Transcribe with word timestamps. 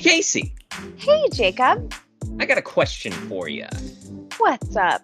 Casey, 0.00 0.54
Hey, 0.96 1.28
Jacob. 1.30 1.92
I 2.38 2.46
got 2.46 2.56
a 2.56 2.62
question 2.62 3.12
for 3.12 3.50
you. 3.50 3.66
What's 4.38 4.74
up? 4.74 5.02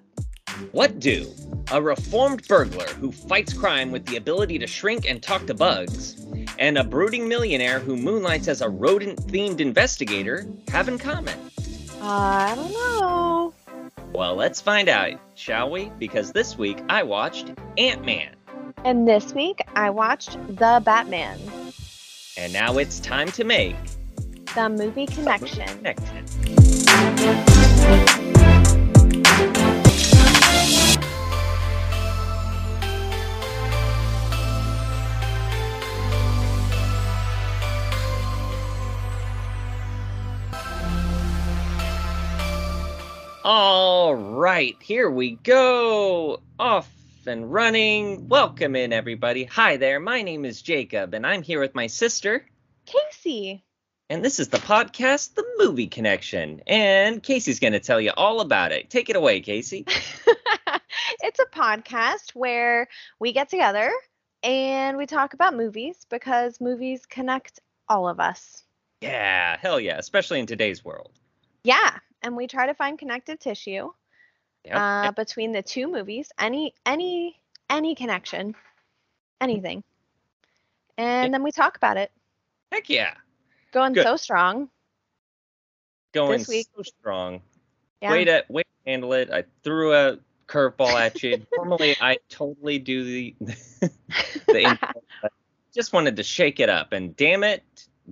What 0.73 1.01
do 1.01 1.31
a 1.71 1.83
reformed 1.83 2.49
burglar 2.49 2.87
who 2.87 3.13
fights 3.13 3.53
crime 3.53 3.91
with 3.91 4.07
the 4.07 4.17
ability 4.17 4.59
to 4.59 4.67
shrink 4.67 5.07
and 5.07 5.23
talk 5.23 5.47
to 5.49 5.55
bugs, 5.55 6.25
and 6.59 6.79
a 6.79 6.85
brooding 6.85 7.29
millionaire 7.29 7.79
who 7.79 7.95
moonlights 7.95 8.49
as 8.49 8.63
a 8.63 8.71
rodent 8.71 9.19
themed 9.27 9.61
investigator 9.61 10.47
have 10.69 10.89
in 10.89 10.97
common? 10.97 11.39
I 12.01 12.55
don't 12.55 12.73
know. 12.73 13.55
Well, 14.15 14.35
let's 14.35 14.63
find 14.63 14.89
out, 14.89 15.21
shall 15.35 15.71
we? 15.71 15.93
Because 15.99 16.33
this 16.33 16.57
week 16.57 16.83
I 16.89 17.03
watched 17.03 17.53
Ant 17.77 18.03
Man. 18.07 18.35
And 18.83 19.07
this 19.07 19.35
week 19.35 19.61
I 19.75 19.91
watched 19.91 20.39
The 20.49 20.81
Batman, 20.83 21.39
And 22.39 22.51
now 22.55 22.79
it's 22.79 22.99
time 22.99 23.31
to 23.33 23.45
make 23.45 23.77
the 24.57 24.71
movie 24.71 25.05
connection. 25.05 25.69
Connection. 25.69 26.25
All 43.45 44.15
right, 44.15 44.75
here 44.81 45.11
we 45.11 45.33
go. 45.33 46.41
Off 46.59 46.91
and 47.27 47.53
running. 47.53 48.27
Welcome 48.29 48.75
in, 48.75 48.95
everybody. 48.95 49.45
Hi 49.45 49.77
there. 49.77 50.01
My 50.01 50.23
name 50.23 50.47
is 50.47 50.63
Jacob, 50.63 51.13
and 51.13 51.27
I'm 51.27 51.43
here 51.43 51.61
with 51.61 51.75
my 51.75 51.89
sister. 51.89 52.47
Casey. 52.87 53.66
And 54.09 54.25
this 54.25 54.39
is 54.39 54.49
the 54.49 54.59
podcast, 54.59 55.35
The 55.35 55.45
Movie 55.59 55.89
Connection. 55.89 56.61
And 56.69 57.21
Casey's 57.21 57.59
going 57.59 57.73
to 57.73 57.81
tell 57.81 58.01
you 58.01 58.13
all 58.17 58.41
about 58.41 58.71
it. 58.71 58.89
Take 58.89 59.11
it 59.11 59.17
away, 59.17 59.41
Casey. 59.41 59.85
it's 61.23 61.41
a 61.41 61.47
podcast 61.47 62.31
where 62.33 62.87
we 63.19 63.33
get 63.33 63.49
together 63.49 63.91
and 64.45 64.97
we 64.97 65.07
talk 65.07 65.35
about 65.35 65.57
movies 65.57 66.07
because 66.09 66.61
movies 66.61 67.05
connect 67.05 67.59
all 67.89 68.09
of 68.09 68.21
us. 68.21 68.63
Yeah, 69.01 69.57
hell 69.59 69.81
yeah, 69.81 69.99
especially 69.99 70.39
in 70.39 70.47
today's 70.47 70.85
world. 70.85 71.11
Yeah, 71.65 71.99
and 72.23 72.37
we 72.37 72.47
try 72.47 72.67
to 72.67 72.75
find 72.75 72.99
connective 72.99 73.41
tissue 73.41 73.91
Yep. 74.65 74.77
uh, 74.77 75.13
between 75.13 75.53
the 75.53 75.63
two 75.63 75.87
movies, 75.87 76.31
any 76.39 76.75
any 76.85 77.41
any 77.71 77.95
connection, 77.95 78.57
anything. 79.41 79.85
And 80.99 81.33
then 81.33 81.43
we 81.45 81.53
talk 81.53 81.77
about 81.77 81.97
it. 81.99 82.11
Heck 82.73 82.89
yeah. 82.89 83.15
Going 83.73 83.93
Good. 83.93 84.05
so 84.05 84.17
strong. 84.17 84.71
Going 86.13 86.39
This 86.39 86.49
week- 86.49 86.69
so 86.77 86.83
strong. 86.83 87.43
Yeah. 88.01 88.13
Way 88.13 88.25
to 88.25 88.45
way 88.49 88.63
to 88.63 88.91
handle 88.91 89.13
it. 89.15 89.31
I 89.31 89.45
threw 89.63 89.95
a 89.95 90.19
curveball 90.49 90.93
at 90.93 91.23
you. 91.23 91.47
Normally 91.57 91.97
I 92.01 92.19
totally 92.29 92.79
do 92.79 93.05
the 93.05 93.35
the 93.41 94.61
intro, 94.61 94.91
just 95.75 95.93
wanted 95.93 96.17
to 96.17 96.23
shake 96.23 96.61
it 96.61 96.69
up 96.69 96.93
and 96.93 97.17
damn 97.17 97.43
it, 97.43 97.63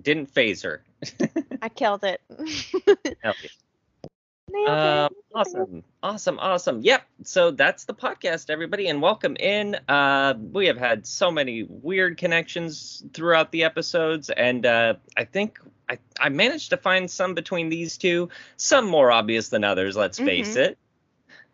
didn't 0.01 0.27
faze 0.27 0.61
her. 0.63 0.83
I 1.61 1.69
killed 1.69 2.03
it. 2.03 2.21
Um, 4.63 5.09
awesome, 5.33 5.83
awesome, 6.01 6.39
awesome. 6.39 6.81
Yep. 6.81 7.03
So 7.23 7.51
that's 7.51 7.85
the 7.85 7.93
podcast, 7.93 8.49
everybody, 8.49 8.87
and 8.87 9.01
welcome 9.01 9.35
in. 9.37 9.75
Uh, 9.87 10.33
we 10.53 10.67
have 10.67 10.77
had 10.77 11.05
so 11.05 11.29
many 11.31 11.63
weird 11.63 12.17
connections 12.17 13.03
throughout 13.13 13.51
the 13.51 13.63
episodes, 13.63 14.29
and 14.29 14.65
uh, 14.65 14.95
I 15.17 15.25
think 15.25 15.59
I, 15.89 15.99
I 16.19 16.29
managed 16.29 16.69
to 16.71 16.77
find 16.77 17.09
some 17.11 17.33
between 17.33 17.69
these 17.69 17.97
two. 17.97 18.29
Some 18.57 18.87
more 18.87 19.11
obvious 19.11 19.49
than 19.49 19.63
others. 19.63 19.95
Let's 19.95 20.17
face 20.17 20.55
Mhm. 20.55 20.57
it. 20.57 20.77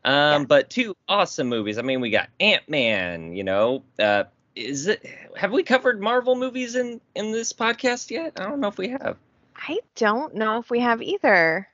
Um, 0.04 0.46
but 0.46 0.70
two 0.70 0.96
awesome 1.08 1.48
movies. 1.48 1.78
I 1.78 1.82
mean, 1.82 2.02
we 2.02 2.10
got 2.12 2.30
Ant 2.40 2.68
Man. 2.70 3.34
You 3.36 3.44
know, 3.44 3.84
uh, 4.00 4.24
is 4.56 4.88
it? 4.88 5.06
Have 5.36 5.52
we 5.52 5.64
covered 5.64 6.02
Marvel 6.02 6.36
movies 6.36 6.76
in 6.76 7.02
in 7.16 7.32
this 7.32 7.54
podcast 7.54 8.10
yet? 8.10 8.34
I 8.40 8.44
don't 8.44 8.60
know 8.60 8.68
if 8.68 8.78
we 8.78 8.90
have. 8.90 9.18
I 9.56 9.80
don't 9.96 10.34
know 10.36 10.58
if 10.60 10.70
we 10.70 10.80
have 10.80 11.02
either. 11.02 11.68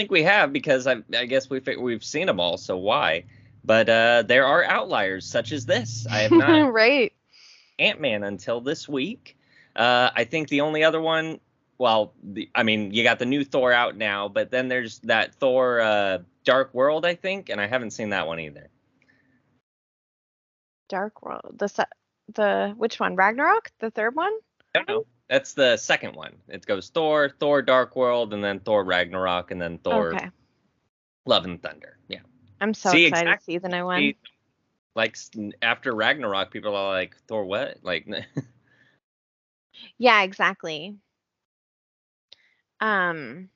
I 0.00 0.02
think 0.02 0.12
we 0.12 0.22
have 0.22 0.50
because 0.50 0.86
I, 0.86 1.02
I 1.14 1.26
guess 1.26 1.50
we 1.50 1.60
fi- 1.60 1.76
we've 1.76 2.02
seen 2.02 2.26
them 2.26 2.40
all. 2.40 2.56
So 2.56 2.78
why? 2.78 3.24
But 3.62 3.90
uh, 3.90 4.22
there 4.26 4.46
are 4.46 4.64
outliers 4.64 5.26
such 5.26 5.52
as 5.52 5.66
this. 5.66 6.06
I 6.10 6.20
have 6.20 6.32
not 6.32 6.72
right. 6.72 7.12
Ant 7.78 8.00
Man 8.00 8.22
until 8.22 8.62
this 8.62 8.88
week. 8.88 9.36
Uh, 9.76 10.08
I 10.16 10.24
think 10.24 10.48
the 10.48 10.62
only 10.62 10.84
other 10.84 11.02
one. 11.02 11.38
Well, 11.76 12.14
the, 12.22 12.48
I 12.54 12.62
mean, 12.62 12.94
you 12.94 13.02
got 13.02 13.18
the 13.18 13.26
new 13.26 13.44
Thor 13.44 13.74
out 13.74 13.94
now, 13.94 14.28
but 14.28 14.50
then 14.50 14.68
there's 14.68 15.00
that 15.00 15.34
Thor 15.34 15.82
uh, 15.82 16.18
Dark 16.44 16.72
World, 16.72 17.04
I 17.04 17.14
think, 17.14 17.50
and 17.50 17.60
I 17.60 17.66
haven't 17.66 17.90
seen 17.90 18.08
that 18.08 18.26
one 18.26 18.40
either. 18.40 18.70
Dark 20.88 21.20
World. 21.20 21.58
The 21.58 21.86
the 22.34 22.72
which 22.74 22.98
one? 22.98 23.16
Ragnarok? 23.16 23.70
The 23.80 23.90
third 23.90 24.14
one? 24.14 24.32
I 24.74 24.78
don't 24.78 24.88
know. 24.88 25.04
That's 25.30 25.54
the 25.54 25.76
second 25.76 26.16
one. 26.16 26.34
It 26.48 26.66
goes 26.66 26.88
Thor, 26.88 27.30
Thor 27.38 27.62
Dark 27.62 27.94
World, 27.94 28.34
and 28.34 28.42
then 28.42 28.58
Thor 28.58 28.82
Ragnarok, 28.84 29.52
and 29.52 29.62
then 29.62 29.78
Thor 29.78 30.12
Okay. 30.12 30.28
Love 31.24 31.44
and 31.44 31.62
Thunder. 31.62 31.98
Yeah. 32.08 32.18
I'm 32.60 32.74
so 32.74 32.90
See, 32.90 33.04
excited 33.04 33.28
exactly. 33.28 33.54
to 33.54 33.60
see 33.60 33.68
the 33.68 33.68
new 33.68 33.84
one. 33.86 34.14
Like 34.96 35.16
after 35.62 35.94
Ragnarok, 35.94 36.50
people 36.50 36.74
are 36.74 36.92
like 36.92 37.16
Thor 37.28 37.44
what? 37.44 37.78
Like 37.82 38.08
Yeah, 39.98 40.22
exactly. 40.22 40.96
Um, 42.80 43.50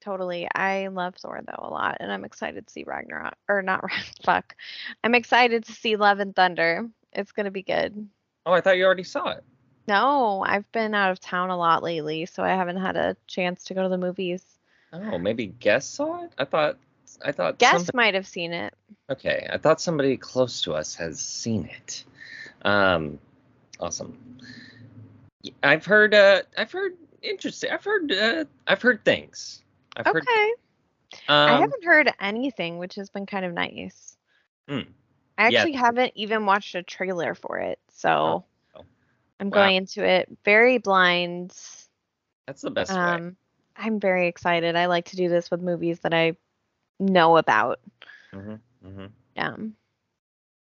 totally. 0.00 0.48
I 0.52 0.88
love 0.88 1.14
Thor 1.14 1.40
though 1.46 1.62
a 1.62 1.70
lot, 1.70 1.98
and 2.00 2.10
I'm 2.10 2.24
excited 2.24 2.66
to 2.66 2.72
see 2.72 2.82
Ragnarok 2.82 3.36
or 3.48 3.62
not. 3.62 3.84
Fuck. 4.24 4.56
I'm 5.04 5.14
excited 5.14 5.64
to 5.66 5.72
see 5.72 5.94
Love 5.94 6.18
and 6.18 6.34
Thunder. 6.34 6.88
It's 7.12 7.30
gonna 7.30 7.52
be 7.52 7.62
good. 7.62 8.08
Oh, 8.46 8.52
I 8.52 8.60
thought 8.60 8.78
you 8.78 8.84
already 8.84 9.04
saw 9.04 9.28
it. 9.30 9.44
No, 9.90 10.44
I've 10.46 10.70
been 10.70 10.94
out 10.94 11.10
of 11.10 11.18
town 11.18 11.50
a 11.50 11.56
lot 11.56 11.82
lately, 11.82 12.24
so 12.24 12.44
I 12.44 12.50
haven't 12.50 12.76
had 12.76 12.96
a 12.96 13.16
chance 13.26 13.64
to 13.64 13.74
go 13.74 13.82
to 13.82 13.88
the 13.88 13.98
movies. 13.98 14.44
Oh, 14.92 15.18
maybe 15.18 15.46
Guess 15.46 15.84
saw 15.84 16.22
it. 16.22 16.30
I 16.38 16.44
thought. 16.44 16.78
I 17.24 17.32
thought. 17.32 17.58
Guess 17.58 17.72
somebody- 17.72 17.96
might 17.96 18.14
have 18.14 18.26
seen 18.28 18.52
it. 18.52 18.72
Okay, 19.10 19.48
I 19.52 19.58
thought 19.58 19.80
somebody 19.80 20.16
close 20.16 20.62
to 20.62 20.74
us 20.74 20.94
has 20.94 21.18
seen 21.20 21.64
it. 21.64 22.04
Um, 22.62 23.18
awesome. 23.80 24.38
I've 25.64 25.84
heard. 25.84 26.14
Uh, 26.14 26.42
I've 26.56 26.70
heard 26.70 26.96
interesting. 27.20 27.72
I've 27.72 27.82
heard. 27.82 28.12
Uh, 28.12 28.44
I've 28.68 28.80
heard 28.82 29.04
things. 29.04 29.64
I've 29.96 30.06
Okay. 30.06 30.20
heard. 30.20 30.54
I 31.28 31.54
Um, 31.54 31.60
haven't 31.62 31.84
heard 31.84 32.12
anything, 32.20 32.78
which 32.78 32.94
has 32.94 33.10
been 33.10 33.26
kind 33.26 33.44
of 33.44 33.52
nice. 33.54 34.16
Hmm. 34.68 34.82
I 35.36 35.48
Yeah. 35.48 35.58
actually 35.62 35.72
haven't 35.72 36.12
even 36.14 36.46
watched 36.46 36.76
a 36.76 36.84
trailer 36.84 37.34
for 37.34 37.58
it, 37.58 37.80
so. 37.88 38.44
I'm 39.40 39.50
Wow. 39.50 39.54
going 39.56 39.76
into 39.76 40.04
it 40.04 40.28
very 40.44 40.78
blind. 40.78 41.54
that's 42.46 42.62
the 42.62 42.70
best 42.70 42.92
way. 42.92 42.98
Um, 42.98 43.36
I'm 43.76 43.98
very 44.00 44.28
excited. 44.28 44.76
I 44.76 44.86
like 44.86 45.06
to 45.06 45.16
do 45.16 45.28
this 45.28 45.50
with 45.50 45.62
movies 45.62 46.00
that 46.00 46.14
I 46.14 46.36
know 46.98 47.36
about. 47.38 47.80
hmm 48.32 48.56
hmm 48.82 49.06
Yeah. 49.36 49.56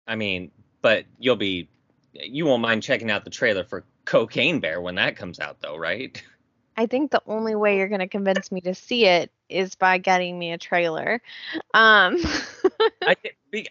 I 0.07 0.15
mean, 0.15 0.51
but 0.81 1.05
you'll 1.19 1.35
be. 1.35 1.69
You 2.13 2.45
won't 2.45 2.61
mind 2.61 2.83
checking 2.83 3.09
out 3.09 3.23
the 3.23 3.31
trailer 3.31 3.63
for 3.63 3.85
Cocaine 4.05 4.59
Bear 4.59 4.79
when 4.81 4.95
that 4.95 5.15
comes 5.15 5.39
out, 5.39 5.61
though, 5.61 5.75
right? 5.77 6.21
I 6.77 6.85
think 6.87 7.11
the 7.11 7.21
only 7.27 7.55
way 7.55 7.77
you're 7.77 7.87
going 7.87 7.99
to 7.99 8.07
convince 8.07 8.51
me 8.51 8.61
to 8.61 8.73
see 8.73 9.05
it 9.05 9.31
is 9.49 9.75
by 9.75 9.97
getting 9.99 10.37
me 10.37 10.51
a 10.51 10.57
trailer. 10.57 11.21
Um, 11.73 12.17
I, 13.05 13.15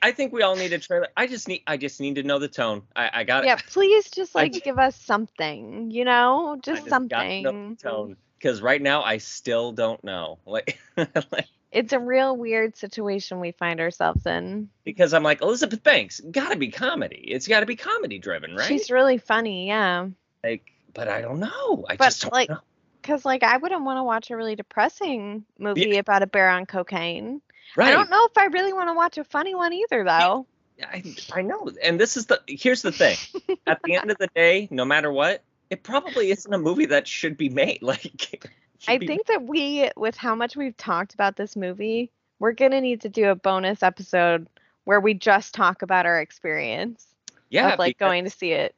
I 0.03 0.13
think 0.13 0.33
we 0.33 0.43
all 0.43 0.57
need 0.57 0.73
a 0.73 0.79
trailer. 0.79 1.09
I 1.17 1.27
just 1.27 1.49
need. 1.49 1.63
I 1.67 1.77
just 1.77 2.01
need 2.01 2.17
to 2.17 2.23
know 2.23 2.39
the 2.39 2.49
tone. 2.49 2.83
I, 2.95 3.11
I 3.13 3.25
got 3.25 3.45
it. 3.45 3.49
yeah, 3.49 3.57
please 3.69 4.11
just 4.11 4.35
like 4.35 4.53
ju- 4.53 4.61
give 4.61 4.79
us 4.79 4.97
something, 4.97 5.91
you 5.91 6.05
know, 6.05 6.59
just, 6.63 6.89
something. 6.89 7.77
tone 7.77 8.17
because 8.39 8.61
right 8.61 8.83
now 8.83 9.03
I 9.03 9.19
still 9.19 9.73
don't 9.73 10.03
know. 10.05 10.39
Like, 10.47 10.79
like, 10.97 11.47
It's 11.71 11.93
a 11.93 11.99
real 11.99 12.37
weird 12.37 12.77
situation 12.77 13.41
we 13.41 13.53
find 13.53 13.81
ourselves 13.81 14.27
in. 14.27 14.69
because 14.85 15.15
I'm 15.15 15.23
like 15.23 15.41
Elizabeth 15.43 15.83
Banks, 15.83 16.21
gotta 16.31 16.57
be 16.57 16.69
comedy. 16.69 17.25
It's 17.29 17.49
got 17.49 17.61
to 17.61 17.67
be 17.67 17.77
comedy 17.77 18.19
driven, 18.19 18.55
right? 18.55 18.67
She's 18.69 18.91
really 18.91 19.19
funny, 19.19 19.69
yeah. 19.69 20.09
like, 20.45 20.65
but 20.93 21.09
I 21.09 21.23
don't 21.23 21.41
know. 21.41 21.85
I 21.89 21.97
But, 21.97 22.05
just 22.07 22.23
don't 22.23 22.33
like, 22.33 22.51
know. 22.51 22.59
Because 23.01 23.25
like 23.25 23.43
I 23.43 23.57
wouldn't 23.57 23.85
want 23.85 23.99
to 23.99 24.05
watch 24.05 24.31
a 24.31 24.37
really 24.37 24.55
depressing 24.55 25.45
movie 25.59 25.97
about 25.99 26.23
a 26.23 26.27
bear 26.27 26.51
on 26.51 26.67
cocaine. 26.67 27.41
Right? 27.77 27.89
I 27.89 27.93
don't 27.93 28.11
know 28.11 28.27
if 28.27 28.37
I 28.37 28.47
really 28.47 28.73
want 28.73 28.89
to 28.89 28.95
watch 28.95 29.19
a 29.19 29.25
funny 29.25 29.55
one 29.55 29.73
either, 29.73 30.05
though. 30.05 30.47
I, 30.83 31.03
I 31.33 31.43
know. 31.43 31.71
And 31.83 32.01
this 32.01 32.17
is 32.17 32.27
the 32.27 32.41
here's 32.47 32.83
the 32.83 32.93
thing. 32.93 33.17
At 33.67 33.81
the 33.85 33.97
end 33.97 34.11
of 34.11 34.19
the 34.19 34.29
day, 34.35 34.69
no 34.71 34.85
matter 34.85 35.13
what, 35.13 35.43
it 35.71 35.83
probably 35.83 36.31
isn't 36.31 36.53
a 36.53 36.59
movie 36.59 36.87
that 36.87 37.07
should 37.07 37.37
be 37.37 37.49
made. 37.49 37.81
Like, 37.83 38.51
I 38.89 38.99
be- 38.99 39.07
think 39.07 39.27
that 39.27 39.45
we, 39.45 39.91
with 39.97 40.17
how 40.17 40.35
much 40.35 40.57
we've 40.57 40.77
talked 40.77 41.15
about 41.15 41.37
this 41.37 41.55
movie, 41.55 42.11
we're 42.41 42.53
gonna 42.53 42.81
need 42.81 43.03
to 43.03 43.09
do 43.09 43.29
a 43.29 43.35
bonus 43.35 43.83
episode 43.83 44.49
where 44.85 45.01
we 45.01 45.15
just 45.15 45.55
talk 45.55 45.83
about 45.83 46.07
our 46.07 46.21
experience 46.21 47.07
yeah, 47.53 47.73
of 47.73 47.79
like 47.79 47.99
going 47.99 48.25
to 48.25 48.31
see 48.31 48.53
it. 48.53 48.75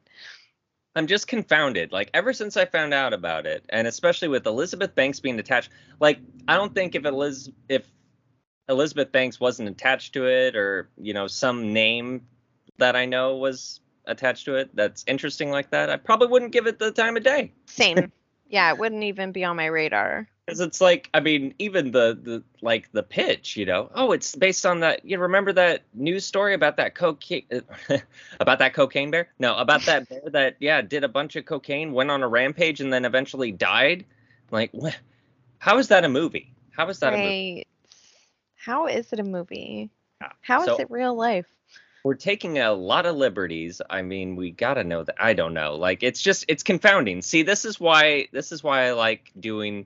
I'm 0.95 1.07
just 1.07 1.27
confounded. 1.27 1.91
Like 1.91 2.09
ever 2.13 2.33
since 2.33 2.55
I 2.55 2.65
found 2.65 2.93
out 2.93 3.13
about 3.13 3.45
it, 3.45 3.65
and 3.69 3.87
especially 3.87 4.27
with 4.27 4.45
Elizabeth 4.45 4.95
Banks 4.95 5.19
being 5.19 5.39
attached, 5.39 5.69
like 5.99 6.19
I 6.47 6.55
don't 6.55 6.73
think 6.73 6.95
if 6.95 7.05
Eliz 7.05 7.49
if 7.67 7.89
Elizabeth 8.67 9.11
Banks 9.11 9.39
wasn't 9.39 9.69
attached 9.69 10.13
to 10.13 10.27
it, 10.27 10.55
or 10.55 10.89
you 10.97 11.13
know 11.13 11.27
some 11.27 11.73
name 11.73 12.21
that 12.77 12.95
I 12.95 13.05
know 13.05 13.37
was 13.37 13.79
attached 14.07 14.45
to 14.45 14.55
it 14.55 14.75
that's 14.75 15.03
interesting 15.07 15.49
like 15.49 15.71
that, 15.71 15.89
I 15.89 15.97
probably 15.97 16.27
wouldn't 16.27 16.51
give 16.51 16.67
it 16.67 16.79
the 16.79 16.91
time 16.91 17.17
of 17.17 17.23
day. 17.23 17.51
Same. 17.65 18.11
yeah, 18.49 18.71
it 18.71 18.77
wouldn't 18.77 19.03
even 19.03 19.31
be 19.31 19.43
on 19.43 19.55
my 19.55 19.65
radar. 19.65 20.27
Because 20.45 20.59
it's 20.59 20.79
like, 20.79 21.09
I 21.13 21.21
mean, 21.21 21.55
even 21.57 21.89
the 21.89 22.17
the 22.21 22.43
like 22.61 22.91
the 22.91 23.01
pitch, 23.01 23.57
you 23.57 23.65
know, 23.65 23.89
oh, 23.95 24.11
it's 24.11 24.35
based 24.35 24.65
on 24.65 24.81
that. 24.81 25.03
You 25.03 25.17
remember 25.17 25.51
that 25.53 25.81
news 25.95 26.23
story 26.23 26.53
about 26.53 26.77
that 26.77 26.93
cocaine, 26.93 27.45
about 28.39 28.59
that 28.59 28.75
cocaine 28.75 29.09
bear? 29.09 29.29
No, 29.39 29.55
about 29.57 29.85
that 29.85 30.07
bear 30.09 30.21
that 30.27 30.57
yeah 30.59 30.81
did 30.81 31.03
a 31.03 31.07
bunch 31.07 31.35
of 31.35 31.45
cocaine, 31.45 31.93
went 31.93 32.11
on 32.11 32.21
a 32.21 32.27
rampage, 32.27 32.79
and 32.79 32.93
then 32.93 33.05
eventually 33.05 33.51
died. 33.51 34.05
Like, 34.51 34.69
what? 34.71 34.95
How 35.57 35.79
is 35.79 35.87
that 35.87 36.05
a 36.05 36.09
movie? 36.09 36.53
How 36.69 36.87
is 36.89 36.99
that 36.99 37.13
right. 37.13 37.19
a 37.19 37.23
movie? 37.23 37.67
How 38.65 38.87
is 38.87 39.13
it 39.13 39.19
a 39.19 39.23
movie? 39.23 39.91
How 40.41 40.61
is 40.61 40.65
so, 40.65 40.77
it 40.79 40.89
real 40.89 41.13
life? 41.13 41.45
We're 42.03 42.15
taking 42.15 42.57
a 42.57 42.73
lot 42.73 43.05
of 43.05 43.15
liberties. 43.15 43.79
I 43.87 44.01
mean, 44.01 44.35
we 44.35 44.49
gotta 44.49 44.83
know 44.83 45.03
that. 45.03 45.15
I 45.19 45.33
don't 45.33 45.53
know. 45.53 45.75
Like, 45.75 46.01
it's 46.01 46.19
just 46.19 46.45
it's 46.47 46.63
confounding. 46.63 47.21
See, 47.21 47.43
this 47.43 47.63
is 47.63 47.79
why 47.79 48.27
this 48.31 48.51
is 48.51 48.63
why 48.63 48.85
I 48.87 48.93
like 48.93 49.31
doing 49.39 49.85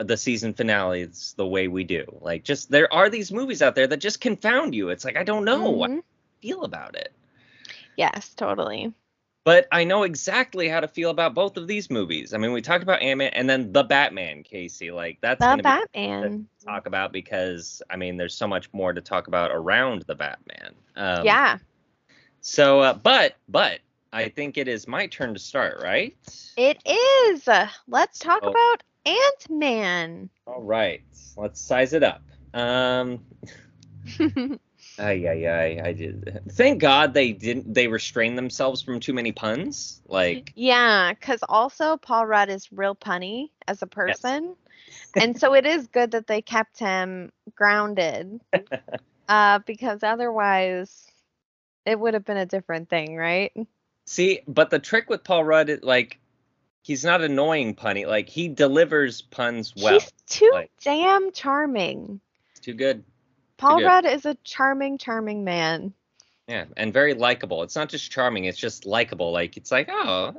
the 0.00 0.16
season 0.16 0.54
finales 0.54 1.34
the 1.36 1.46
way 1.46 1.66
we 1.66 1.82
do. 1.82 2.04
Like 2.20 2.44
just 2.44 2.70
there 2.70 2.92
are 2.92 3.10
these 3.10 3.32
movies 3.32 3.62
out 3.62 3.74
there 3.74 3.88
that 3.88 3.96
just 3.96 4.20
confound 4.20 4.76
you. 4.76 4.90
It's 4.90 5.04
like 5.04 5.16
I 5.16 5.24
don't 5.24 5.44
know 5.44 5.70
what 5.70 5.90
Mhm. 5.90 5.98
I 5.98 6.02
feel 6.40 6.62
about 6.62 6.94
it. 6.94 7.12
Yes, 7.96 8.32
totally. 8.34 8.92
But 9.44 9.68
I 9.70 9.84
know 9.84 10.02
exactly 10.04 10.68
how 10.68 10.80
to 10.80 10.88
feel 10.88 11.10
about 11.10 11.34
both 11.34 11.56
of 11.56 11.66
these 11.68 11.90
movies. 11.90 12.32
I 12.34 12.38
mean, 12.38 12.52
we 12.52 12.62
talked 12.62 12.82
about 12.82 13.02
Ant-Man 13.02 13.30
and 13.34 13.48
then 13.48 13.72
The 13.72 13.84
Batman, 13.84 14.42
Casey. 14.42 14.90
Like 14.90 15.18
that's 15.20 15.46
The 15.46 15.58
Batman. 15.58 16.48
to 16.60 16.66
talk 16.66 16.86
about 16.86 17.12
because 17.12 17.82
I 17.90 17.96
mean, 17.96 18.16
there's 18.16 18.34
so 18.34 18.46
much 18.48 18.72
more 18.72 18.92
to 18.92 19.00
talk 19.00 19.28
about 19.28 19.50
around 19.52 20.02
the 20.02 20.14
Batman. 20.14 20.74
Um, 20.96 21.24
yeah, 21.24 21.58
So, 22.40 22.80
uh, 22.80 22.94
but 22.94 23.36
but 23.48 23.80
I 24.12 24.28
think 24.28 24.56
it 24.56 24.68
is 24.68 24.86
my 24.88 25.06
turn 25.06 25.34
to 25.34 25.40
start, 25.40 25.80
right? 25.82 26.16
it 26.56 26.78
is. 26.86 27.48
Let's 27.88 28.18
talk 28.18 28.42
Oh. 28.42 28.48
about 28.48 28.82
Ant 29.06 29.50
Man. 29.50 30.30
All 30.46 30.62
right, 30.62 31.02
let's 31.36 31.60
size 31.60 31.92
it 31.92 32.02
up. 32.02 32.22
Um, 32.54 33.20
Ay, 34.98 35.26
ay, 35.28 35.46
ay, 35.48 35.80
I 35.88 35.92
did. 35.92 36.40
Thank 36.52 36.80
God 36.80 37.14
they 37.14 37.32
didn't. 37.32 37.74
They 37.74 37.88
restrained 37.88 38.38
themselves 38.38 38.82
from 38.82 39.00
too 39.00 39.12
many 39.12 39.32
puns. 39.32 40.00
Like, 40.06 40.52
yeah, 40.54 41.12
because 41.12 41.40
also 41.48 41.96
Paul 41.96 42.26
Rudd 42.26 42.48
is 42.48 42.70
real 42.72 42.94
punny 42.94 43.50
as 43.66 43.82
a 43.82 43.86
person. 43.86 44.54
and 45.16 45.38
so 45.38 45.54
it 45.54 45.66
is 45.66 45.88
good 45.88 46.12
that 46.12 46.26
they 46.26 46.42
kept 46.42 46.78
him 46.78 47.32
grounded. 47.56 48.40
uh, 49.28 49.58
because 49.66 50.02
otherwise 50.02 51.10
it 51.84 51.98
would 51.98 52.14
have 52.14 52.24
been 52.24 52.36
a 52.36 52.46
different 52.46 52.88
thing, 52.88 53.16
right? 53.16 53.52
see, 54.06 54.40
but 54.46 54.70
the 54.70 54.78
trick 54.78 55.08
with 55.10 55.24
Paul 55.24 55.44
Rudd, 55.44 55.70
is, 55.70 55.82
like, 55.82 56.18
he's 56.82 57.04
not 57.04 57.20
annoying 57.20 57.74
punny. 57.74 58.06
Like, 58.06 58.28
he 58.28 58.48
delivers 58.48 59.22
puns 59.22 59.74
well. 59.76 59.94
He's 59.94 60.12
too 60.28 60.50
like- 60.52 60.70
damn 60.82 61.32
charming. 61.32 62.20
Too 62.60 62.74
good. 62.74 63.04
Paul 63.56 63.78
good. 63.78 63.86
Rudd 63.86 64.06
is 64.06 64.26
a 64.26 64.34
charming, 64.44 64.98
charming 64.98 65.44
man. 65.44 65.92
Yeah, 66.48 66.66
and 66.76 66.92
very 66.92 67.14
likable. 67.14 67.62
It's 67.62 67.76
not 67.76 67.88
just 67.88 68.10
charming. 68.10 68.44
It's 68.44 68.58
just 68.58 68.84
likable. 68.84 69.32
Like, 69.32 69.56
it's 69.56 69.70
like, 69.72 69.88
oh, 69.90 70.34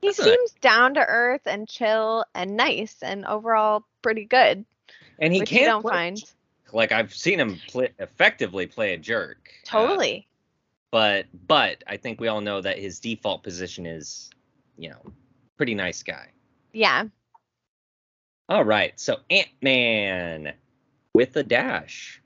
He 0.00 0.08
That's 0.08 0.18
a- 0.20 0.24
seems 0.24 0.52
down 0.60 0.94
to 0.94 1.04
earth 1.06 1.42
and 1.46 1.68
chill 1.68 2.24
and 2.34 2.56
nice 2.56 2.96
and 3.02 3.24
overall 3.26 3.84
pretty 4.02 4.24
good, 4.24 4.64
and 5.18 5.32
he 5.32 5.40
can't 5.42 5.66
don't 5.66 5.82
play- 5.82 5.92
find. 5.92 6.22
Like, 6.72 6.90
I've 6.92 7.14
seen 7.14 7.38
him 7.38 7.60
play, 7.68 7.90
effectively 7.98 8.66
play 8.66 8.94
a 8.94 8.96
jerk. 8.98 9.50
Uh, 9.66 9.70
Totally. 9.70 10.26
but 10.90 11.26
but 11.46 11.84
I 11.86 11.98
think 11.98 12.18
we 12.20 12.28
all 12.28 12.40
know 12.40 12.60
that 12.62 12.78
his 12.78 12.98
default 12.98 13.42
position 13.42 13.84
is, 13.84 14.30
you 14.78 14.88
know, 14.88 15.02
pretty 15.58 15.74
nice 15.74 16.02
guy. 16.02 16.28
yeah. 16.72 17.04
All 18.48 18.64
right, 18.64 18.98
so 18.98 19.18
Ant 19.30 19.48
Man 19.62 20.52
with 21.14 21.36
a 21.36 21.42
dash, 21.42 22.22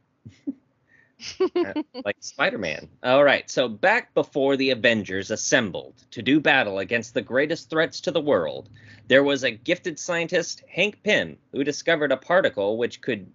like 2.04 2.16
Spider 2.20 2.58
Man. 2.58 2.88
All 3.02 3.24
right, 3.24 3.48
so 3.50 3.68
back 3.68 4.14
before 4.14 4.56
the 4.56 4.70
Avengers 4.70 5.30
assembled 5.30 5.94
to 6.12 6.22
do 6.22 6.40
battle 6.40 6.78
against 6.78 7.14
the 7.14 7.22
greatest 7.22 7.70
threats 7.70 8.00
to 8.02 8.10
the 8.10 8.20
world, 8.20 8.68
there 9.08 9.24
was 9.24 9.44
a 9.44 9.50
gifted 9.50 9.98
scientist, 9.98 10.62
Hank 10.68 11.02
Pym, 11.02 11.38
who 11.52 11.64
discovered 11.64 12.12
a 12.12 12.16
particle 12.16 12.76
which 12.76 13.00
could, 13.00 13.30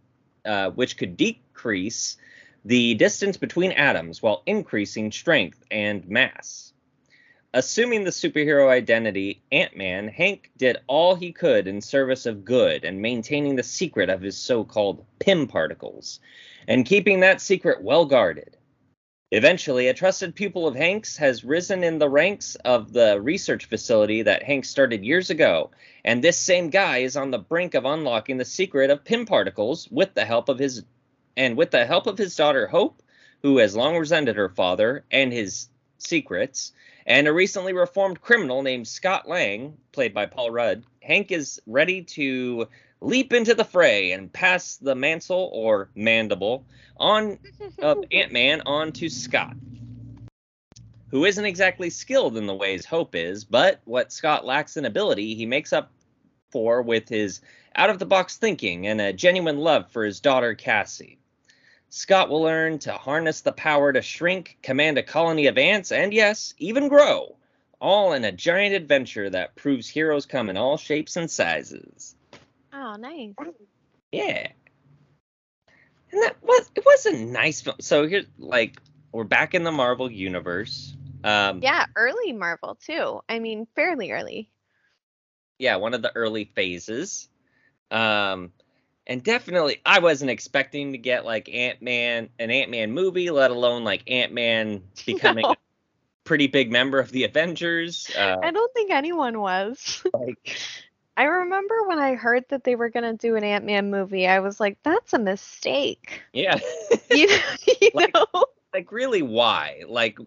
uh, 0.46 0.70
which 0.72 0.98
could 0.98 1.18
decrease 1.18 2.18
the 2.64 2.94
distance 2.96 3.38
between 3.38 3.72
atoms 3.72 4.22
while 4.22 4.44
increasing 4.46 5.12
strength 5.12 5.64
and 5.72 6.08
mass. 6.08 6.71
Assuming 7.54 8.06
the 8.06 8.12
superhero 8.12 8.70
identity 8.70 9.44
Ant 9.52 9.76
Man, 9.76 10.08
Hank 10.08 10.52
did 10.56 10.78
all 10.88 11.16
he 11.16 11.34
could 11.34 11.68
in 11.68 11.82
service 11.82 12.26
of 12.26 12.46
good 12.46 12.86
and 12.86 13.02
maintaining 13.02 13.58
the 13.58 13.64
secret 13.64 14.10
of 14.10 14.22
his 14.22 14.38
so 14.38 14.64
called 14.64 15.06
Pym 15.20 15.48
particles, 15.48 16.22
and 16.66 16.86
keeping 16.86 17.20
that 17.20 17.42
secret 17.42 17.84
well 17.84 18.06
guarded. 18.06 18.56
Eventually, 19.32 19.90
a 19.90 19.94
trusted 19.94 20.34
pupil 20.34 20.66
of 20.66 20.76
Hank's 20.76 21.18
has 21.18 21.44
risen 21.44 21.84
in 21.84 22.00
the 22.00 22.08
ranks 22.08 22.56
of 22.64 22.94
the 22.94 23.20
research 23.20 23.66
facility 23.66 24.22
that 24.22 24.44
Hank 24.44 24.64
started 24.64 25.04
years 25.04 25.30
ago, 25.30 25.72
and 26.06 26.24
this 26.24 26.38
same 26.38 26.70
guy 26.70 27.00
is 27.00 27.18
on 27.18 27.32
the 27.32 27.38
brink 27.38 27.74
of 27.74 27.84
unlocking 27.84 28.38
the 28.38 28.46
secret 28.46 28.90
of 28.90 29.04
Pym 29.04 29.26
particles 29.26 29.90
with 29.92 30.14
the 30.14 30.24
help 30.24 30.48
of 30.48 30.58
his 30.58 30.86
and 31.36 31.58
with 31.58 31.72
the 31.72 31.86
help 31.86 32.08
of 32.08 32.18
his 32.18 32.34
daughter 32.34 32.68
Hope, 32.68 33.02
who 33.42 33.58
has 33.58 33.76
long 33.76 33.98
resented 33.98 34.38
her 34.38 34.50
father 34.50 35.04
and 35.12 35.34
his 35.34 35.68
secrets, 35.98 36.72
and 37.06 37.28
a 37.28 37.34
recently 37.34 37.74
reformed 37.74 38.22
criminal 38.22 38.62
named 38.62 38.88
Scott 38.88 39.28
Lang, 39.28 39.78
played 39.92 40.14
by 40.14 40.26
Paul 40.26 40.52
Rudd, 40.52 40.84
Hank 41.02 41.32
is 41.32 41.62
ready 41.66 42.04
to 42.04 42.68
leap 43.02 43.34
into 43.34 43.56
the 43.56 43.66
fray 43.66 44.12
and 44.12 44.32
pass 44.32 44.78
the 44.78 44.96
mantle 44.96 45.50
or 45.54 45.90
mandible 45.96 46.66
on 46.98 47.40
of 47.80 48.04
Ant-Man 48.12 48.62
on 48.66 48.92
to 48.94 49.10
Scott, 49.10 49.56
who 51.10 51.26
isn't 51.26 51.46
exactly 51.46 51.90
skilled 51.90 52.38
in 52.38 52.46
the 52.46 52.56
ways 52.56 52.86
Hope 52.86 53.16
is, 53.16 53.44
but 53.44 53.82
what 53.86 54.14
Scott 54.14 54.46
lacks 54.46 54.78
in 54.78 54.86
ability, 54.86 55.34
he 55.34 55.46
makes 55.46 55.74
up 55.74 55.92
for 56.52 56.82
with 56.82 57.10
his 57.10 57.42
out-of-the-box 57.76 58.38
thinking 58.38 58.86
and 58.88 59.02
a 59.02 59.14
genuine 59.14 59.58
love 59.58 59.90
for 59.90 60.04
his 60.04 60.20
daughter 60.20 60.54
Cassie. 60.54 61.18
Scott 61.94 62.30
will 62.30 62.42
learn 62.42 62.80
to 62.80 62.94
harness 62.94 63.42
the 63.42 63.52
power 63.52 63.92
to 63.92 64.02
shrink, 64.02 64.58
command 64.64 64.98
a 64.98 65.04
colony 65.04 65.48
of 65.48 65.58
ants, 65.58 65.92
and 65.92 66.14
yes, 66.14 66.54
even 66.58 66.88
grow, 66.88 67.36
all 67.82 68.14
in 68.14 68.24
a 68.24 68.32
giant 68.32 68.74
adventure 68.74 69.30
that 69.30 69.56
proves 69.58 69.90
heroes 69.90 70.26
come 70.26 70.50
in 70.50 70.56
all 70.56 70.78
shapes 70.78 71.18
and 71.18 71.30
sizes. 71.30 72.16
oh, 72.72 72.96
nice. 72.96 73.34
Yeah. 74.14 74.48
And 76.14 76.24
that 76.24 76.38
was 76.42 76.72
it 76.76 76.86
was 76.86 77.06
a 77.08 77.18
nice 77.26 77.62
film. 77.62 77.76
So 77.82 78.08
here's 78.08 78.26
like 78.38 78.78
we're 79.12 79.24
back 79.26 79.54
in 79.54 79.64
the 79.64 79.72
Marvel 79.72 80.10
universe. 80.10 80.96
Um 81.26 81.60
Yeah, 81.62 81.86
early 81.98 82.32
Marvel 82.32 82.76
too. 82.76 83.20
I 83.28 83.40
mean, 83.40 83.68
fairly 83.76 84.12
early. 84.12 84.50
yeah, 85.60 85.76
one 85.76 85.94
of 85.94 86.02
the 86.02 86.16
early 86.16 86.46
phases. 86.46 87.28
Um 87.92 88.54
and 89.08 89.24
definitely 89.24 89.82
I 89.86 90.00
wasn't 90.00 90.32
expecting 90.32 90.92
to 90.92 90.98
get 90.98 91.26
like 91.26 91.50
Ant-Man 91.54 92.30
an 92.40 92.52
Ant-Man 92.52 92.92
movie, 92.92 93.30
let 93.32 93.52
alone 93.52 93.84
like 93.84 94.04
Ant-Man 94.10 94.84
becoming 95.06 95.44
No. 95.44 95.52
a 95.52 95.56
pretty 96.24 96.48
big 96.48 96.72
member 96.72 97.00
of 97.00 97.12
the 97.12 97.24
Avengers. 97.24 98.10
Uh 98.18 98.38
I 98.44 98.52
don't 98.52 98.74
think 98.74 98.92
anyone 98.92 99.40
was. 99.40 100.04
like 100.14 100.58
I 101.18 101.24
remember 101.26 101.88
when 101.88 102.00
I 102.00 102.16
heard 102.16 102.46
that 102.50 102.64
they 102.64 102.76
were 102.76 102.90
gonna 102.90 103.14
do 103.14 103.36
an 103.36 103.44
Ant 103.44 103.66
Man 103.66 103.92
movie, 103.92 104.28
I 104.28 104.40
was 104.40 104.60
like, 104.60 104.78
"That's 104.84 105.14
a 105.14 105.20
mistake." 105.20 106.22
yeah. 106.34 106.58
You 107.12 107.28
know, 107.28 107.38
you 107.82 107.92
Like- 107.94 108.14
know? 108.14 108.26
like 108.74 108.92
really 108.94 109.22
why 109.22 109.82
like 109.90 110.18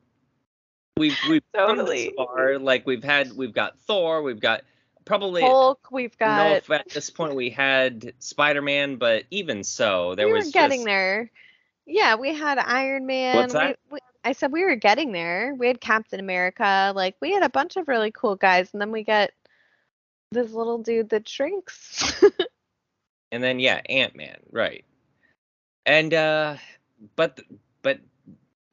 we've 0.99 1.17
we've 1.31 1.43
come 1.55 1.79
Totally. 1.79 2.05
this 2.05 2.13
far 2.15 2.59
like 2.59 2.87
we've 2.87 3.03
had 3.03 3.33
we've 3.33 3.55
got 3.55 3.79
thor 3.81 4.23
we've 4.23 4.39
got 4.39 4.61
probably 5.05 5.43
Hulk. 5.43 5.89
We've 5.91 6.17
got. 6.19 6.71
at 6.71 6.89
this 6.89 7.11
point 7.11 7.35
we 7.35 7.51
had 7.51 8.13
spider-man 8.19 8.97
but 8.97 9.25
even 9.31 9.65
so 9.65 10.15
there 10.15 10.27
we 10.27 10.35
was 10.35 10.47
were 10.47 10.51
getting 10.53 10.81
just, 10.81 10.87
there. 10.87 11.31
Yeah, 11.87 12.15
we 12.17 12.35
had 12.35 12.59
Iron 12.59 13.05
Man. 13.05 13.37
What's 13.37 13.53
that? 13.53 13.79
We, 13.91 13.97
we, 13.97 13.99
I 14.25 14.33
said 14.33 14.53
we 14.53 14.65
were 14.65 14.77
getting 14.77 15.13
there. 15.13 15.55
We 15.55 15.67
had 15.67 15.83
Captain 15.83 16.19
America. 16.19 16.93
Like 16.95 17.17
we 17.21 17.33
had 17.33 17.43
a 17.43 17.51
bunch 17.51 17.77
of 17.77 17.89
really 17.89 18.11
cool 18.11 18.37
guys, 18.37 18.71
and 18.73 18.81
then 18.81 18.91
we 18.91 19.05
get 19.05 19.33
this 20.31 20.53
little 20.53 20.79
dude 20.79 21.11
that 21.11 21.29
shrinks. 21.29 22.23
and 23.35 23.43
then 23.43 23.59
yeah 23.59 23.81
ant-man 23.89 24.37
right 24.53 24.85
and 25.87 26.15
uh 26.15 26.57
but 27.17 27.41
but 27.83 27.99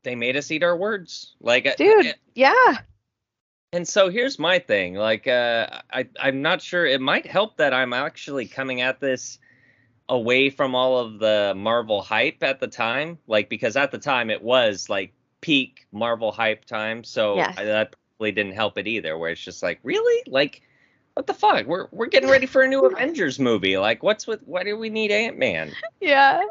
they 0.04 0.16
made 0.16 0.38
us 0.38 0.52
eat 0.52 0.64
our 0.64 0.78
words 0.78 1.36
like 1.42 1.66
uh, 1.66 1.74
dude, 1.78 2.06
uh, 2.06 2.14
yeah. 2.36 2.78
And 3.74 3.88
so 3.88 4.10
here's 4.10 4.38
my 4.38 4.60
thing. 4.60 4.96
Like, 4.96 5.28
uh, 5.28 5.82
I 5.92 6.08
I'm 6.20 6.42
not 6.42 6.62
sure. 6.62 6.86
It 6.86 7.00
might 7.00 7.25
help 7.25 7.58
that 7.58 7.74
I'm 7.74 7.94
actually 7.94 8.48
coming 8.48 8.82
at 8.82 9.00
this 9.00 9.40
away 10.10 10.50
from 10.50 10.75
all 10.75 10.98
of 10.98 11.20
the 11.20 11.54
Marvel 11.56 12.01
hype 12.01 12.44
at 12.44 12.60
the 12.60 12.68
time. 12.68 13.18
Like, 13.28 13.50
because 13.50 13.78
at 13.78 13.92
the 13.92 13.98
time 13.98 14.30
it 14.30 14.42
was 14.42 14.90
like 14.90 15.13
peak 15.40 15.88
Marvel 15.92 16.32
hype 16.32 16.66
time. 16.66 17.04
So. 17.04 17.38
I, 17.40 17.63
that 17.63 17.96
probably 18.18 18.34
didn't 18.34 18.54
help 18.54 18.78
it 18.78 18.88
either. 18.88 19.18
Where 19.18 19.32
it's 19.32 19.42
just 19.42 19.63
like, 19.63 19.80
really, 19.84 20.24
like, 20.28 20.62
what 21.13 21.28
the 21.28 21.34
fuck? 21.34 21.66
We're 21.66 21.88
we're 21.92 22.08
getting 22.08 22.30
ready 22.30 22.46
for 22.46 22.62
a 22.63 22.68
new 22.68 22.86
Avengers 22.86 23.40
movie. 23.40 23.78
Like, 23.78 24.04
what's 24.04 24.28
with? 24.28 24.42
Why 24.46 24.63
do 24.63 24.78
we 24.78 24.90
need 24.90 25.12
Ant 25.12 25.38
Man? 25.38 25.72
Yeah. 26.01 26.44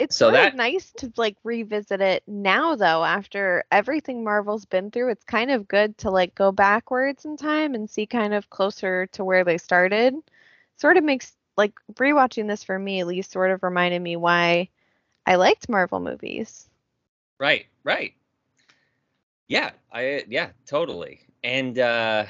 It's 0.00 0.16
So 0.16 0.26
sort 0.26 0.34
that- 0.34 0.48
of 0.52 0.54
nice 0.56 0.90
to 0.98 1.12
like 1.16 1.36
revisit 1.44 2.00
it 2.00 2.22
now 2.26 2.74
though 2.74 3.04
after 3.04 3.62
everything 3.70 4.24
Marvel's 4.24 4.64
been 4.64 4.90
through. 4.90 5.10
It's 5.10 5.24
kind 5.24 5.50
of 5.50 5.68
good 5.68 5.96
to 5.98 6.10
like 6.10 6.34
go 6.34 6.50
backwards 6.52 7.24
in 7.24 7.36
time 7.36 7.74
and 7.74 7.88
see 7.88 8.06
kind 8.06 8.32
of 8.34 8.48
closer 8.50 9.06
to 9.08 9.24
where 9.24 9.44
they 9.44 9.58
started. 9.58 10.14
Sort 10.76 10.96
of 10.96 11.04
makes 11.04 11.32
like 11.56 11.74
rewatching 11.94 12.48
this 12.48 12.64
for 12.64 12.78
me 12.78 13.00
at 13.00 13.06
least 13.06 13.30
sort 13.32 13.50
of 13.50 13.62
reminded 13.62 14.00
me 14.00 14.16
why 14.16 14.70
I 15.26 15.34
liked 15.34 15.68
Marvel 15.68 16.00
movies. 16.00 16.68
Right, 17.38 17.66
right. 17.84 18.14
Yeah, 19.48 19.70
I 19.92 20.24
yeah, 20.28 20.50
totally. 20.66 21.20
And 21.44 21.78
uh 21.78 22.24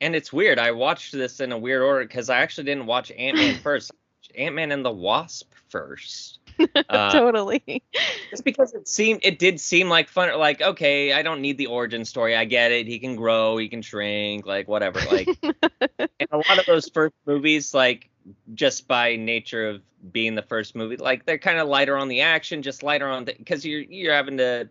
and 0.00 0.16
it's 0.16 0.32
weird. 0.32 0.58
I 0.58 0.70
watched 0.70 1.12
this 1.12 1.40
in 1.40 1.52
a 1.52 1.58
weird 1.58 1.82
order 1.82 2.04
because 2.04 2.30
I 2.30 2.38
actually 2.38 2.64
didn't 2.64 2.86
watch 2.86 3.10
Ant 3.12 3.36
Man 3.36 3.54
first. 3.62 3.92
Ant 4.36 4.54
Man 4.54 4.72
and 4.72 4.84
the 4.84 4.90
Wasp 4.90 5.52
first. 5.68 6.38
Uh, 6.88 7.10
totally. 7.10 7.82
just 8.30 8.44
because 8.44 8.74
it 8.74 8.86
seemed 8.86 9.20
it 9.22 9.38
did 9.38 9.58
seem 9.58 9.88
like 9.88 10.08
fun. 10.08 10.36
Like 10.38 10.60
okay, 10.60 11.12
I 11.12 11.22
don't 11.22 11.40
need 11.40 11.56
the 11.56 11.66
origin 11.66 12.04
story. 12.04 12.36
I 12.36 12.44
get 12.44 12.70
it. 12.70 12.86
He 12.86 12.98
can 12.98 13.16
grow. 13.16 13.56
He 13.56 13.68
can 13.68 13.82
shrink. 13.82 14.44
Like 14.44 14.68
whatever. 14.68 15.00
Like 15.10 15.28
and 15.42 16.28
a 16.30 16.36
lot 16.36 16.58
of 16.58 16.66
those 16.66 16.88
first 16.88 17.14
movies, 17.26 17.72
like 17.72 18.10
just 18.54 18.86
by 18.88 19.16
nature 19.16 19.68
of 19.68 19.82
being 20.12 20.34
the 20.34 20.42
first 20.42 20.74
movie, 20.74 20.96
like 20.96 21.24
they're 21.24 21.38
kind 21.38 21.58
of 21.58 21.68
lighter 21.68 21.96
on 21.96 22.08
the 22.08 22.20
action, 22.20 22.62
just 22.62 22.82
lighter 22.82 23.08
on 23.08 23.24
the 23.24 23.34
because 23.38 23.64
you're 23.64 23.80
you're 23.80 24.14
having 24.14 24.36
to 24.38 24.68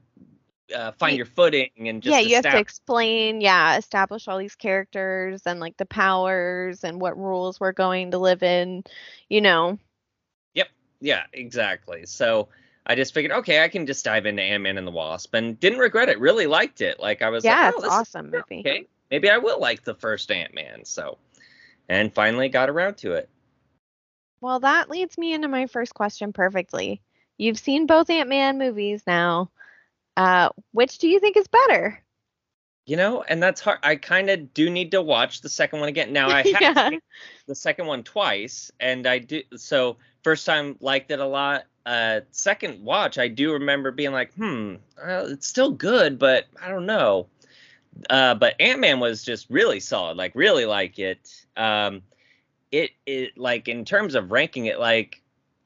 uh, 0.74 0.92
find 0.94 1.18
your 1.18 1.26
footing 1.26 1.70
and 1.78 2.02
just 2.02 2.12
yeah, 2.12 2.20
you 2.20 2.36
have 2.36 2.44
to 2.44 2.58
explain, 2.58 3.42
yeah, 3.42 3.78
establish 3.78 4.28
all 4.28 4.38
these 4.38 4.56
characters 4.56 5.42
and 5.46 5.60
like 5.60 5.78
the 5.78 5.86
powers 5.86 6.84
and 6.84 7.02
what 7.02 7.18
rules 7.18 7.60
we're 7.60 7.72
going 7.72 8.12
to 8.12 8.18
live 8.18 8.44
in, 8.44 8.84
you 9.30 9.42
know. 9.42 9.78
Yeah, 11.02 11.24
exactly. 11.34 12.06
So 12.06 12.50
I 12.86 12.96
just 12.96 13.14
figured, 13.14 13.32
okay, 13.34 13.64
I 13.64 13.68
can 13.68 13.86
just 13.86 14.06
dive 14.06 14.26
into 14.26 14.42
Ant 14.44 14.64
Man 14.64 14.78
and 14.78 14.88
the 14.88 14.92
Wasp, 14.92 15.34
and 15.34 15.60
didn't 15.60 15.80
regret 15.80 16.10
it. 16.10 16.20
Really 16.20 16.48
liked 16.48 16.82
it. 16.82 17.00
Like 17.00 17.22
I 17.22 17.30
was 17.30 17.44
Yeah, 17.46 17.68
like, 17.68 17.76
oh, 17.76 17.78
it's 17.78 17.86
this 17.86 17.94
is 17.94 18.00
awesome 18.00 18.32
movie. 18.32 18.60
okay. 18.60 18.88
Maybe 19.10 19.30
I 19.30 19.38
will 19.40 19.60
like 19.60 19.84
the 19.84 19.96
first 19.96 20.32
Ant 20.32 20.54
Man. 20.54 20.86
So, 20.86 21.18
and 21.90 22.14
finally 22.14 22.50
got 22.50 22.70
around 22.70 22.98
to 23.00 23.14
it. 23.14 23.30
Well, 24.42 24.60
that 24.62 24.90
leads 24.90 25.18
me 25.18 25.34
into 25.34 25.48
my 25.48 25.68
first 25.68 25.94
question 25.94 26.34
perfectly. 26.34 27.02
You've 27.38 27.60
seen 27.60 27.86
both 27.88 28.10
Ant-Man 28.10 28.58
movies 28.58 29.04
now. 29.08 29.52
Uh, 30.18 30.50
which 30.72 30.98
do 30.98 31.08
you 31.08 31.20
think 31.20 31.38
is 31.38 31.48
better? 31.48 32.04
You 32.86 32.98
know, 32.98 33.22
and 33.24 33.42
that's 33.42 33.62
hard. 33.62 33.80
I 33.84 33.96
kind 33.96 34.30
of 34.30 34.54
do 34.54 34.70
need 34.70 34.92
to 34.92 35.02
watch 35.02 35.42
the 35.42 35.50
second 35.50 35.80
one 35.80 35.90
again. 35.90 36.14
Now 36.14 36.32
I 36.32 36.44
have 36.54 36.62
Yeah. 36.62 36.90
seen 36.90 37.00
the 37.48 37.56
second 37.56 37.86
one 37.88 38.04
twice, 38.04 38.72
and 38.80 39.06
I 39.08 39.20
do. 39.20 39.44
So 39.56 39.98
first 40.24 40.46
time 40.46 40.78
liked 40.80 41.12
it 41.12 41.20
a 41.20 41.26
lot. 41.26 41.66
Uh, 41.86 42.22
second 42.32 42.84
watch, 42.84 43.18
I 43.18 43.28
do 43.28 43.54
remember 43.54 43.92
being 43.92 44.12
like, 44.12 44.34
hmm, 44.34 44.76
uh, 45.02 45.26
it's 45.28 45.48
still 45.48 45.72
good, 45.72 46.20
but 46.20 46.46
I 46.62 46.70
don't 46.70 46.86
know. 46.86 47.28
Uh, 48.10 48.36
but 48.36 48.56
Ant 48.60 48.80
Man 48.80 49.00
was 49.00 49.24
just 49.24 49.50
really 49.50 49.80
solid. 49.80 50.18
Like 50.18 50.34
really 50.36 50.66
like 50.66 51.00
it. 51.00 51.46
Um, 51.58 52.04
it 52.72 52.92
it 53.06 53.38
like 53.38 53.68
in 53.68 53.84
terms 53.84 54.16
of 54.16 54.32
ranking 54.32 54.68
it, 54.68 54.80
like 54.80 55.22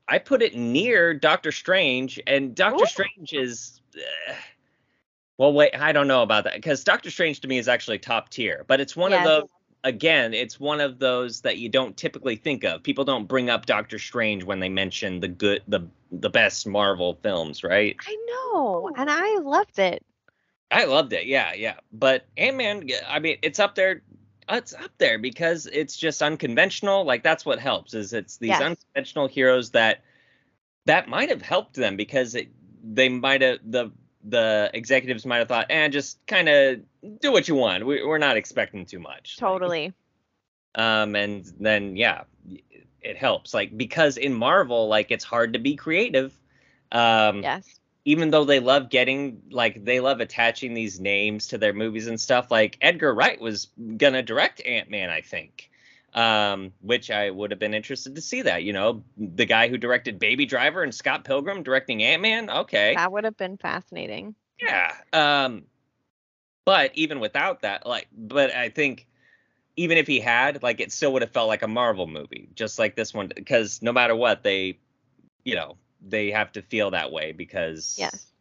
I 0.07 0.17
put 0.19 0.41
it 0.41 0.55
near 0.55 1.13
Doctor 1.13 1.51
Strange, 1.51 2.19
and 2.25 2.55
Doctor 2.55 2.83
Ooh. 2.83 2.87
Strange 2.87 3.33
is. 3.33 3.81
Uh, 3.95 4.33
well, 5.37 5.51
wait, 5.51 5.75
I 5.75 5.91
don't 5.91 6.07
know 6.07 6.23
about 6.23 6.45
that 6.45 6.55
because 6.55 6.83
Doctor 6.83 7.11
Strange 7.11 7.41
to 7.41 7.47
me 7.47 7.57
is 7.57 7.67
actually 7.67 7.99
top 7.99 8.29
tier, 8.29 8.63
but 8.67 8.79
it's 8.79 8.95
one 8.95 9.11
Yes. 9.11 9.19
of 9.19 9.25
those. 9.25 9.49
Again, 9.85 10.33
it's 10.33 10.59
one 10.59 10.81
of 10.81 10.97
those 10.97 11.41
that 11.41 11.59
you 11.59 11.69
don't 11.69 11.95
typically 11.95 12.35
think 12.35 12.63
of. 12.63 12.81
People 12.81 13.05
don't 13.05 13.27
bring 13.27 13.51
up 13.51 13.67
Doctor 13.67 13.99
Strange 13.99 14.43
when 14.43 14.59
they 14.59 14.67
mention 14.67 15.19
the 15.19 15.27
good, 15.27 15.61
the 15.67 15.87
the 16.11 16.29
best 16.29 16.65
Marvel 16.67 17.19
films, 17.21 17.63
right? 17.63 17.95
I 18.05 18.17
know, 18.27 18.89
and 18.97 19.09
I 19.09 19.37
loved 19.37 19.77
it. 19.79 20.03
I 20.71 20.85
loved 20.85 21.13
it. 21.13 21.27
Yeah, 21.27 21.53
yeah. 21.53 21.75
But 21.93 22.25
Ant 22.35 22.57
Man, 22.57 22.89
I 23.07 23.19
mean, 23.19 23.37
it's 23.43 23.59
up 23.59 23.75
there. 23.75 24.01
It's 24.49 24.73
up 24.73 24.91
there 24.97 25.19
because 25.19 25.67
it's 25.67 25.95
just 25.95 26.21
unconventional. 26.21 27.05
Like 27.05 27.23
that's 27.23 27.45
what 27.45 27.59
helps. 27.59 27.93
Is 27.93 28.11
it's 28.11 28.37
these 28.37 28.49
Yes. 28.49 28.61
unconventional 28.61 29.27
heroes 29.27 29.71
that 29.71 30.03
that 30.85 31.07
might 31.07 31.29
have 31.29 31.41
helped 31.43 31.75
them 31.75 31.95
because 31.95 32.35
it, 32.35 32.49
they 32.83 33.09
might 33.09 33.41
have 33.41 33.59
the 33.63 33.91
the 34.27 34.69
executives 34.73 35.25
might 35.25 35.37
have 35.37 35.47
thought, 35.47 35.67
and 35.69 35.93
just 35.93 36.17
kind 36.27 36.49
of 36.49 36.79
do 37.19 37.31
what 37.31 37.47
you 37.47 37.55
want. 37.55 37.85
We, 37.85 38.03
we're 38.03 38.17
not 38.17 38.37
expecting 38.37 38.85
too 38.85 38.99
much. 38.99 39.37
Totally. 39.37 39.93
um, 40.75 41.15
and 41.15 41.45
then 41.59 41.95
yeah, 41.95 42.23
it 43.01 43.17
helps. 43.17 43.53
Like 43.53 43.77
because 43.77 44.17
in 44.17 44.33
Marvel, 44.33 44.87
like 44.87 45.11
it's 45.11 45.23
hard 45.23 45.53
to 45.53 45.59
be 45.59 45.75
creative. 45.75 46.37
Um, 46.91 47.41
Yes. 47.43 47.79
even 48.05 48.29
though 48.29 48.45
they 48.45 48.59
love 48.59 48.89
getting 48.89 49.41
like 49.51 49.83
they 49.83 49.99
love 49.99 50.19
attaching 50.21 50.73
these 50.73 50.99
names 50.99 51.47
to 51.47 51.57
their 51.57 51.73
movies 51.73 52.07
and 52.07 52.19
stuff 52.21 52.51
like 52.51 52.77
edgar 52.81 53.13
wright 53.13 53.41
was 53.41 53.67
gonna 53.97 54.21
direct 54.21 54.61
ant-man 54.65 55.09
i 55.09 55.21
think 55.21 55.69
um, 56.15 56.71
which 56.81 57.11
i 57.11 57.29
would 57.29 57.51
have 57.51 57.59
been 57.59 57.73
interested 57.73 58.15
to 58.15 58.21
see 58.21 58.41
that 58.41 58.63
you 58.63 58.73
know 58.73 59.03
the 59.17 59.45
guy 59.45 59.67
who 59.67 59.77
directed 59.77 60.17
baby 60.17 60.45
driver 60.45 60.81
and 60.81 60.95
scott 60.95 61.23
pilgrim 61.23 61.61
directing 61.61 62.01
ant-man 62.03 62.49
okay 62.49 62.95
That 62.95 63.11
would 63.11 63.23
have 63.25 63.37
been 63.37 63.57
fascinating. 63.57 64.33
yeah 64.59 64.93
um, 65.13 65.63
but 66.65 66.91
even 66.95 67.19
without 67.19 67.61
that 67.61 67.85
like 67.85 68.07
but 68.15 68.53
i 68.55 68.69
think 68.69 69.05
even 69.75 69.97
if 69.97 70.07
he 70.07 70.19
had 70.19 70.63
like 70.63 70.79
it 70.79 70.91
still 70.91 71.13
would 71.13 71.21
have 71.21 71.31
felt 71.31 71.47
like 71.49 71.61
a 71.61 71.67
marvel 71.67 72.07
movie 72.07 72.47
just 72.55 72.79
like 72.79 72.95
this 72.95 73.13
one 73.13 73.27
because 73.35 73.81
no 73.81 73.91
matter 73.91 74.15
what 74.15 74.41
they 74.41 74.79
you 75.43 75.53
know 75.55 75.75
they 76.07 76.31
have 76.31 76.51
to 76.53 76.61
feel 76.61 76.91
that 76.91 77.11
way 77.11 77.31
because 77.33 77.95
Yes. 77.99 78.31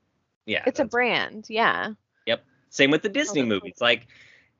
yeah 0.47 0.63
It's 0.67 0.81
a 0.81 0.85
brand. 0.85 1.47
Yeah. 1.49 1.95
Yep. 2.27 2.45
Same 2.69 2.91
with 2.91 3.03
the 3.03 3.09
Disney 3.09 3.41
cool. 3.41 3.49
movies. 3.49 3.77
Like, 3.81 4.07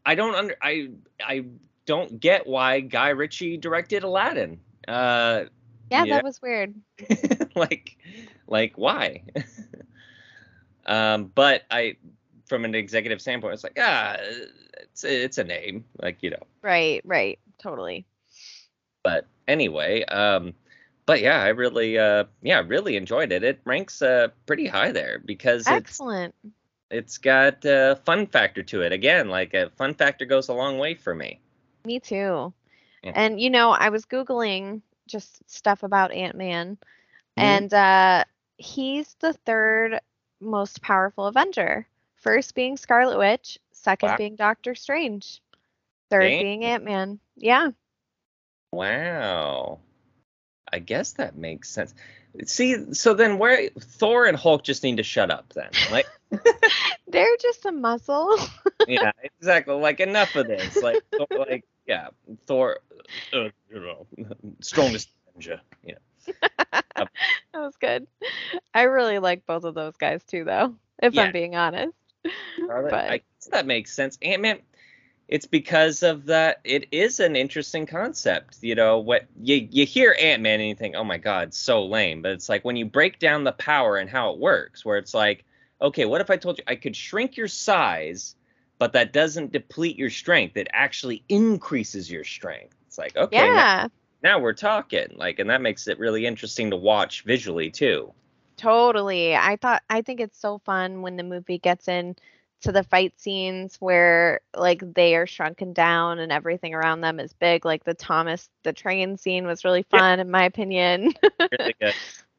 I 0.07 0.15
don't 0.15 0.35
under 0.35 0.57
I 0.63 0.89
I 1.23 1.45
don't 1.87 2.19
get 2.21 2.47
why 2.47 2.81
Guy 2.81 3.11
Ritchie 3.11 3.57
directed 3.59 4.05
Aladdin. 4.05 4.61
Uh, 4.89 5.45
Yeah, 5.91 6.05
Yeah. 6.05 6.15
that 6.17 6.25
was 6.25 6.41
weird. 6.43 6.75
like, 7.55 7.97
like 8.47 8.77
why? 8.77 9.23
um, 10.87 11.31
but 11.35 11.63
I, 11.71 11.97
from 12.47 12.65
an 12.65 12.75
executive 12.75 13.21
standpoint, 13.21 13.55
it's 13.55 13.65
like 13.65 13.79
ah, 13.81 14.17
it's 14.83 15.05
it's 15.05 15.39
a 15.39 15.45
name, 15.45 15.85
like 16.01 16.23
you 16.23 16.31
know. 16.31 16.43
Right, 16.63 17.01
right. 17.05 17.39
Totally. 17.59 18.05
But 19.03 19.27
anyway, 19.49 20.05
um, 20.05 20.55
but 21.07 21.21
yeah, 21.21 21.41
I 21.43 21.49
really 21.49 21.99
uh 21.99 22.25
yeah 22.43 22.63
really 22.67 22.97
enjoyed 22.97 23.33
it. 23.33 23.43
It 23.45 23.61
ranks 23.65 24.03
uh 24.03 24.29
pretty 24.47 24.67
high 24.67 24.93
there 24.93 25.19
because 25.25 25.63
it's 25.63 25.77
Excellent. 25.77 26.35
it's 26.91 27.19
got 27.19 27.65
a 27.65 27.99
fun 28.05 28.27
factor 28.27 28.63
to 28.65 28.83
it. 28.83 28.93
Again, 28.93 29.29
like 29.29 29.55
a 29.55 29.71
fun 29.71 29.95
factor 29.95 30.25
goes 30.27 30.49
a 30.49 30.55
long 30.55 30.79
way 30.79 30.95
for 30.95 31.15
me. 31.15 31.41
Me 31.85 32.01
too. 32.01 32.53
Yeah. 33.03 33.13
And 33.15 33.41
you 33.41 33.51
know, 33.51 33.71
I 33.71 33.91
was 33.91 34.07
googling 34.07 34.81
just 35.07 35.49
stuff 35.51 35.83
about 35.83 36.13
Ant-Man 36.13 36.79
Mhm. 37.37 37.43
and 37.43 37.75
uh 37.75 38.25
he's 38.57 39.15
the 39.21 39.33
third 39.33 40.01
most 40.41 40.81
powerful 40.83 41.27
Avenger. 41.27 41.87
First 42.17 42.55
being 42.55 42.77
Scarlet 42.79 43.19
Witch, 43.19 43.59
second 43.73 44.11
Wow. 44.11 44.17
being 44.17 44.37
Doctor 44.37 44.75
Strange, 44.75 45.43
third 46.11 46.21
Dang. 46.23 46.43
being 46.43 46.65
Ant-Man. 46.65 47.19
Yeah. 47.37 47.71
Wow. 48.73 49.81
I 50.73 50.79
guess 50.79 51.13
that 51.13 51.37
makes 51.37 51.69
sense. 51.69 51.95
See, 52.47 52.95
so 52.95 53.15
then 53.15 53.39
where 53.39 53.69
Thor 53.79 54.27
and 54.27 54.37
Hulk 54.37 54.65
just 54.65 54.83
need 54.83 54.97
to 54.97 55.03
shut 55.03 55.31
up 55.31 55.53
then. 55.53 55.71
Like 55.91 56.07
They're 57.07 57.37
just 57.41 57.65
a 57.67 57.73
muscle. 57.73 58.37
yeah, 58.89 59.13
exactly. 59.23 59.75
Like 59.75 60.01
enough 60.01 60.35
of 60.35 60.49
this. 60.49 60.83
Like 60.83 61.05
like 61.31 61.65
yeah, 61.87 62.09
Thor 62.47 62.81
uh, 63.33 63.49
you 63.71 63.81
know, 63.81 64.07
strongest 64.61 65.11
Avenger. 65.31 65.61
Yeah. 65.83 65.95
that 66.93 67.09
was 67.55 67.77
good. 67.81 68.07
I 68.73 68.83
really 68.85 69.19
like 69.19 69.47
both 69.47 69.65
of 69.65 69.75
those 69.75 69.97
guys 69.97 70.25
too 70.25 70.45
though, 70.45 70.75
if 71.03 71.15
Yeah. 71.15 71.23
I'm 71.25 71.33
being 71.33 71.55
honest. 71.57 71.93
Scarlet, 72.57 72.91
But- 72.91 73.11
I 73.11 73.17
guess 73.19 73.49
that 73.51 73.67
makes 73.67 73.93
sense. 73.93 74.19
Ant 74.23 74.41
Man, 74.43 74.59
it's 75.29 75.47
because 75.47 76.03
of 76.03 76.27
that. 76.27 76.61
It 76.65 76.89
is 76.93 77.21
an 77.21 77.37
interesting 77.37 77.87
concept. 77.87 78.59
You 78.63 78.75
know, 78.75 78.99
what 78.99 79.27
you 79.41 79.69
you 79.71 79.85
hear 79.87 80.17
Ant 80.21 80.43
Man 80.43 80.61
and 80.61 80.69
you 80.69 80.75
think, 80.75 80.95
oh 80.97 81.05
my 81.05 81.19
god, 81.19 81.53
so 81.55 81.85
lame. 81.85 82.23
But 82.23 82.33
it's 82.33 82.49
like 82.49 82.65
when 82.65 82.77
you 82.77 82.87
break 82.87 83.19
down 83.19 83.45
the 83.45 83.53
power 83.53 83.97
and 83.99 84.09
how 84.09 84.33
it 84.33 84.39
works, 84.39 84.85
where 84.85 84.97
it's 84.99 85.13
like, 85.15 85.45
okay, 85.83 86.05
what 86.07 86.21
if 86.23 86.31
I 86.31 86.37
told 86.37 86.59
you 86.59 86.65
I 86.67 86.77
could 86.77 86.97
shrink 86.97 87.37
your 87.37 87.49
size, 87.49 88.35
but 88.79 88.93
that 88.95 89.13
doesn't 89.13 89.53
deplete 89.53 89.99
your 89.99 90.11
strength? 90.11 90.57
It 90.57 90.69
actually 90.73 91.25
increases 91.29 92.11
your 92.11 92.25
strength. 92.25 92.77
It's 92.87 92.99
like, 92.99 93.17
okay, 93.17 93.51
now, 93.53 93.67
Yeah, 93.67 93.89
now 94.23 94.39
we're 94.41 94.55
talking. 94.55 95.09
Like, 95.17 95.39
and 95.39 95.51
that 95.51 95.63
makes 95.63 95.87
it 95.89 95.99
really 95.99 96.27
interesting 96.27 96.71
to 96.71 96.77
watch 96.77 97.25
visually 97.25 97.71
too. 97.71 98.15
totally. 98.57 99.35
I 99.37 99.57
thought 99.57 99.83
I 99.91 100.03
think 100.03 100.21
it's 100.21 100.39
so 100.39 100.59
fun 100.65 101.03
when 101.03 101.17
the 101.17 101.23
movie 101.23 101.59
gets 101.59 101.89
in 101.89 102.17
to 102.63 102.73
the 102.73 102.83
fight 102.85 103.19
scenes 103.21 103.77
where 103.81 104.41
like 104.57 104.83
they 104.95 105.17
are 105.17 105.27
shrunken 105.27 105.73
down 105.75 106.19
and 106.19 106.33
everything 106.33 106.75
around 106.75 107.01
them 107.03 107.21
is 107.21 107.33
big. 107.35 107.65
Like 107.65 107.85
the 107.85 107.95
Thomas 107.95 108.49
the 108.63 108.73
train 108.73 109.17
scene 109.17 109.47
was 109.47 109.65
really 109.65 109.83
Yeah. 109.93 110.01
fun 110.01 110.21
in 110.21 110.31
my 110.31 110.45
opinion. 110.45 111.15
Really 111.53 111.75
good. 111.81 111.95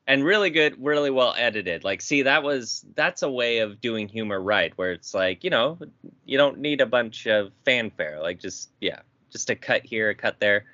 And 0.07 0.23
really 0.23 0.51
good, 0.51 0.75
really 0.79 1.09
well 1.09 1.33
edited. 1.35 1.83
Like, 1.83 1.99
see, 1.99 2.21
that 2.23 2.43
was 2.43 2.85
that's 2.93 3.23
a 3.23 3.29
way 3.29 3.59
of 3.59 3.81
doing 3.81 4.07
humor 4.07 4.39
right, 4.39 4.71
where 4.75 4.91
it's 4.91 5.15
like, 5.15 5.43
you 5.43 5.49
know, 5.49 5.79
you 6.25 6.37
don't 6.37 6.59
need 6.59 6.79
a 6.79 6.85
bunch 6.85 7.25
of 7.25 7.51
fanfare. 7.65 8.21
Like, 8.21 8.39
just 8.39 8.69
yeah, 8.79 8.99
just 9.31 9.49
a 9.49 9.55
cut 9.55 9.83
here, 9.83 10.11
a 10.11 10.15
cut 10.15 10.39
there. 10.39 10.65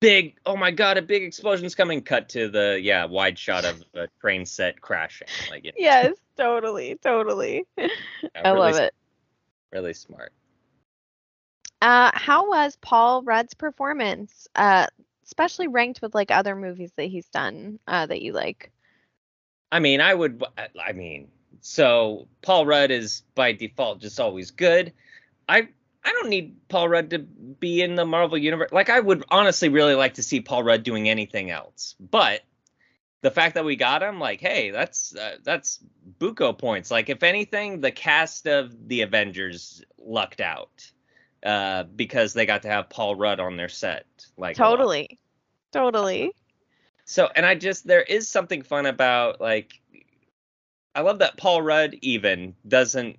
Big, 0.00 0.36
oh 0.44 0.56
my 0.56 0.72
god, 0.72 0.98
a 0.98 1.02
big 1.02 1.22
explosion's 1.22 1.76
coming. 1.76 2.02
Cut 2.02 2.28
to 2.30 2.48
the 2.48 2.80
yeah, 2.82 3.04
wide 3.04 3.38
shot 3.38 3.64
of 3.64 3.84
a 3.94 4.08
train 4.20 4.44
set 4.44 4.80
crashing. 4.80 5.28
Like, 5.48 5.64
yeah, 5.64 5.72
yes, 5.76 6.16
totally, 6.36 6.98
totally. 7.00 7.64
I 7.78 7.88
really, 8.44 8.58
love 8.58 8.76
it. 8.76 8.94
Really 9.72 9.94
smart. 9.94 10.32
Uh, 11.80 12.10
how 12.12 12.48
was 12.48 12.76
Paul 12.80 13.22
Rudd's 13.22 13.54
performance? 13.54 14.48
Uh, 14.56 14.88
especially 15.26 15.68
ranked 15.68 16.00
with 16.02 16.14
like 16.14 16.30
other 16.30 16.56
movies 16.56 16.92
that 16.96 17.04
he's 17.04 17.28
done 17.28 17.78
uh, 17.86 18.06
that 18.06 18.22
you 18.22 18.32
like. 18.32 18.72
I 19.70 19.80
mean, 19.80 20.00
I 20.00 20.14
would. 20.14 20.42
I 20.80 20.92
mean, 20.92 21.28
so 21.60 22.28
Paul 22.42 22.66
Rudd 22.66 22.90
is 22.90 23.22
by 23.34 23.52
default 23.52 24.00
just 24.00 24.20
always 24.20 24.50
good. 24.52 24.92
I 25.48 25.68
I 26.04 26.12
don't 26.12 26.28
need 26.28 26.68
Paul 26.68 26.88
Rudd 26.88 27.10
to 27.10 27.18
be 27.18 27.82
in 27.82 27.96
the 27.96 28.06
Marvel 28.06 28.38
universe. 28.38 28.70
Like, 28.70 28.90
I 28.90 29.00
would 29.00 29.24
honestly 29.28 29.68
really 29.68 29.94
like 29.94 30.14
to 30.14 30.22
see 30.22 30.40
Paul 30.40 30.62
Rudd 30.62 30.84
doing 30.84 31.08
anything 31.08 31.50
else. 31.50 31.96
But 31.98 32.42
the 33.22 33.32
fact 33.32 33.56
that 33.56 33.64
we 33.64 33.74
got 33.74 34.04
him, 34.04 34.20
like, 34.20 34.40
hey, 34.40 34.70
that's 34.70 35.16
uh, 35.16 35.38
that's 35.42 35.80
buco 36.20 36.56
points. 36.56 36.92
Like, 36.92 37.08
if 37.08 37.24
anything, 37.24 37.80
the 37.80 37.90
cast 37.90 38.46
of 38.46 38.88
the 38.88 39.02
Avengers 39.02 39.82
lucked 39.98 40.40
out 40.40 40.92
uh, 41.46 41.84
because 41.84 42.32
they 42.32 42.44
got 42.44 42.62
to 42.62 42.68
have 42.68 42.90
Paul 42.90 43.14
Rudd 43.14 43.40
on 43.40 43.56
their 43.56 43.68
set. 43.68 44.04
Like. 44.36 44.56
Totally, 44.56 45.18
totally. 45.72 46.32
So, 47.04 47.28
and 47.34 47.46
I 47.46 47.54
just 47.54 47.86
there 47.86 48.02
is 48.02 48.28
something 48.28 48.62
fun 48.62 48.84
about 48.84 49.40
like 49.40 49.80
I 50.94 51.02
love 51.02 51.20
that 51.20 51.36
Paul 51.36 51.62
Rudd 51.62 51.94
even 52.02 52.56
doesn't 52.66 53.18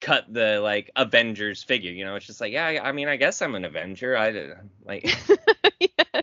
cut 0.00 0.32
the 0.32 0.60
like 0.60 0.90
Avengers 0.94 1.64
figure. 1.64 1.90
You 1.90 2.04
know, 2.04 2.14
it's 2.14 2.26
just 2.26 2.40
like 2.40 2.52
yeah, 2.52 2.64
I 2.64 2.88
I 2.88 2.92
mean, 2.92 3.08
I 3.08 3.16
guess 3.16 3.42
I'm 3.42 3.56
an 3.56 3.64
Avenger. 3.64 4.16
I 4.16 4.52
like 4.84 5.04
yes. 5.80 6.22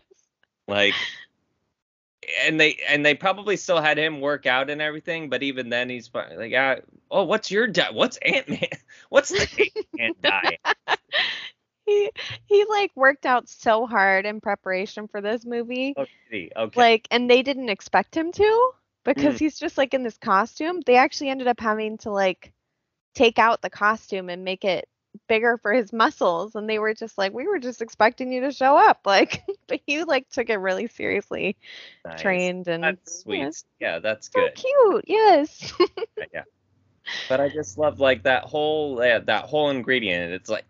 like 0.67 0.93
and 2.41 2.59
they 2.59 2.77
and 2.87 3.05
they 3.05 3.13
probably 3.15 3.55
still 3.57 3.81
had 3.81 3.97
him 3.97 4.19
work 4.21 4.45
out 4.45 4.69
and 4.69 4.81
everything, 4.81 5.29
but 5.29 5.43
even 5.43 5.69
then 5.69 5.89
he's 5.89 6.09
like 6.13 6.51
yeah, 6.51 6.79
oh, 7.11 7.23
what's 7.23 7.51
your 7.51 7.67
di- 7.67 7.91
what's 7.91 8.17
Ant 8.17 8.49
Man? 8.49 8.59
What's 9.09 9.33
the 9.33 9.47
Ant 9.99 10.21
die? 10.21 10.57
He 11.85 12.11
he 12.45 12.65
like 12.65 12.91
worked 12.95 13.25
out 13.25 13.47
so 13.49 13.85
hard 13.85 14.25
in 14.25 14.41
preparation 14.41 15.07
for 15.07 15.21
this 15.21 15.45
movie. 15.45 15.97
Okay, 15.97 16.49
okay. 16.55 16.85
Like, 16.85 17.07
and 17.11 17.29
they 17.29 17.41
didn't 17.41 17.69
expect 17.69 18.15
him 18.15 18.31
to 18.33 18.71
because 19.03 19.37
Mm. 19.37 19.39
he's 19.39 19.57
just 19.59 19.77
like 19.77 19.93
in 19.93 20.03
this 20.03 20.17
costume. 20.17 20.81
They 20.81 20.95
actually 20.95 21.29
ended 21.29 21.47
up 21.47 21.59
having 21.59 21.97
to 21.99 22.11
like 22.11 22.53
take 23.15 23.39
out 23.39 23.61
the 23.61 23.69
costume 23.69 24.29
and 24.29 24.43
make 24.43 24.63
it 24.65 24.87
bigger 25.27 25.57
for 25.57 25.71
his 25.73 25.93
muscles 25.93 26.55
and 26.55 26.69
they 26.69 26.79
were 26.79 26.93
just 26.93 27.17
like 27.17 27.33
we 27.33 27.47
were 27.47 27.59
just 27.59 27.81
expecting 27.81 28.31
you 28.31 28.41
to 28.41 28.51
show 28.51 28.77
up. 28.77 29.01
Like 29.05 29.43
but 29.67 29.79
he 29.85 30.03
like 30.03 30.29
took 30.29 30.49
it 30.49 30.57
really 30.57 30.87
seriously 30.87 31.55
Nice. 32.05 32.19
trained 32.21 32.67
and 32.67 32.83
That's 32.83 33.21
sweet. 33.21 33.39
yeah, 33.39 33.49
Yeah, 33.79 33.99
that's 33.99 34.29
so 34.33 34.41
good. 34.41 34.55
cute 34.55 35.05
yes. 35.07 35.73
Yeah 36.33 36.43
but 37.29 37.39
i 37.41 37.49
just 37.49 37.77
love 37.77 37.99
like 37.99 38.23
that 38.23 38.43
whole 38.43 39.03
yeah, 39.03 39.19
that 39.19 39.45
whole 39.45 39.69
ingredient. 39.69 40.33
It's 40.33 40.49
like 40.49 40.65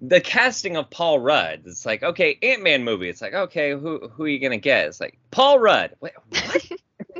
the 0.00 0.20
casting 0.20 0.76
of 0.76 0.90
paul 0.90 1.18
rudd. 1.18 1.62
It's 1.66 1.86
like 1.86 2.02
okay 2.02 2.38
ant-man 2.42 2.84
movie. 2.84 3.08
It's 3.08 3.22
like 3.22 3.34
okay 3.34 3.72
who 3.72 4.08
who 4.08 4.24
are 4.24 4.28
you 4.28 4.38
gonna 4.38 4.58
get? 4.58 4.86
It's 4.86 5.00
like 5.00 5.18
paul 5.30 5.58
rudd. 5.58 5.94
Wait, 6.00 6.12
what? 6.30 6.62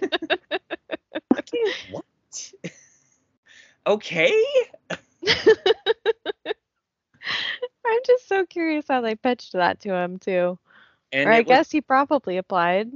What? 1.91 2.05
Okay 3.87 4.33
i'm 7.87 8.01
just 8.07 8.29
so 8.29 8.45
curious 8.47 8.85
how 8.89 9.01
they 9.01 9.15
pitched 9.15 9.53
that 9.53 9.81
to 9.81 9.93
him 9.95 10.19
too 10.19 10.59
and 11.13 11.29
or 11.29 11.33
i 11.33 11.39
was- 11.39 11.47
guess 11.47 11.71
he 11.71 11.81
probably 11.81 12.37
applied 12.37 12.91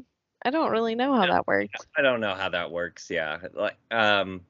i 0.44 0.50
don't 0.50 0.70
really 0.70 0.94
know 0.94 1.14
how 1.14 1.26
that 1.26 1.46
works. 1.46 1.86
I 1.96 2.02
don't 2.02 2.20
know 2.20 2.34
how 2.34 2.48
that 2.50 2.70
works. 2.70 3.10
Yeah, 3.10 3.38
like 3.54 3.76
um, 3.90 4.40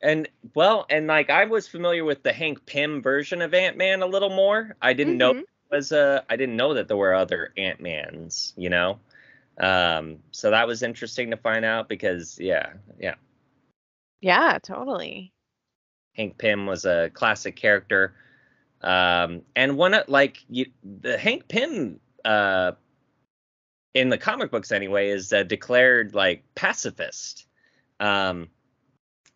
and 0.00 0.28
well, 0.54 0.86
and 0.88 1.06
like 1.06 1.28
I 1.30 1.44
was 1.44 1.68
familiar 1.68 2.04
with 2.04 2.22
the 2.22 2.32
Hank 2.32 2.64
Pym 2.66 3.02
version 3.02 3.42
of 3.42 3.52
Ant 3.54 3.76
Man 3.76 4.02
a 4.02 4.06
little 4.06 4.30
more. 4.30 4.76
I 4.80 4.92
didn't 4.94 5.18
know 5.18 5.32
Mhm. 5.34 5.40
it 5.40 5.46
was 5.70 5.92
uh, 5.92 6.22
I 6.30 6.36
didn't 6.36 6.56
know 6.56 6.74
that 6.74 6.88
there 6.88 6.96
were 6.96 7.14
other 7.14 7.52
Ant 7.56 7.80
Mans. 7.80 8.54
You 8.56 8.70
know, 8.70 8.98
um, 9.60 10.18
so 10.30 10.50
that 10.50 10.66
was 10.66 10.82
interesting 10.82 11.30
to 11.32 11.36
find 11.36 11.64
out 11.64 11.88
because 11.88 12.38
yeah, 12.40 12.72
yeah, 12.98 13.16
yeah 14.20 14.58
totally 14.62 15.32
Hank 16.18 16.36
Pym 16.36 16.66
was 16.66 16.84
a 16.84 17.10
classic 17.14 17.56
character. 17.56 18.14
Um, 18.82 19.42
and 19.56 19.76
one 19.76 19.94
of 19.94 20.08
like 20.08 20.44
you, 20.48 20.66
the 20.82 21.16
Hank 21.16 21.48
Pym 21.48 22.00
uh, 22.24 22.72
in 23.94 24.08
the 24.08 24.18
comic 24.18 24.50
books 24.50 24.72
anyway 24.72 25.08
is 25.10 25.32
a 25.32 25.44
declared 25.44 26.14
like 26.14 26.42
pacifist. 26.54 27.46
Um, 28.00 28.48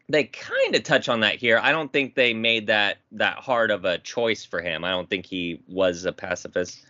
they 0.08 0.24
kind 0.24 0.74
of 0.74 0.82
touch 0.82 1.08
on 1.08 1.20
that 1.20 1.36
here. 1.36 1.58
I 1.62 1.72
don't 1.72 1.92
think 1.92 2.14
they 2.14 2.34
made 2.34 2.66
that 2.66 2.98
that 3.12 3.38
hard 3.38 3.70
of 3.70 3.84
a 3.84 3.98
choice 3.98 4.44
for 4.44 4.60
him. 4.60 4.84
I 4.84 4.90
don't 4.90 5.08
think 5.08 5.24
he 5.24 5.62
was 5.68 6.04
a 6.04 6.12
pacifist. 6.12 6.84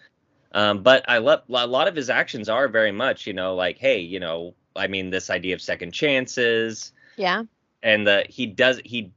Um, 0.54 0.82
but 0.82 1.04
I 1.08 1.18
love 1.18 1.42
a 1.48 1.66
lot 1.66 1.88
of 1.88 1.96
his 1.96 2.10
actions 2.10 2.48
are 2.48 2.68
very 2.68 2.92
much, 2.92 3.26
you 3.26 3.32
know, 3.32 3.54
like 3.54 3.78
hey, 3.78 4.00
you 4.00 4.20
know, 4.20 4.54
I 4.74 4.86
mean, 4.86 5.10
this 5.10 5.30
idea 5.30 5.54
of 5.54 5.60
second 5.60 5.92
chances 5.92 6.92
yeah 7.18 7.42
and 7.82 8.06
the 8.06 8.24
he 8.28 8.46
does 8.46 8.80
he 8.84 9.12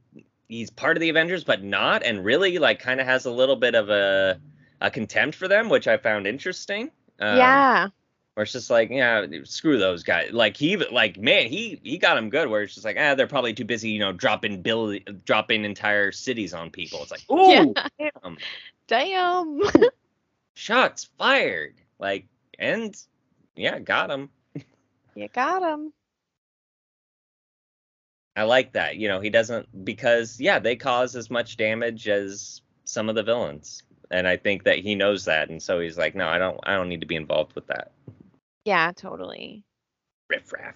he's 0.48 0.70
part 0.70 0.96
of 0.96 1.00
the 1.00 1.08
Avengers 1.08 1.44
but 1.44 1.62
not 1.62 2.02
and 2.02 2.24
really 2.24 2.58
like 2.58 2.78
kind 2.80 3.00
of 3.00 3.06
has 3.06 3.24
a 3.26 3.30
little 3.30 3.56
bit 3.56 3.74
of 3.74 3.88
a 3.90 4.40
a 4.80 4.90
contempt 4.90 5.36
for 5.36 5.48
them 5.48 5.68
which 5.68 5.88
I 5.88 5.96
found 5.96 6.26
interesting. 6.26 6.90
Um, 7.18 7.36
yeah 7.38 7.88
Where 8.34 8.42
it's 8.44 8.52
just 8.52 8.68
like 8.70 8.90
yeah 8.90 9.24
screw 9.44 9.78
those 9.78 10.02
guys 10.02 10.30
like 10.32 10.56
he 10.56 10.76
like 10.76 11.16
man 11.18 11.46
he 11.48 11.80
he 11.82 11.96
got 11.98 12.14
them 12.16 12.28
good 12.30 12.48
where 12.48 12.62
it's 12.62 12.74
just 12.74 12.84
like 12.84 12.96
ah 13.00 13.14
they're 13.14 13.26
probably 13.26 13.54
too 13.54 13.64
busy 13.64 13.88
you 13.90 13.98
know 13.98 14.12
dropping 14.12 14.60
bill 14.62 14.98
dropping 15.24 15.64
entire 15.64 16.12
cities 16.12 16.52
on 16.52 16.70
people. 16.70 17.00
It's 17.02 17.10
like 17.10 17.24
ooh 17.32 17.72
Yeah. 17.98 18.10
damn 18.20 18.36
damn 18.86 19.60
shots 20.54 21.08
fired 21.18 21.74
like 21.98 22.26
and 22.58 22.96
yeah 23.56 23.78
got 23.78 24.10
him. 24.10 24.28
you 25.14 25.28
got 25.28 25.62
him 25.62 25.92
I 28.36 28.42
like 28.44 28.72
that. 28.72 28.96
You 28.96 29.08
know, 29.08 29.20
he 29.20 29.30
doesn't 29.30 29.84
because 29.84 30.38
yeah, 30.38 30.58
they 30.58 30.76
cause 30.76 31.16
as 31.16 31.30
much 31.30 31.56
damage 31.56 32.06
as 32.08 32.60
some 32.84 33.08
of 33.08 33.14
the 33.14 33.22
villains. 33.22 33.82
And 34.10 34.28
I 34.28 34.36
think 34.36 34.64
that 34.64 34.78
he 34.78 34.94
knows 34.94 35.24
that 35.24 35.48
and 35.48 35.60
so 35.60 35.80
he's 35.80 35.98
like, 35.98 36.14
"No, 36.14 36.28
I 36.28 36.38
don't 36.38 36.58
I 36.64 36.74
don't 36.74 36.88
need 36.88 37.00
to 37.00 37.06
be 37.06 37.16
involved 37.16 37.54
with 37.54 37.66
that." 37.68 37.92
yeah 38.66 38.92
totally 38.94 39.64
Riff 40.28 40.52
raff. 40.52 40.74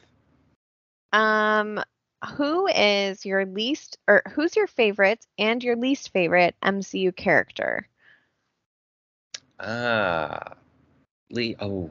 Um, 1.12 1.82
who 2.36 2.68
is 2.68 3.26
your 3.26 3.44
least 3.46 3.98
or 4.06 4.22
who's 4.32 4.56
your 4.56 4.68
favorite 4.68 5.26
and 5.38 5.62
your 5.62 5.76
least 5.76 6.12
favorite 6.12 6.54
MCU 6.62 7.14
character? 7.14 7.88
Ah. 9.58 10.54
Lee 11.30 11.56
oh. 11.60 11.90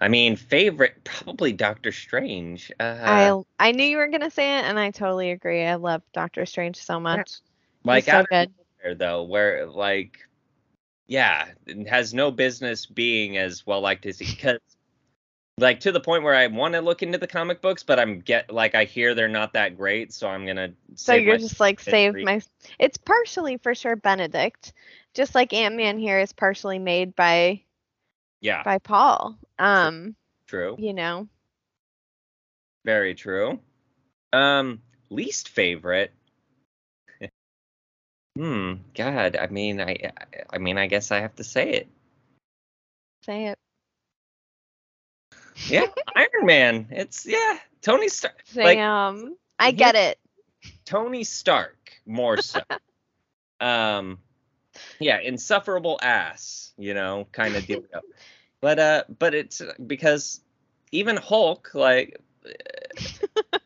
I 0.00 0.08
mean, 0.08 0.36
favorite 0.36 1.02
probably 1.04 1.52
Doctor 1.52 1.92
Strange. 1.92 2.70
Uh 2.78 3.44
I 3.58 3.68
I 3.68 3.72
knew 3.72 3.84
you 3.84 3.96
were 3.96 4.08
gonna 4.08 4.30
say 4.30 4.58
it, 4.58 4.64
and 4.64 4.78
I 4.78 4.90
totally 4.90 5.30
agree. 5.30 5.64
I 5.64 5.74
love 5.74 6.02
Doctor 6.12 6.46
Strange 6.46 6.76
so 6.76 7.00
much. 7.00 7.32
like 7.84 8.04
He's 8.04 8.12
so 8.12 8.24
good. 8.30 8.52
nowhere, 8.84 8.94
though, 8.94 9.22
where 9.24 9.66
like 9.66 10.18
yeah, 11.06 11.48
it 11.66 11.88
has 11.88 12.14
no 12.14 12.30
business 12.30 12.86
being 12.86 13.38
as 13.38 13.66
well 13.66 13.80
liked 13.80 14.06
as 14.06 14.18
he 14.18 14.26
because 14.34 14.60
like 15.58 15.80
to 15.80 15.92
the 15.92 16.00
point 16.00 16.22
where 16.22 16.34
I 16.34 16.46
want 16.46 16.74
to 16.74 16.80
look 16.80 17.02
into 17.02 17.18
the 17.18 17.26
comic 17.26 17.60
books, 17.60 17.82
but 17.82 17.98
I'm 17.98 18.20
get 18.20 18.52
like 18.52 18.74
I 18.74 18.84
hear 18.84 19.14
they're 19.14 19.28
not 19.28 19.54
that 19.54 19.76
great, 19.76 20.12
so 20.12 20.28
I'm 20.28 20.46
gonna. 20.46 20.68
So 20.94 21.14
save 21.14 21.24
you're 21.24 21.34
my- 21.34 21.38
just 21.40 21.60
like 21.60 21.80
save 21.80 22.14
my. 22.14 22.40
It's 22.78 22.96
partially 22.96 23.56
for 23.56 23.74
sure 23.74 23.96
Benedict, 23.96 24.72
just 25.14 25.34
like 25.34 25.52
Ant 25.52 25.74
Man 25.74 25.98
here 25.98 26.20
is 26.20 26.32
partially 26.32 26.78
made 26.78 27.16
by 27.16 27.62
yeah, 28.40 28.62
by 28.62 28.78
Paul. 28.78 29.36
Um, 29.58 30.14
true, 30.46 30.76
you 30.78 30.92
know. 30.92 31.28
very 32.84 33.14
true. 33.14 33.60
Um, 34.32 34.82
least 35.10 35.48
favorite. 35.48 36.12
hmm. 38.36 38.74
God. 38.94 39.36
I 39.36 39.46
mean, 39.48 39.80
I. 39.80 40.12
I 40.50 40.58
mean, 40.58 40.78
I 40.78 40.86
guess 40.86 41.10
I 41.10 41.20
have 41.20 41.34
to 41.36 41.44
say 41.44 41.70
it. 41.70 41.88
Say 43.24 43.46
it. 43.46 43.58
Yeah, 45.66 45.86
Iron 46.16 46.46
Man. 46.46 46.88
It's 46.90 47.26
yeah, 47.26 47.58
Tony 47.82 48.08
Stark. 48.08 48.42
Damn. 48.54 49.22
Like, 49.22 49.32
I 49.58 49.70
get 49.72 49.94
it. 49.94 50.18
Tony 50.84 51.24
Stark 51.24 51.92
more 52.06 52.40
so. 52.40 52.60
um, 53.60 54.18
yeah, 54.98 55.20
insufferable 55.20 55.98
ass. 56.02 56.72
You 56.76 56.94
know, 56.94 57.26
kind 57.32 57.56
of 57.56 57.66
deal. 57.66 57.82
but 58.60 58.78
uh, 58.78 59.04
but 59.18 59.34
it's 59.34 59.62
because 59.86 60.40
even 60.92 61.16
Hulk, 61.16 61.70
like, 61.74 62.20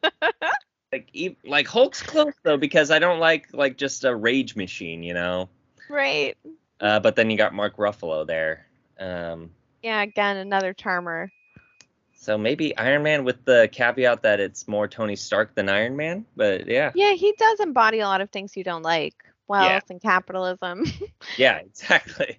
like, 0.92 1.36
like 1.44 1.66
Hulk's 1.66 2.02
close 2.02 2.34
though 2.42 2.56
because 2.56 2.90
I 2.90 2.98
don't 2.98 3.20
like 3.20 3.48
like 3.52 3.76
just 3.76 4.04
a 4.04 4.14
rage 4.14 4.56
machine, 4.56 5.02
you 5.02 5.14
know. 5.14 5.48
Right. 5.88 6.36
Uh, 6.80 7.00
but 7.00 7.16
then 7.16 7.30
you 7.30 7.36
got 7.36 7.54
Mark 7.54 7.76
Ruffalo 7.76 8.26
there. 8.26 8.66
Um, 8.98 9.50
yeah, 9.82 10.02
again, 10.02 10.36
another 10.36 10.72
charmer. 10.72 11.30
So 12.14 12.38
maybe 12.38 12.76
Iron 12.76 13.02
Man 13.02 13.24
with 13.24 13.44
the 13.44 13.68
caveat 13.72 14.22
that 14.22 14.38
it's 14.38 14.68
more 14.68 14.86
Tony 14.86 15.16
Stark 15.16 15.54
than 15.56 15.68
Iron 15.68 15.96
Man, 15.96 16.24
but 16.36 16.68
yeah. 16.68 16.92
Yeah, 16.94 17.14
he 17.14 17.32
does 17.36 17.58
embody 17.58 17.98
a 17.98 18.06
lot 18.06 18.20
of 18.20 18.30
things 18.30 18.56
you 18.56 18.62
don't 18.62 18.82
like. 18.82 19.14
Wealth 19.48 19.66
yeah. 19.66 19.80
and 19.90 20.00
capitalism. 20.00 20.84
yeah, 21.36 21.58
exactly. 21.58 22.38